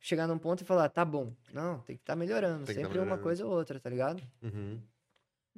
[0.00, 1.32] chegar num ponto e falar, tá bom.
[1.50, 2.66] Não, tem que estar melhorando.
[2.66, 3.22] Tem tá sempre uma melhorando.
[3.22, 4.22] coisa ou outra, tá ligado?
[4.42, 4.78] Uhum.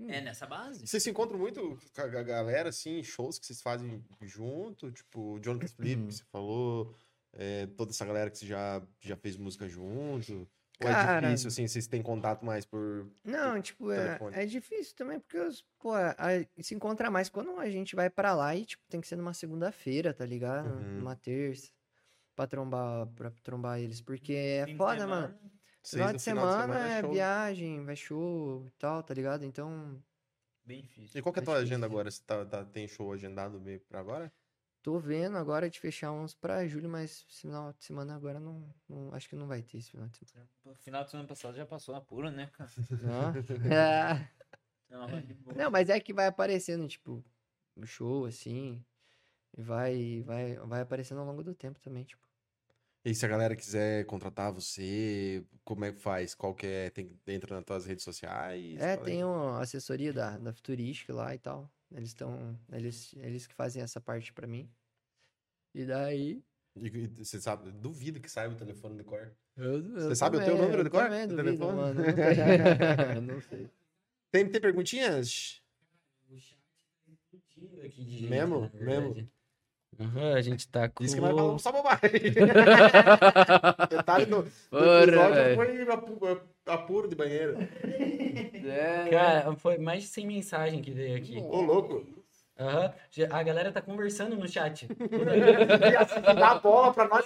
[0.09, 0.86] É nessa base?
[0.86, 4.92] Vocês se encontram muito com a galera, assim, shows que vocês fazem junto?
[4.92, 6.07] Tipo, o Jonathan Flip, Uhum.
[6.09, 6.94] que você falou,
[7.32, 10.47] é, toda essa galera que você já, já fez música junto?
[10.82, 13.11] Ou é Cara- difícil, assim, vocês têm contato mais por...
[13.24, 16.14] Não, tipo, é, é difícil também, porque, os, pô, a-
[16.61, 19.32] se encontra mais quando a gente vai pra lá e, tipo, tem que ser numa
[19.32, 20.66] segunda-feira, tá ligado?
[20.68, 20.99] Uhum.
[20.99, 21.70] Numa terça,
[22.34, 25.20] pra trombar, pra trombar eles, porque é Fim foda, semana.
[25.28, 25.55] mano.
[25.91, 27.12] Final no de semana, é show.
[27.12, 29.45] viagem, vai show e tal, tá ligado?
[29.45, 30.03] Então,
[30.64, 31.18] Bem difícil.
[31.18, 31.74] E qual que é a É tua difícil.
[31.76, 32.11] agenda agora?
[32.11, 34.32] Você tá, tá- tem show agendado meio pra agora?
[34.82, 39.12] tô vendo agora de fechar uns pra julho, mas final de semana agora não, não-
[39.14, 40.49] acho que não vai ter esse final de semana.
[40.64, 42.70] O final de semana passado já passou apuro, né, cara?
[43.03, 43.32] Não?
[43.72, 44.28] É.
[44.89, 45.57] Não, de boa.
[45.57, 47.24] Não, mas é que vai aparecendo, tipo,
[47.84, 48.84] show, assim,
[49.57, 52.24] e vai, vai, vai aparecendo ao longo do tempo também, tipo.
[53.07, 56.34] E se a galera quiser contratar você, como é que faz?
[56.34, 56.90] Qual que é?
[56.90, 58.80] Tem, entra nas tuas redes sociais?
[58.80, 61.70] É, tem uma assessoria da, da Futurística lá e tal.
[61.94, 64.68] Eles estão, eles, eles que fazem essa parte pra mim.
[65.72, 66.42] E daí...
[66.74, 69.32] E, e você sabe, duvido que saiba o telefone do cor.
[69.57, 71.04] Eu, Você sabe o teu número de cor?
[71.04, 71.76] Também Do duvido, telefone?
[71.76, 72.00] mano.
[72.00, 73.20] Não sei.
[73.20, 73.70] não sei.
[74.32, 75.62] Tem, tem perguntinhas?
[76.28, 76.59] O chat
[77.07, 78.68] tá explodindo aqui de Mesmo?
[78.74, 79.30] Mesmo?
[79.99, 81.03] Aham, a gente tá com...
[81.05, 82.11] Diz que nós falamos só bobagem.
[83.90, 87.57] Detalhe do, do Porra, episódio foi apu- apuro de banheiro.
[88.64, 91.38] É, Cara, foi mais de 100 mensagens que veio aqui.
[91.38, 92.05] Ô, louco.
[92.59, 92.92] Aham.
[93.11, 94.86] Já- A galera tá conversando no chat.
[96.38, 97.24] Dá a bola pra nós.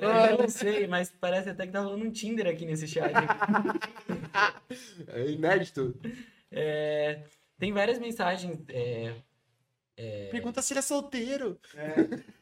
[0.00, 3.12] Eu não sei, mas parece até que tá rolando um Tinder aqui nesse chat.
[5.08, 5.94] É inédito.
[6.50, 7.20] É,
[7.58, 8.58] tem várias mensagens.
[8.68, 9.12] é,
[10.30, 11.58] Pergunta se ele é solteiro.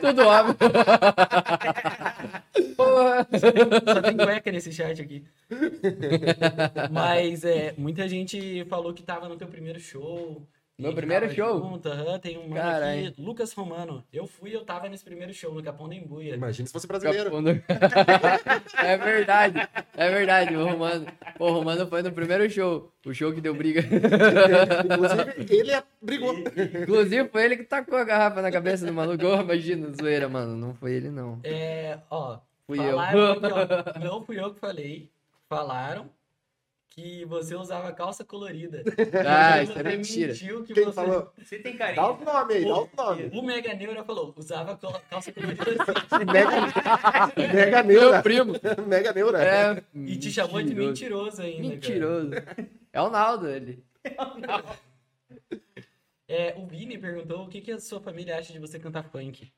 [0.00, 0.56] Tudo óbvio.
[2.76, 3.26] Porra.
[3.92, 5.24] Só tem cueca nesse chat aqui.
[6.90, 10.46] Mas é, muita gente falou que tava no teu primeiro show,
[10.80, 11.58] Meu primeiro show?
[11.58, 13.08] Junto, aham, tem um mano Caralho.
[13.08, 14.04] aqui, Lucas Romano.
[14.12, 16.36] Eu fui eu tava nesse primeiro show no Capão da Embuia.
[16.36, 17.30] Imagina se fosse brasileiro.
[17.30, 17.48] Do-
[18.86, 20.54] é verdade, é verdade.
[20.56, 22.92] O Romano, o Romano foi no primeiro show.
[23.04, 23.80] O show que deu briga.
[24.84, 26.32] Inclusive, ele é- brigou.
[26.82, 29.24] Inclusive, foi ele que tacou a garrafa na cabeça do maluco.
[29.26, 30.56] Imagina, zoeira, mano.
[30.56, 31.40] Não foi ele, não.
[31.42, 32.38] É, ó,
[32.68, 33.00] Fui eu.
[33.00, 35.10] aqui, ó, não fui eu que falei.
[35.48, 36.08] Falaram
[37.00, 38.82] que você usava calça colorida.
[39.26, 40.32] Ah, isso é você mentira.
[40.32, 40.92] mentiu que Quem você...
[40.92, 41.32] falou?
[41.42, 42.04] Você tem Dá carinho.
[42.20, 43.30] o nome aí, dá o nome.
[43.32, 44.76] O Mega Neura falou, usava
[45.08, 46.24] calça colorida assim.
[46.32, 48.22] Mega, mega Meu neura.
[48.22, 48.52] primo.
[48.86, 49.44] Mega neura.
[49.44, 51.56] É, E te chamou de mentiroso ainda.
[51.58, 51.68] cara.
[51.68, 52.30] Mentiroso.
[52.92, 53.84] É o Naldo, ele.
[56.26, 59.50] É, o Vini perguntou o que, que a sua família acha de você cantar funk.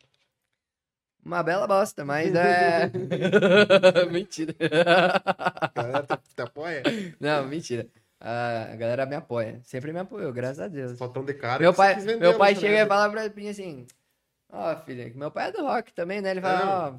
[1.25, 2.91] Uma bela bosta, mas é.
[4.11, 4.55] mentira.
[4.61, 6.83] A galera te, te apoia.
[7.19, 7.87] Não, mentira.
[8.21, 9.61] A galera me apoia.
[9.65, 10.99] Sempre me apoiou, graças a Deus.
[10.99, 11.61] Só tão de cara.
[11.61, 13.87] Meu pai, meu pai chega e fala pra mim assim:
[14.51, 16.33] Ó, filha, que meu pai é do rock também, né?
[16.33, 16.99] Ele fala: Ó,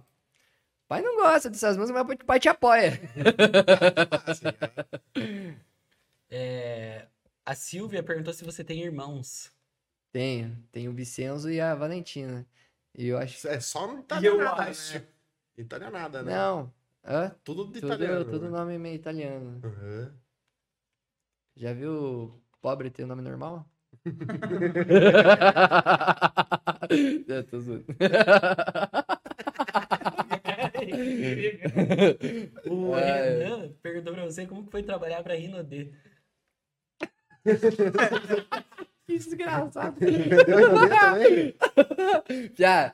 [0.88, 3.00] pai não gosta dessas músicas, mas o pai te apoia.
[5.16, 5.62] É.
[6.34, 7.08] É,
[7.46, 9.52] a Silvia perguntou se você tem irmãos.
[10.14, 12.48] Tenho, tem o Vicenzo e a Valentina.
[12.98, 13.48] E eu acho.
[13.48, 14.94] É só no eu italianada, acho.
[15.00, 15.08] né?
[15.58, 16.34] Italianada, né?
[16.36, 16.74] Não,
[17.06, 17.36] hã?
[17.44, 18.26] Tudo de Tudo, italiano.
[18.26, 18.58] tudo né?
[18.58, 19.62] nome meio italiano.
[19.64, 20.12] Uhum.
[21.56, 23.66] Já viu o pobre ter nome normal?
[27.28, 27.86] Eu tô zoando.
[32.70, 33.38] O É.
[33.38, 35.92] Renan perguntou pra você como foi trabalhar pra Rinodê.
[39.08, 39.96] Que desgraçado.
[40.02, 40.50] Entendeu?
[40.50, 41.56] Entendeu também?
[42.58, 42.94] Já,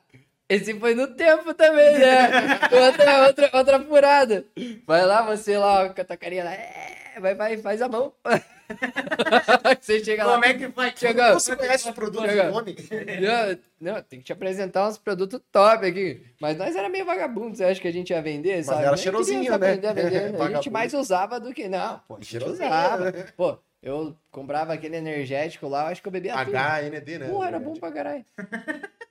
[0.50, 2.30] esse foi no tempo também, né?
[2.72, 4.46] Outra, outra, outra furada.
[4.86, 6.54] Vai lá, você lá, com a tua carinha lá.
[6.54, 8.14] É, vai, vai, faz a mão.
[9.82, 10.34] você chega lá.
[10.34, 10.94] Como é que faz?
[10.98, 12.76] Chega, Você conhece os produtos nome?
[13.20, 16.22] Não, não, tem que te apresentar uns produtos top aqui.
[16.40, 18.64] Mas nós era meio vagabundo, você acha que a gente ia vender?
[18.64, 18.84] sabe?
[18.84, 19.56] era cheirosinho, né?
[19.56, 21.68] aprender a gente mais usava do que.
[21.68, 23.12] Não, pô, a gente Cheirosinho, usava.
[23.12, 23.26] né?
[23.36, 23.58] Pô,
[23.88, 26.56] eu comprava aquele energético lá, eu acho que eu bebia tudo.
[26.56, 27.30] HND, né?
[27.30, 28.26] Pô, era bom pra caralho.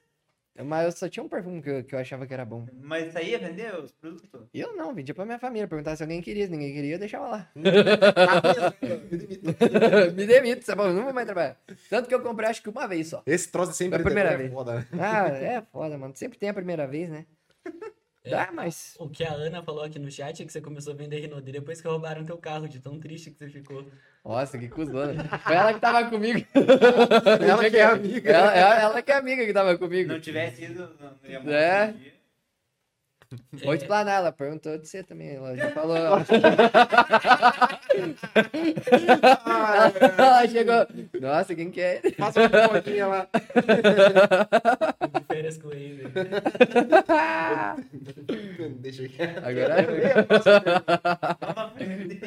[0.64, 2.66] Mas eu só tinha um perfume que eu, que eu achava que era bom.
[2.80, 4.48] Mas isso aí ia vender os produtos?
[4.54, 5.68] Eu não, vendia pra minha família.
[5.68, 6.46] Perguntava se alguém queria.
[6.46, 7.50] Se ninguém queria, eu deixava lá.
[10.14, 10.82] Me demito, sabe?
[10.94, 11.58] Não vou mais trabalhar.
[11.90, 13.22] Tanto que eu comprei acho que uma vez só.
[13.26, 14.50] Esse troço sempre Da primeira é vez.
[14.50, 14.86] foda, né?
[14.98, 16.16] Ah, é foda, mano.
[16.16, 17.26] Sempre tem a primeira vez, né?
[18.30, 18.94] Dá, mas.
[18.98, 21.52] O que a Ana falou aqui no chat é que você começou a vender Rinodê
[21.52, 23.86] depois que roubaram teu carro, de tão triste que você ficou.
[24.24, 25.24] Nossa, que cuzona.
[25.38, 26.44] Foi ela que tava comigo.
[26.54, 28.30] Ela que é amiga.
[28.32, 30.12] Ela, ela, ela que é amiga que tava comigo.
[30.12, 31.94] Não tivesse ido, não ia É.
[33.64, 35.34] Vou explanar, ela perguntou de você também.
[35.36, 35.96] Ela já falou.
[39.44, 40.86] Ah, ela chegou.
[41.20, 42.00] Nossa, quem que é?
[42.12, 43.28] Passa uma fotinha lá.
[45.12, 46.04] De férias com ele.
[48.80, 49.18] Deixa aqui.
[49.22, 49.76] Agora.
[51.76, 52.20] Frente.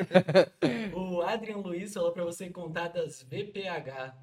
[0.94, 4.14] O Adrian Luiz falou pra você contar das VPH.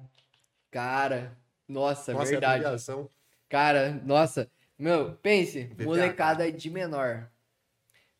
[0.71, 1.37] Cara,
[1.67, 2.63] nossa, Nossa, é verdade.
[3.49, 4.49] Cara, nossa.
[4.77, 7.29] Meu, pense, molecada de menor.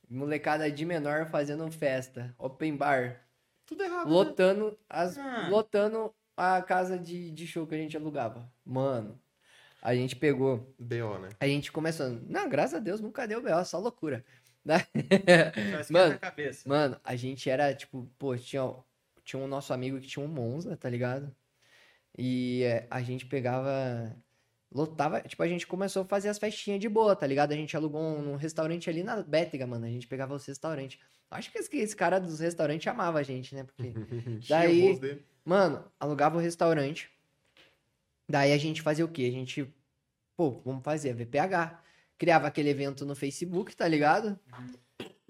[0.10, 3.22] Molecada de menor fazendo festa, open bar,
[3.66, 4.06] Tudo errado.
[4.08, 4.12] né?
[4.14, 5.48] lotando as Ah.
[5.50, 8.50] lotando a casa de, de show que a gente alugava.
[8.66, 9.20] Mano,
[9.82, 11.30] a gente pegou, BO, né?
[11.40, 14.24] a gente começou, não, graças a Deus nunca deu B.O., só loucura.
[14.68, 14.86] Né?
[15.90, 16.20] Mano.
[16.66, 18.70] Mano, a gente era, tipo, pô, tinha,
[19.24, 21.34] tinha um nosso amigo que tinha um Monza, tá ligado?
[22.18, 24.14] E é, a gente pegava,
[24.72, 27.52] lotava, tipo, a gente começou a fazer as festinhas de boa, tá ligado?
[27.52, 31.00] A gente alugou um, um restaurante ali na Bétega, mano, a gente pegava os restaurantes.
[31.32, 33.64] Acho que esse, esse cara dos restaurantes amava a gente, né?
[33.64, 33.94] Porque,
[34.48, 34.94] Daí-
[35.44, 37.10] mano, alugava o restaurante,
[38.30, 39.24] daí a gente fazia o quê?
[39.26, 39.74] A gente,
[40.36, 41.84] pô, vamos fazer VPH.
[42.18, 44.40] Criava aquele evento no Facebook, tá ligado?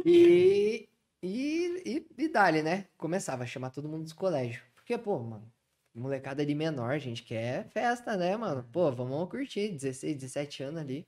[0.06, 0.88] E,
[1.22, 2.86] e, e, e dali, né?
[2.98, 4.62] Começava a chamar todo mundo dos colégios.
[4.74, 5.52] Porque, pô, mano,
[5.98, 8.64] molecada de menor, gente quer festa, né, mano?
[8.72, 11.08] Pô, vamos curtir, 16, 17 anos ali.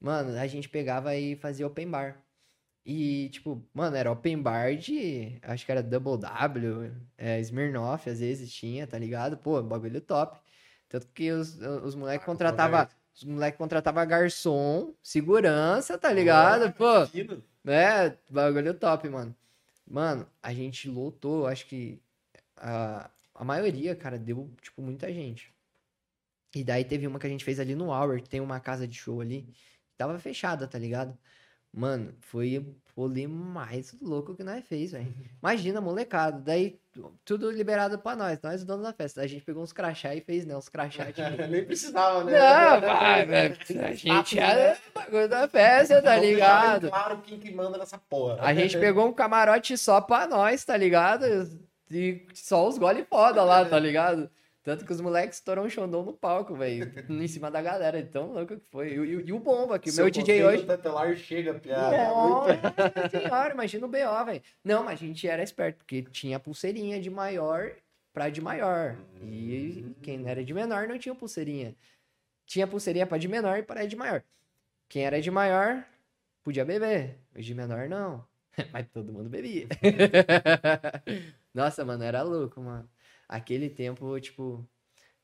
[0.00, 2.22] Mano, a gente pegava e fazia open bar.
[2.84, 5.38] E, tipo, mano, era open bar de.
[5.42, 9.36] Acho que era Double W, é, Smirnoff, às vezes tinha, tá ligado?
[9.38, 10.40] Pô, bagulho top.
[10.88, 12.88] Tanto que os, os moleques Ah, contratavam.
[13.14, 16.72] Os moleques contratavam garçom, segurança, tá ligado?
[16.72, 17.42] Pô, Fino.
[17.66, 19.34] é, bagulho top, mano.
[19.86, 22.00] Mano, a gente lotou, acho que
[23.42, 25.52] a maioria, cara, deu, tipo, muita gente.
[26.54, 28.86] E daí teve uma que a gente fez ali no Hour, que tem uma casa
[28.86, 31.18] de show ali, que tava fechada, tá ligado?
[31.72, 35.12] Mano, foi o rolê mais louco que nós fez, velho.
[35.42, 36.38] Imagina, molecada.
[36.38, 36.78] Daí,
[37.24, 38.38] tudo liberado pra nós.
[38.40, 39.22] Nós, donos da festa.
[39.22, 40.56] A gente pegou uns crachá e fez, né?
[40.56, 41.06] Uns crachá.
[41.50, 42.38] Nem precisava, né?
[42.38, 43.56] Não, vai, velho.
[43.84, 46.90] A gente era bagulho da festa, tá ligado?
[46.90, 48.38] Claro quem que manda nessa porra.
[48.40, 51.24] A gente pegou um camarote só pra nós, tá ligado?
[51.92, 54.30] E só os gole foda lá, tá ligado?
[54.64, 56.92] Tanto que os moleques estouraram um xondão no palco, velho.
[57.10, 58.00] Em cima da galera.
[58.04, 58.92] Tão louco que foi.
[58.92, 60.64] E, o- e o Bomba, que o meu DJ hoje.
[60.64, 61.96] Tetelar chega, piada.
[62.14, 64.40] Nossa senhora, imagina o BO, velho.
[64.64, 67.72] Não, mas a gente era esperto, porque tinha pulseirinha de maior
[68.12, 68.96] pra de maior.
[69.20, 71.74] E quem era de menor não tinha pulseirinha.
[72.46, 74.22] Tinha pulseirinha pra de menor e pra de maior.
[74.88, 75.82] Quem era de maior
[76.44, 77.16] podia beber.
[77.36, 78.24] Os de menor não.
[78.72, 79.66] Mas todo mundo bebia.
[81.54, 82.88] Nossa, mano, era louco, mano.
[83.28, 84.68] Aquele tempo, tipo,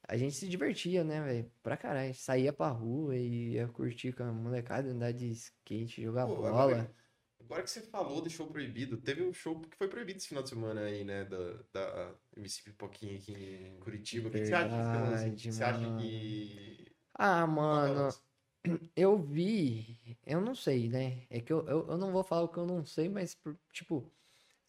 [0.08, 1.52] a gente se divertia, né, velho?
[1.62, 2.14] Pra caralho.
[2.14, 6.48] Saía pra rua e ia curtir com a molecada, andar de skate, jogar Pô, bola.
[6.48, 6.94] agora,
[7.40, 10.42] agora que você falou de show proibido, teve um show que foi proibido esse final
[10.42, 11.24] de semana aí, né?
[11.24, 14.28] Da, da MC Pipoquinha aqui em Curitiba.
[14.28, 14.68] O que que você acha?
[14.68, 16.96] Verdade, Você acha que.
[17.14, 18.08] Ah, que mano,
[18.96, 20.16] eu vi.
[20.26, 21.26] Eu não sei, né?
[21.28, 23.36] É que eu, eu, eu não vou falar o que eu não sei, mas,
[23.72, 24.10] tipo.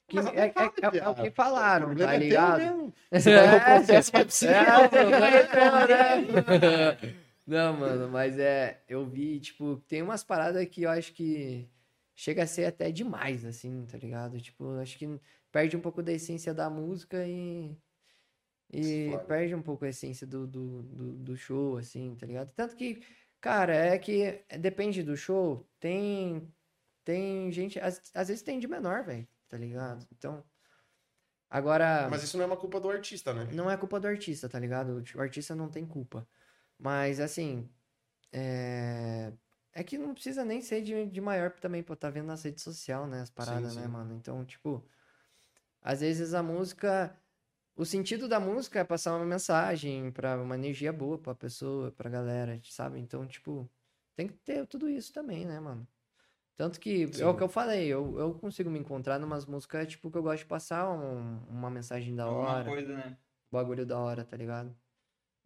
[0.09, 2.93] Que é, é- é- é o que falaram, O tá é ligado?
[3.11, 5.59] Você vai no processo, vai pro
[5.93, 6.97] É?
[7.47, 8.83] Não, mano, mas é.
[8.87, 11.67] Eu vi, tipo, tem umas paradas que eu acho que
[12.15, 14.39] chega a ser até demais, assim, tá ligado?
[14.39, 15.07] Tipo, acho que
[15.51, 17.75] perde um pouco da essência da música e.
[18.71, 19.25] E Claro.
[19.25, 22.51] perde um pouco a essência do, do, do, do show, assim, tá ligado?
[22.55, 23.01] Tanto que,
[23.41, 26.47] cara, é que depende do show, tem.
[27.03, 27.79] Tem gente.
[27.79, 30.07] Às, às vezes tem de menor, velho, tá ligado?
[30.11, 30.43] Então.
[31.49, 32.07] Agora.
[32.09, 33.49] Mas isso não é uma culpa do artista, né?
[33.51, 35.03] Não é culpa do artista, tá ligado?
[35.15, 36.25] O artista não tem culpa.
[36.77, 37.67] Mas, assim,
[38.31, 39.33] é...
[39.73, 42.63] É que não precisa nem ser de, de maior também, pô, tá vendo nas redes
[42.63, 43.87] sociais, né, as paradas, né, sim.
[43.87, 44.15] mano?
[44.15, 44.83] Então, tipo,
[45.81, 47.15] às vezes a música...
[47.75, 52.09] O sentido da música é passar uma mensagem pra uma energia boa pra pessoa, pra
[52.09, 52.99] galera, sabe?
[52.99, 53.69] Então, tipo,
[54.15, 55.87] tem que ter tudo isso também, né, mano?
[56.59, 57.37] Tanto que, é o Sim.
[57.37, 60.45] que eu falei, eu, eu consigo me encontrar numas músicas, tipo, que eu gosto de
[60.45, 63.17] passar um- uma mensagem da Alguma hora coisa, né?
[63.49, 64.75] bagulho da hora, tá ligado?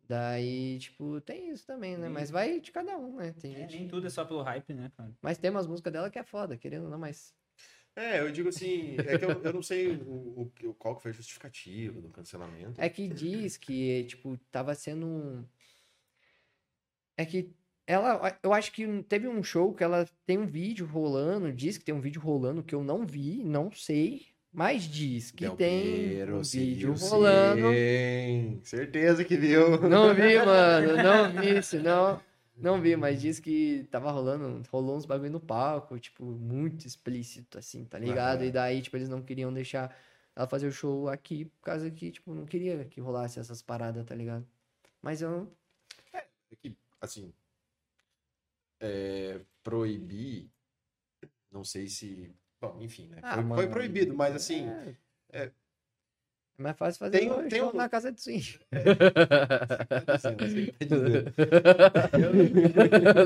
[0.09, 2.09] Daí, tipo, tem isso também, né?
[2.09, 3.31] Mas vai de cada um, né?
[3.39, 3.77] Tem É, gente.
[3.77, 5.11] nem tudo é só pelo hype, né, cara?
[5.21, 7.31] Mas tem umas músicas dela que é foda, querendo ou não, mas.
[7.95, 11.03] É, eu digo assim, é que eu, eu não sei o, o, o- qual que
[11.03, 12.81] foi a justificativa do cancelamento.
[12.81, 15.45] É que diz que, tipo, tava sendo um.
[17.15, 17.53] É que
[17.85, 18.37] ela.
[18.41, 21.93] Eu acho que teve um show que ela tem um vídeo rolando, diz que tem
[21.93, 24.27] um vídeo rolando que eu não vi, não sei.
[24.51, 27.67] Mas diz que Del tem Piero, um vídeo viu, rolando.
[27.73, 28.59] sim.
[28.63, 29.81] Certeza que viu.
[29.89, 32.21] Não vi, mano, não vi isso, não.
[32.55, 37.57] Não vi, mas diz que tava rolando, rolou uns bagulho no palco, tipo, muito explícito,
[37.57, 38.41] assim, tá ligado?
[38.41, 38.45] Aham.
[38.47, 39.95] E daí, tipo, eles não queriam deixar
[40.35, 44.05] ela fazer o show aqui, por causa que, tipo, não queria que rolasse essas paradas,
[44.05, 44.45] tá ligado?
[45.01, 45.51] Mas eu.
[46.13, 46.23] É
[46.61, 47.33] que, assim,
[48.83, 50.49] é, proibir,
[51.51, 52.35] não sei se.
[52.59, 53.19] Bom, enfim, né?
[53.21, 54.69] Ah, Foi, mano, foi proibido, mas assim.
[54.69, 54.95] É,
[55.31, 55.51] é-
[56.55, 58.21] é mais fácil fazer Tem um- tem um- na casa de
[60.05, 61.33] tá dizendo, assim, tá dizendo.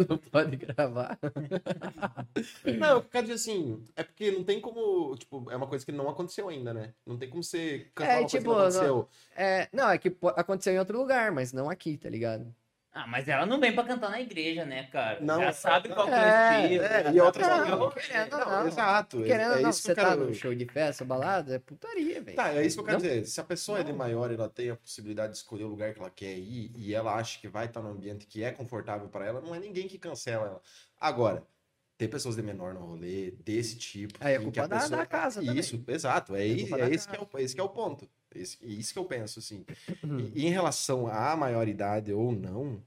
[0.10, 1.20] não pode gravar.
[2.80, 5.16] Não, eu quero dizer assim, é porque não tem como.
[5.18, 6.94] Tipo, é uma coisa que não aconteceu ainda, né?
[7.06, 7.44] Não tem como
[7.94, 9.10] cancelar É, tipo, não aconteceu.
[9.36, 12.54] É, não, é que aconteceu em outro lugar, mas não aqui, tá ligado?
[13.00, 15.20] Ah, mas ela não vem pra cantar na igreja, né, cara?
[15.22, 16.84] Não, Já sabe qual que é o é, estilo.
[16.84, 18.68] é, e outra sabe coisa, qual que é o- querendo ou Não, não.
[18.68, 19.22] exato.
[19.22, 20.26] é- Querendo é não, isso que você eu tá quero...
[20.26, 22.36] no show de festa, balada, é putaria, velho.
[22.36, 23.08] Tá, é isso que eu quero Não?
[23.08, 23.26] dizer.
[23.28, 24.00] Se a pessoa é de Não.
[24.00, 26.96] maior e ela tem a possibilidade de escolher o lugar que ela quer ir e
[26.96, 29.88] ela acha que vai estar num ambiente que é confortável para ela, não é ninguém
[29.88, 30.62] que cancela ela.
[31.00, 31.44] Agora,
[32.00, 34.18] ter pessoas de menor no rolê, desse tipo.
[34.20, 35.60] Aí é em que culpa a da- pessoa- da casa também.
[35.60, 36.36] Isso, exato.
[36.36, 38.10] É, É culpa é esse, que é o, esse que é o ponto.
[38.34, 39.66] Esse, isso que eu penso, assim.
[40.04, 40.20] Uhum.
[40.20, 42.82] E, e em relação à maioridade ou não,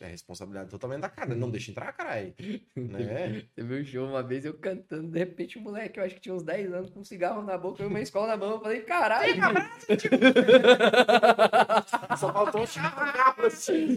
[0.00, 1.34] a, a responsabilidade é totalmente da casa.
[1.34, 2.34] Não deixa entrar, caralho.
[2.76, 3.42] Né?
[3.54, 6.34] Teve um show uma vez eu cantando, de repente o moleque, eu acho que tinha
[6.34, 8.52] uns 10 anos, com um cigarro na boca e uma escola na mão.
[8.52, 9.34] Eu falei, caralho.
[12.16, 13.96] Só faltou chamar o carro assim.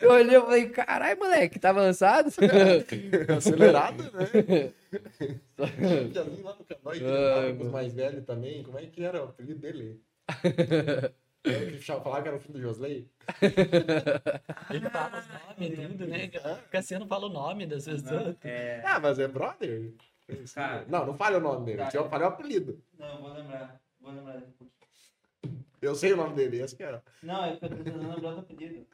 [0.00, 2.30] Eu olhei e falei, caralho, moleque, tá avançado?
[3.36, 4.72] Acelerado, né?
[6.12, 8.62] Já vi lá no canal com os mais velhos também.
[8.62, 10.00] Como é que era o apelido dele?
[11.44, 13.10] É, que falava que era o filho do Josley?
[14.70, 16.30] Ele fala os nomes e tudo, né?
[16.64, 18.36] O Cassiano fala o nome das pessoas.
[18.42, 18.80] É.
[18.84, 19.92] Ah, mas é brother?
[20.54, 20.84] Cara.
[20.88, 21.78] Não, não fale o nome dele.
[21.78, 21.96] Cara.
[21.96, 22.80] Eu falei o apelido.
[22.98, 23.80] Não, vou lembrar.
[24.00, 25.64] Vou lembrar daqui a pouquinho.
[25.82, 27.02] Eu sei o nome dele, esse que era.
[27.22, 28.86] Não, é eu tô tentando lembrar do apelido.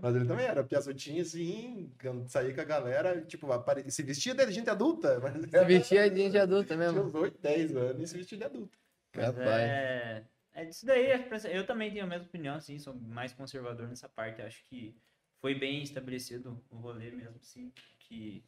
[0.00, 4.34] Mas ele também era piaçotinho assim, quando saía com a galera, tipo, apare- se vestia
[4.34, 5.18] de gente adulta.
[5.20, 7.02] Mas Se vestia de gente adulta Tinha mesmo.
[7.04, 8.78] uns 8, 10 anos e se vestia de adulto.
[9.14, 10.22] É,
[10.54, 11.22] é disso daí.
[11.22, 14.42] que Eu também tenho a mesma opinião, assim, sou mais conservador nessa parte.
[14.42, 14.94] Acho que
[15.40, 18.44] foi bem estabelecido o rolê mesmo, assim, que,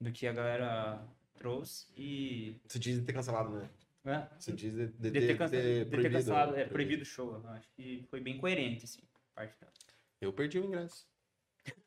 [0.00, 1.02] do que a galera
[1.34, 1.86] trouxe.
[1.96, 2.56] E.
[2.66, 3.68] Você diz de ter cancelado, né?
[4.04, 7.02] né, Você diz de, de, de ter, ter proibido, cancelado, é, proibido.
[7.02, 7.34] o show.
[7.34, 9.00] Eu acho que foi bem coerente, assim,
[9.32, 9.72] a parte dela.
[10.20, 11.08] Eu perdi o ingresso.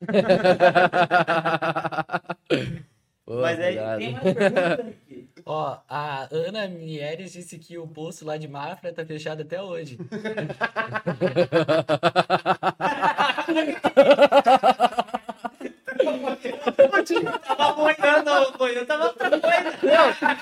[3.26, 4.96] Mas aí tem mais perguntas aqui.
[5.46, 9.98] Ó, a Ana Mieres disse que o posto lá de Mafra tá fechado até hoje.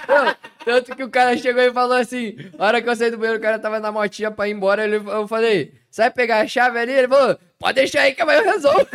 [0.09, 0.35] eu
[0.65, 3.39] tanto que o cara chegou e falou assim, a hora que eu saí do banheiro,
[3.39, 6.79] o cara tava na motinha pra ir embora, ele, eu falei, sai pegar a chave
[6.79, 6.93] ali?
[6.93, 8.87] Ele falou, pode deixar aí que amanhã eu resolvo.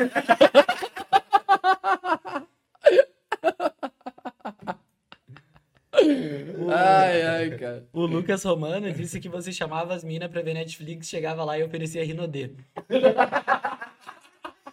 [6.71, 7.87] Ai, ai, cara.
[7.93, 11.63] O Lucas Romano disse que você chamava as minas pra ver Netflix, chegava lá e
[11.63, 12.51] oferecia Rinodê.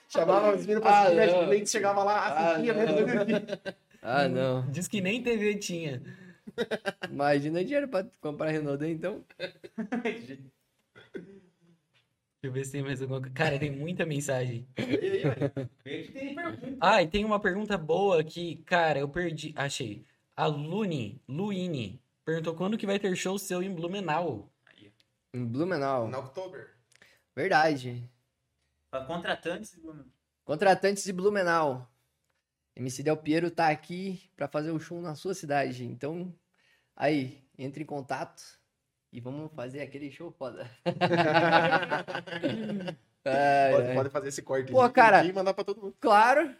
[0.09, 1.39] Chamava os meninos pra Ah, assistir não.
[1.41, 3.47] Netflix, chegava lá, assistia Ah, mesmo.
[4.01, 4.71] Ah, não.
[4.71, 6.01] Diz que nem TV tinha.
[7.11, 9.25] Imagina dinheiro pra comprar Renault, então.
[10.05, 10.39] Deixa
[12.45, 13.35] eu ver se tem mais alguma coisa.
[13.35, 14.69] Cara, tem muita mensagem.
[16.81, 19.53] Ah, e tem uma pergunta boa que, cara, eu perdi.
[19.57, 20.05] Achei.
[20.37, 24.51] A Luni, Luine, perguntou quando que vai ter show seu em Blumenau.
[25.33, 26.09] Em Blumenau.
[26.09, 26.71] No October.
[27.35, 28.09] Verdade.
[28.91, 30.05] Pra contratantes, Bruno.
[30.45, 31.89] Contratantes de Blumenau.
[32.77, 35.85] MC Del Piero tá aqui pra fazer o show na sua cidade.
[35.85, 36.35] Então,
[36.97, 38.43] aí, entre em contato
[39.13, 40.69] e vamos fazer aquele show foda.
[43.27, 43.95] Ai, Pode, ai.
[43.95, 45.25] pode fazer esse corte Pô, aqui cara.
[45.25, 45.97] e mandar pra todo mundo.
[45.99, 46.55] Claro.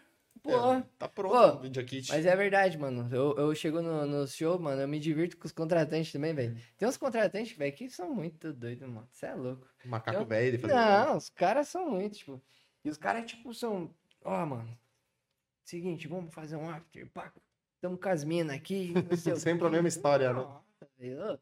[0.45, 0.73] Pô.
[0.73, 2.09] É, tá pronto o Media Kit.
[2.11, 3.09] Mas é verdade, mano.
[3.13, 6.55] Eu, eu chego no, no show, mano, eu me divirto com os contratantes também, velho.
[6.77, 9.07] Tem uns contratantes, velho, que são muito doidos, mano.
[9.11, 9.67] Você é louco.
[9.83, 10.73] Macaco eu- velho de fazer.
[10.75, 12.39] Não, os caras são muito, tipo.
[12.83, 13.91] E os caras, tipo, são.
[14.23, 14.77] Ó, mano.
[15.63, 17.09] Seguinte, vamos fazer um after.
[17.09, 17.33] Pá,
[17.81, 18.93] tamo com as minas aqui.
[18.93, 19.01] Não
[19.35, 20.39] Sempre a mesma história, né?
[20.41, 21.39] Nossa, velho, ô.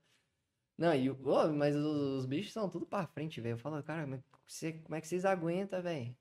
[0.77, 1.85] Não, e, o- ô, mas os,
[2.19, 3.53] os bichos são tudo pra frente, velho.
[3.53, 6.15] Eu falo, cara, mas você- como é que vocês aguentam, velho?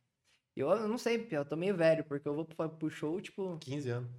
[0.56, 3.56] Eu, eu não sei, eu tô meio velho, porque eu vou pro, pro show, tipo.
[3.58, 4.10] 15 anos.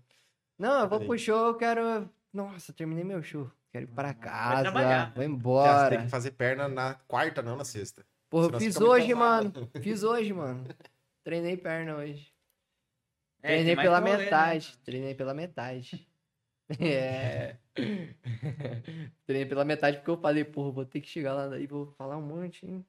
[0.58, 1.06] Não, eu vou Aí.
[1.06, 2.10] pro show, eu quero.
[2.32, 3.52] Nossa, terminei meu show.
[3.72, 4.64] Quero ir pra casa.
[4.64, 5.14] trabalhar.
[5.14, 5.90] Vou Você embora.
[5.90, 8.06] tem que fazer perna na quarta, não na sexta.
[8.30, 9.54] Porra, eu senão você fiz hoje, mano.
[9.82, 10.64] Fiz hoje, mano.
[11.24, 12.34] Treinei perna hoje.
[13.42, 14.18] É, Treinei pela rolê, né?
[14.18, 14.78] metade.
[14.84, 16.08] Treinei pela metade.
[16.80, 17.58] É.
[19.28, 22.18] Treinei pela metade porque eu falei, porra, vou ter que chegar lá e vou falar
[22.18, 22.84] um monte, hein?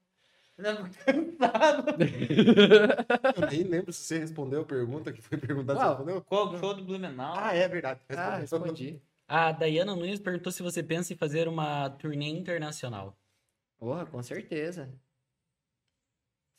[0.57, 1.85] Não, cansado.
[3.37, 5.79] Eu nem lembro se você respondeu a pergunta que foi perguntada.
[5.81, 5.97] Você Uau.
[5.97, 6.23] respondeu?
[6.23, 7.35] Qual o show do Blumenau?
[7.37, 8.01] Ah, é verdade.
[8.11, 8.67] Ah, Respondeu.
[8.69, 9.03] respondi.
[9.27, 13.19] A Dayana Nunes perguntou se você pensa em fazer uma turnê internacional.
[13.79, 14.93] Porra, com certeza.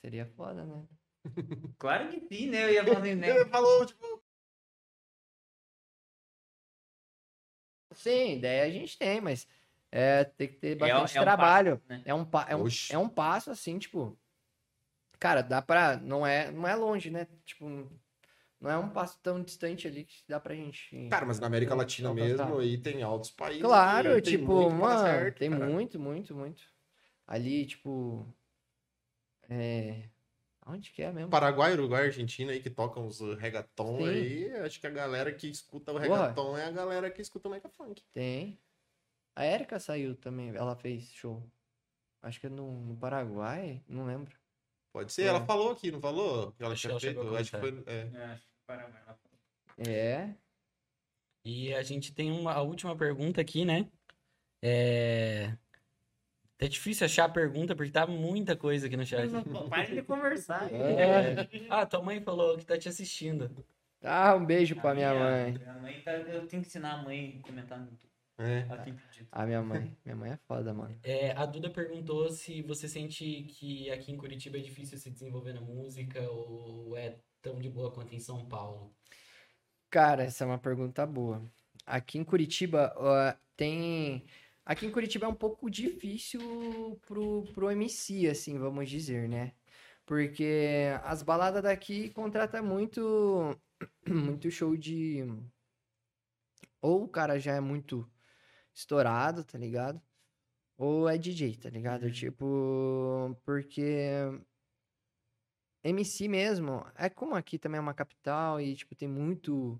[0.03, 0.83] Seria foda, né?
[1.79, 2.65] Claro que sim, né?
[2.65, 3.29] Eu ia falar assim, né?
[3.29, 4.21] Ele falou, tipo,
[7.93, 9.47] Sim, ideia a gente tem, mas
[9.95, 11.77] é, tem que ter É, bastante é um trabalho.
[11.77, 12.01] passo, né?
[12.05, 12.93] É um, pa- é, um, Oxi.
[12.93, 14.17] é um passo assim, tipo.
[15.19, 15.97] Cara, dá pra.
[15.97, 17.27] Não é, não é longe, né?
[17.45, 17.67] Tipo,
[18.59, 21.07] não é um passo tão distante ali que dá pra gente.
[21.09, 23.61] Cara, mas na América Latina mesmo, aí tem altos países.
[23.63, 25.65] Claro, tipo, mano, certo, tem cara.
[25.65, 26.61] muito, muito, muito.
[27.27, 28.27] Ali, tipo.
[29.49, 30.09] É.
[30.67, 31.29] Onde que é mesmo?
[31.29, 34.07] Paraguai, Uruguai, Argentina aí que tocam os uh, reggaeton Sim.
[34.09, 36.07] aí, acho que a galera que escuta o Porra.
[36.23, 38.03] reggaeton é a galera que escuta o mega funk.
[38.11, 38.59] Tem.
[39.35, 41.43] A Erika saiu também, ela fez show.
[42.21, 44.35] Acho que é no, no Paraguai, não lembro.
[44.93, 45.27] Pode ser, É.
[45.27, 46.53] ela falou aqui, não falou?
[46.53, 48.09] Que ela Acho que tinha ela chegou feito, acho que foi, é.
[48.13, 49.17] É, acho que Paraguai lá.
[49.77, 50.33] É.
[51.43, 53.87] E a gente tem uma, a última pergunta aqui, né?
[54.63, 55.55] É...
[56.57, 59.29] Tá difícil achar a pergunta porque tá muita coisa aqui no chat.
[59.69, 60.73] Para de conversar.
[60.73, 61.35] É.
[61.69, 63.51] Ah, tua mãe falou que tá te assistindo.
[64.01, 65.51] Ah, um beijo A pra minha mãe.
[65.51, 68.14] Minha mãe tá, eu tenho que ensinar a mãe a comentar no YouTube.
[68.37, 68.65] É.
[69.31, 69.95] Ah, minha mãe.
[70.03, 70.97] Minha mãe é foda, mano.
[71.03, 75.53] É, a Duda perguntou se você sente que aqui em Curitiba é difícil se desenvolver
[75.53, 78.93] na música ou é tão de boa quanto em São Paulo.
[79.89, 81.41] Cara, essa é uma pergunta boa.
[81.85, 84.25] Aqui em Curitiba, ó, tem.
[84.65, 89.53] Aqui em Curitiba é um pouco difícil pro, pro MC, assim, vamos dizer, né?
[90.05, 93.55] Porque as baladas daqui contratam muito,
[94.05, 95.23] muito show de.
[96.81, 98.07] Ou o cara já é muito
[98.75, 100.01] estourado, tá ligado?
[100.77, 102.11] Ou é DJ, tá ligado?
[102.11, 104.41] Tipo, porque
[105.85, 109.79] MC mesmo, é como aqui também é uma capital e, tipo, tem muito.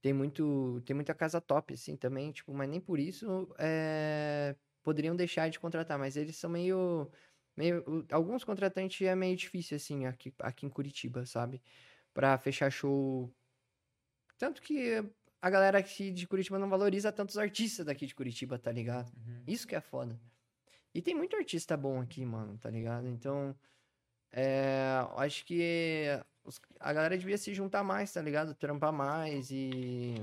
[0.00, 0.80] Tem muito.
[0.86, 5.58] Tem muita casa top, assim, também, tipo, mas nem por isso é, poderiam deixar de
[5.60, 7.10] contratar, mas eles são meio.
[7.56, 11.62] meio alguns contratantes é meio difícil, assim, aqui, aqui em Curitiba, sabe?
[12.14, 13.34] Pra fechar show.
[14.38, 15.04] Tanto que
[15.42, 19.10] a galera aqui de Curitiba não valoriza tanto os artistas daqui de Curitiba, tá ligado?
[19.16, 19.42] Uhum.
[19.46, 20.18] Isso que é foda.
[20.94, 23.06] E tem muito artista bom aqui, mano, tá ligado?
[23.08, 23.54] Então,
[24.32, 26.04] é, acho que
[26.44, 28.54] os- a galera devia se juntar mais, tá ligado?
[28.54, 30.14] Trampar mais e,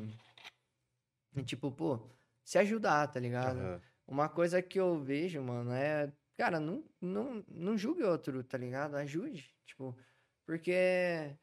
[1.36, 2.00] e tipo, pô,
[2.44, 3.60] se ajudar, tá ligado?
[3.60, 3.82] Aham.
[4.08, 8.96] Uma coisa que eu vejo, mano, é, cara, não, não, não julgue outro, tá ligado?
[8.96, 9.98] Ajude, tipo,
[10.46, 11.36] porque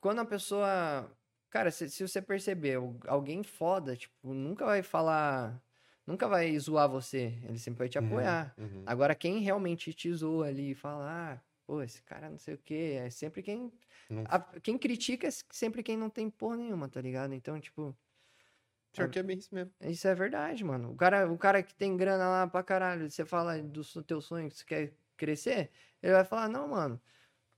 [0.00, 1.10] quando a pessoa,
[1.54, 5.62] cara, se, se você perceber, al- alguém foda, tipo, nunca vai falar,
[6.06, 8.56] nunca vai zoar você, ele sempre vai te Uhum, apoiar.
[8.58, 8.94] uhum.
[8.94, 12.58] Agora, quem realmente te zoa ali e fala, ah, pô, esse cara não sei o
[12.58, 13.72] quê, é sempre quem.
[14.08, 17.34] Não- a- quem critica é sempre quem não tem porra nenhuma, tá ligado?
[17.34, 17.96] Então, tipo,
[18.92, 19.72] Pior que é bem isso mesmo.
[19.80, 20.92] isso é verdade, mano.
[20.92, 24.48] O cara, o cara que tem grana lá pra caralho, você fala do teu sonho
[24.48, 25.70] que você quer crescer,
[26.02, 27.00] ele vai falar, não, mano,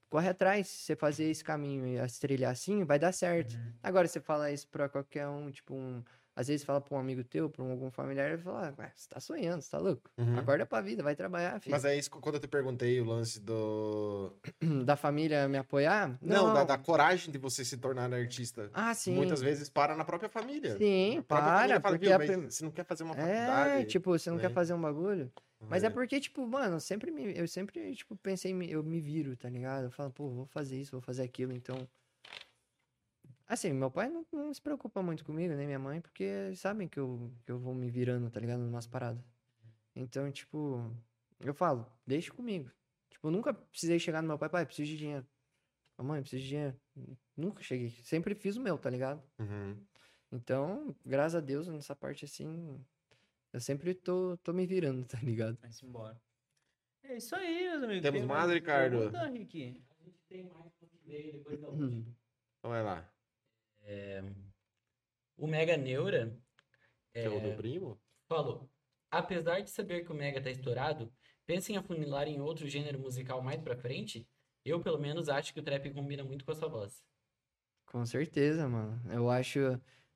[0.08, 3.54] corre atrás, se você fazer esse caminho e se trilhar assim, vai dar certo.
[3.54, 3.72] Uhum.
[3.82, 6.02] Agora, você fala isso pra qualquer um, tipo, um.
[6.38, 9.08] Às vezes fala pra um amigo teu, pra um- algum familiar, ele fala, ué, você
[9.08, 10.02] tá sonhando, você tá louco?
[10.18, 10.38] Uhum.
[10.38, 11.72] Acorda pra vida, vai trabalhar, filho.
[11.74, 14.34] Mas é isso, quando eu te perguntei o lance do.
[14.84, 16.18] Da família me apoiar?
[16.20, 18.70] Não, da, da coragem de você se tornar artista.
[18.74, 19.14] Ah, sim.
[19.14, 20.76] Muitas vezes para na própria família.
[20.76, 23.14] Sim, própria família para, fala, porque "Viu, a mas prim- você não quer fazer uma
[23.14, 23.70] faculdade.
[23.80, 24.42] É, tipo, você não né?
[24.42, 25.32] quer fazer um bagulho.
[25.68, 25.90] Mas é É.
[25.90, 29.84] porque, tipo, mano, sempre me, eu sempre, tipo, pensei, eu me viro, tá ligado?
[29.84, 31.88] Eu falo, pô, vou fazer isso, vou fazer aquilo, então.
[33.48, 36.88] Assim, meu pai não, não se preocupa muito comigo, nem minha mãe, porque eles sabem
[36.88, 38.59] que eu, que eu vou me virando, tá ligado?
[38.60, 39.22] Numas paradas.
[39.94, 40.90] Então, tipo,
[41.40, 42.70] eu falo, deixa comigo.
[43.09, 45.26] Tipo, eu nunca precisei chegar no meu pai, pai, preciso de dinheiro.
[45.97, 46.76] Mamãe, preciso de dinheiro.
[47.36, 47.90] Nunca cheguei.
[48.02, 49.22] Sempre fiz o meu, tá ligado?
[49.38, 49.76] Uhum.
[50.32, 52.84] Então, graças a Deus, nessa parte assim,
[53.56, 55.56] eu sempre tô, tô me virando, tá ligado?
[55.62, 56.20] Vai-se embora.
[57.02, 58.02] É isso aí, meus amigos.
[58.02, 58.98] Temos Tem mais, Ricardo?
[58.98, 59.82] pergunta, Rick?
[59.98, 61.86] A gente tem mais um que veio depois da Uhum.
[61.86, 62.16] última.
[62.58, 63.08] Então vai lá.
[65.38, 66.38] O Mega Neura
[67.14, 67.98] Que é o é, do primo?
[68.28, 68.68] falou:
[69.10, 71.10] Apesar de saber que o Mega tá estourado,
[71.46, 74.28] pensa em afunilar em outro gênero musical mais pra frente?
[74.66, 77.02] Eu, pelo menos, acho que o trap combina muito com a sua voz.
[77.86, 79.00] Com certeza, mano.
[79.10, 79.58] Eu acho.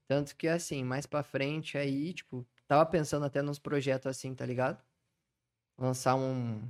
[0.06, 4.46] Tanto que assim, mais pra frente aí, tipo, tava pensando até nos projetos assim, tá
[4.46, 4.82] ligado?
[5.78, 6.62] Lançar um,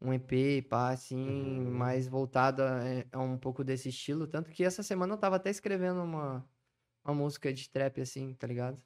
[0.00, 1.70] um EP, pá, assim, Uhum.
[1.70, 2.80] mais voltado a,
[3.12, 4.26] a um pouco desse estilo.
[4.26, 6.48] Tanto que essa semana eu tava até escrevendo uma,
[7.04, 8.82] uma música de trap, assim, tá ligado?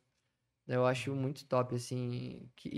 [0.67, 2.51] Eu acho muito top, assim.
[2.57, 2.71] que-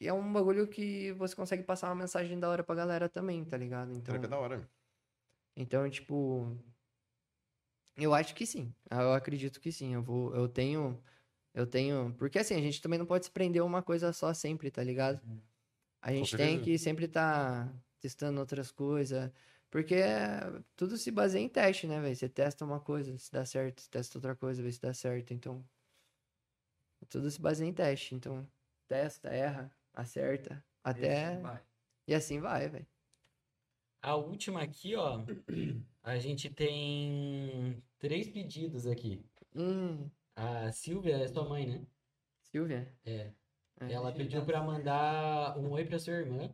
[0.00, 3.44] E é um bagulho que você consegue passar uma mensagem da hora pra galera também,
[3.44, 3.92] tá ligado?
[3.92, 4.70] Então, Trap é da hora.
[5.56, 6.56] então, tipo,
[7.96, 8.74] eu acho que sim.
[8.90, 9.94] Eu acredito que sim.
[9.94, 11.02] Eu vou, eu tenho,
[11.54, 14.32] eu tenho, porque assim, a gente também não pode se prender a uma coisa só
[14.32, 15.20] sempre, tá ligado?
[16.00, 19.30] A gente tem que sempre estar testando outras coisas,
[19.70, 19.96] porque
[20.76, 22.16] tudo se baseia em teste, né, velho?
[22.16, 25.34] Você testa uma coisa, se dá certo, você testa outra coisa, vê se dá certo,
[25.34, 25.64] então
[27.08, 28.14] tudo se baseia em teste.
[28.14, 28.46] Então,
[28.88, 31.60] testa, erra, acerta, até Vai.
[32.06, 32.86] e assim vai, velho.
[34.02, 35.24] A última aqui, ó.
[36.02, 39.22] A gente tem três pedidos aqui.
[39.54, 40.08] Hum,
[40.40, 41.82] A Silvia é sua mãe, né?
[42.50, 42.88] Silvia.
[43.04, 43.30] É.
[43.78, 43.92] É.
[43.92, 46.48] Ela pediu pra mandar um oi pra sua irmã.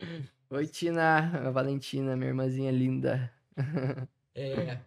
[0.50, 3.32] Oi, Tina, a Valentina, minha irmãzinha linda.
[4.32, 4.80] É,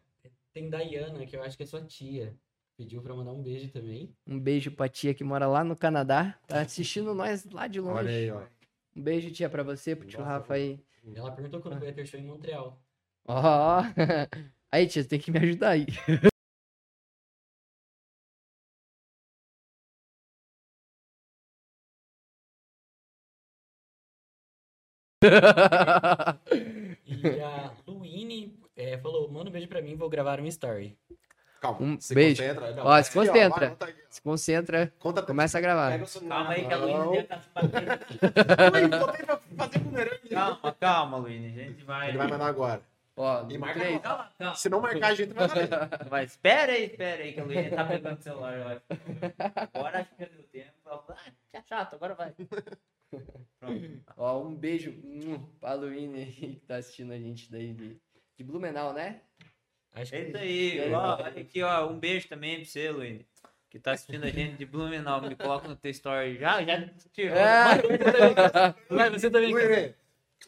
[0.53, 2.33] tem Dayana, que eu acho que é sua tia.
[2.77, 4.15] Pediu pra mandar um beijo também.
[4.25, 6.39] Um beijo pra tia que mora lá no Canadá.
[6.47, 7.97] Tá assistindo nós lá de longe.
[7.99, 8.41] Olha aí, ó.
[8.95, 10.79] Um beijo, tia, pra você, pro tio Nossa, Rafa aí.
[11.13, 12.81] Ela perguntou quando vai ter show em Montreal.
[13.25, 13.81] Ó.
[14.71, 15.85] Aí, tia, tem que me ajudar aí.
[27.05, 30.97] E a Luine é, falou: manda um beijo pra mim, vou gravar um story.
[31.61, 32.41] Calma, Um se beijo.
[32.43, 32.71] concentra.
[32.75, 33.49] Não, Ó, se aqui, ó, concentra.
[33.59, 34.05] vai, anota aqui, ó.
[34.09, 35.97] Se concentra, Conta começa a gravar.
[36.27, 37.15] Calma aí que a Luísa mão.
[37.15, 37.91] já tá se batendo.
[38.75, 40.29] Ui, botei pra fazer bumerangue.
[40.29, 41.45] Calma, calma, Luísa.
[41.47, 42.09] A gente vai.
[42.09, 42.81] Ele vai mandar agora.
[43.15, 44.01] Ó, E marca três.
[44.01, 44.55] Calma, calma.
[44.55, 45.47] Se não marcar, a gente vai.
[46.09, 48.59] Vai, espera aí, espera aí, que a Luísa tá pegando o celular.
[48.63, 48.81] Vai.
[49.73, 50.73] Agora acho que já deu tempo.
[50.85, 51.15] Ah,
[51.51, 52.33] tá chato, agora vai.
[53.59, 54.03] Pronto.
[54.17, 57.97] Ó, um beijo hum, pra Luíne aí que tá assistindo a gente daí de,
[58.37, 59.21] de Blumenau, né?
[59.93, 60.79] Acho É isso aí.
[60.79, 60.91] É.
[60.91, 61.87] Ó, olha aqui, ó.
[61.87, 63.25] Um beijo também pra você, Luísa.
[63.69, 65.21] Que tá assistindo a gente de Blumenau.
[65.21, 66.37] Me coloca no teu story.
[66.37, 67.35] Já, já tirou.
[67.35, 68.75] É.
[68.89, 69.53] Vai, você também.
[69.53, 69.95] Ui,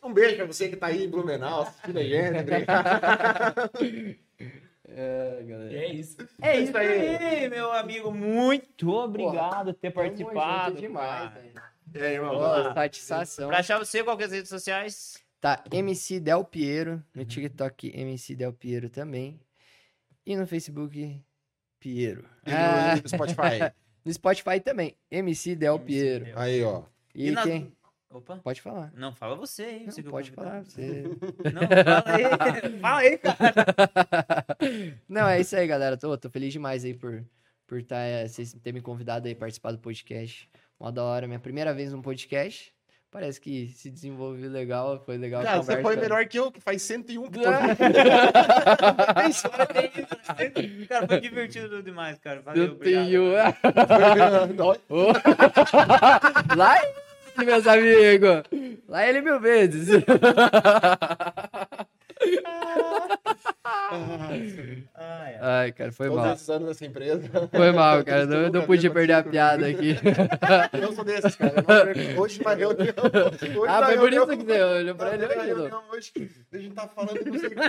[0.04, 2.40] Um beijo pra você que tá aí em Blumenau, assistindo a gente.
[2.40, 3.72] Obrigado.
[4.88, 5.74] É, galera.
[5.74, 6.18] É isso.
[6.40, 7.16] É isso isso aí.
[7.18, 8.12] aí, meu amigo.
[8.12, 10.76] Muito obrigado por ter participado.
[10.76, 11.42] demais, cara.
[11.42, 11.75] velho.
[11.94, 12.74] E aí, irmão?
[12.74, 13.48] Satisfação.
[13.48, 15.24] Pra achar você, qual que é as redes sociais?
[15.40, 17.04] Tá, MC Del Piero.
[17.14, 19.40] No TikTok, MC Del Piero também.
[20.26, 21.24] E no Facebook,
[21.80, 22.26] Piero.
[22.46, 23.72] E Ah, no Spotify.
[24.04, 26.28] no Spotify também, MC Del Piero.
[26.36, 26.84] Aí, ó.
[27.14, 27.72] E, E na- quem?
[28.10, 28.38] Opa.
[28.38, 28.92] Pode falar.
[28.96, 29.80] Não, fala você aí.
[29.86, 31.04] Não, você que é o pode falar, você.
[31.54, 32.80] Não, fala aí.
[32.80, 34.46] fala aí, cara.
[35.10, 35.98] Não, é isso aí, galera.
[35.98, 37.26] Tô, tô feliz demais aí por,
[37.68, 40.50] por tá, é, vocês terem me convidado aí a participar do podcast.
[40.80, 41.28] Mó da hora.
[41.28, 42.76] Minha primeira vez num podcast.
[43.16, 46.60] Parece que se desenvolveu legal, foi legal a Cara, você foi melhor que eu, que
[46.60, 47.40] faz 101 que
[50.90, 52.42] Cara, foi divertido demais, cara.
[52.42, 53.06] Valeu, Eu obrigado.
[53.06, 53.32] tenho...
[54.90, 55.14] Ô.
[56.58, 56.94] Lá ele,
[57.46, 58.44] meus amigos.
[58.86, 59.88] Lá ele mil vezes.
[63.64, 65.36] Ai, ai.
[65.42, 66.34] Ai, cara, foi Todos mal.
[66.34, 67.30] esses anos nessa empresa.
[67.52, 68.26] Foi mal, cara.
[68.26, 69.96] Não, não podia perder a piada aqui.
[70.82, 71.54] Eu sou desses, cara.
[72.18, 72.94] Hoje na reunião.
[73.58, 75.60] Hoje Ah, foi por isso que você olhou pra ele hoje, Lu.
[75.62, 76.12] reunião hoje,
[76.54, 77.60] a gente tá falando não sei o que.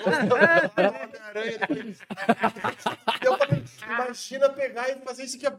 [0.81, 1.59] Homem-Aranha.
[3.25, 5.47] Eu falei, imagina pegar e fazer isso aqui.
[5.47, 5.53] ó.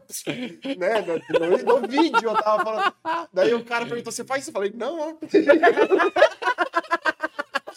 [0.78, 1.00] Né?
[1.02, 2.94] No, no, no vídeo eu tava falando.
[3.32, 4.50] Daí o cara perguntou, você faz isso?
[4.50, 5.14] Eu falei, não, ó.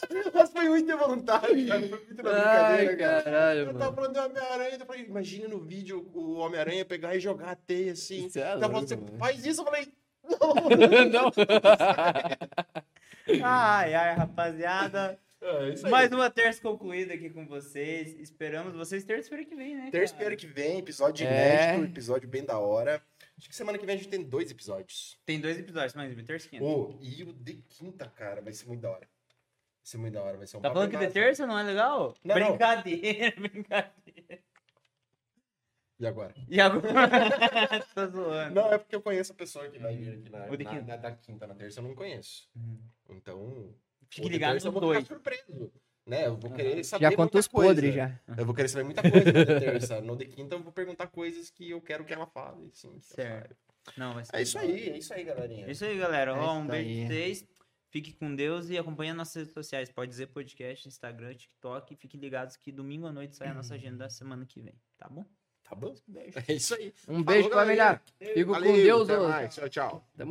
[0.33, 1.81] Mas foi muito involuntário, cara.
[1.87, 3.23] Foi muito na Ai, brincadeira, cara.
[3.23, 3.95] caralho, Eu tava mano.
[3.95, 7.93] falando de Homem-Aranha, eu falei, imagina no vídeo o Homem-Aranha pegar e jogar a teia
[7.93, 8.27] assim.
[8.27, 9.17] Isso é Então louco, você mano.
[9.17, 9.87] faz isso, eu falei,
[11.11, 11.31] Não.
[13.43, 15.17] Ai, ai, rapaziada.
[15.41, 15.91] é isso aí.
[15.91, 18.19] Mais uma terça concluída aqui com vocês.
[18.19, 19.89] Esperamos vocês terça-feira que vem, né?
[19.91, 21.29] Terça-feira que vem, episódio É.
[21.73, 23.01] inédito, episódio bem da hora.
[23.37, 25.17] Acho que semana que vem a gente tem dois episódios.
[25.25, 26.63] Tem dois episódios, mas terça e quinta.
[26.63, 29.07] Ô, e o de quinta, cara, vai ser muito da hora.
[29.81, 31.57] Vai ser muito da hora, vai ser um Tá papo falando que de terça não
[31.57, 32.13] é legal?
[32.23, 32.47] Não, não.
[32.49, 34.39] brincadeira, brincadeira.
[35.99, 36.33] E agora?
[36.47, 36.81] E agora?
[37.95, 38.55] Tô zoando.
[38.55, 40.69] Não, é porque eu conheço a pessoa que vai vir aqui na, O de na-
[40.71, 40.85] quinta.
[40.85, 42.47] na- da quinta na terça, eu não conheço.
[42.55, 42.79] Uhum.
[43.09, 43.73] Então,
[44.09, 45.71] Fique o de ligado terça eu nos vou ficar surpreso.
[46.05, 46.25] Né?
[46.27, 47.69] Eu vou querer saber Já muita contou os coisa.
[47.73, 48.19] podres, já.
[48.37, 50.01] Eu vou querer saber muita coisa no de terça.
[50.01, 52.69] No de quinta eu vou perguntar coisas que eu quero que ela fale.
[52.73, 53.55] Sim, que Certo.
[53.97, 54.75] Não, vai ser É isso legal.
[54.75, 55.65] aí, é isso aí, galerinha.
[55.67, 56.31] É isso aí, galera.
[56.31, 57.45] É Ó, um isso beijo pra vocês.
[57.91, 59.91] Fique com Deus e acompanhe nossas redes sociais.
[59.91, 61.93] Pode dizer podcast, Instagram, TikTok.
[61.97, 64.73] Fiquem ligados que domingo à noite sai a nossa agenda da semana que vem.
[64.97, 65.25] Tá bom?
[65.61, 65.93] Tá bom?
[66.47, 66.93] É isso aí.
[67.07, 68.01] Um beijo, Falou, galerinha.
[68.17, 68.33] família.
[68.33, 69.55] Fico com Valeu, Deus, até mais.
[69.55, 70.09] Tchau, tchau.
[70.15, 70.29] Tamo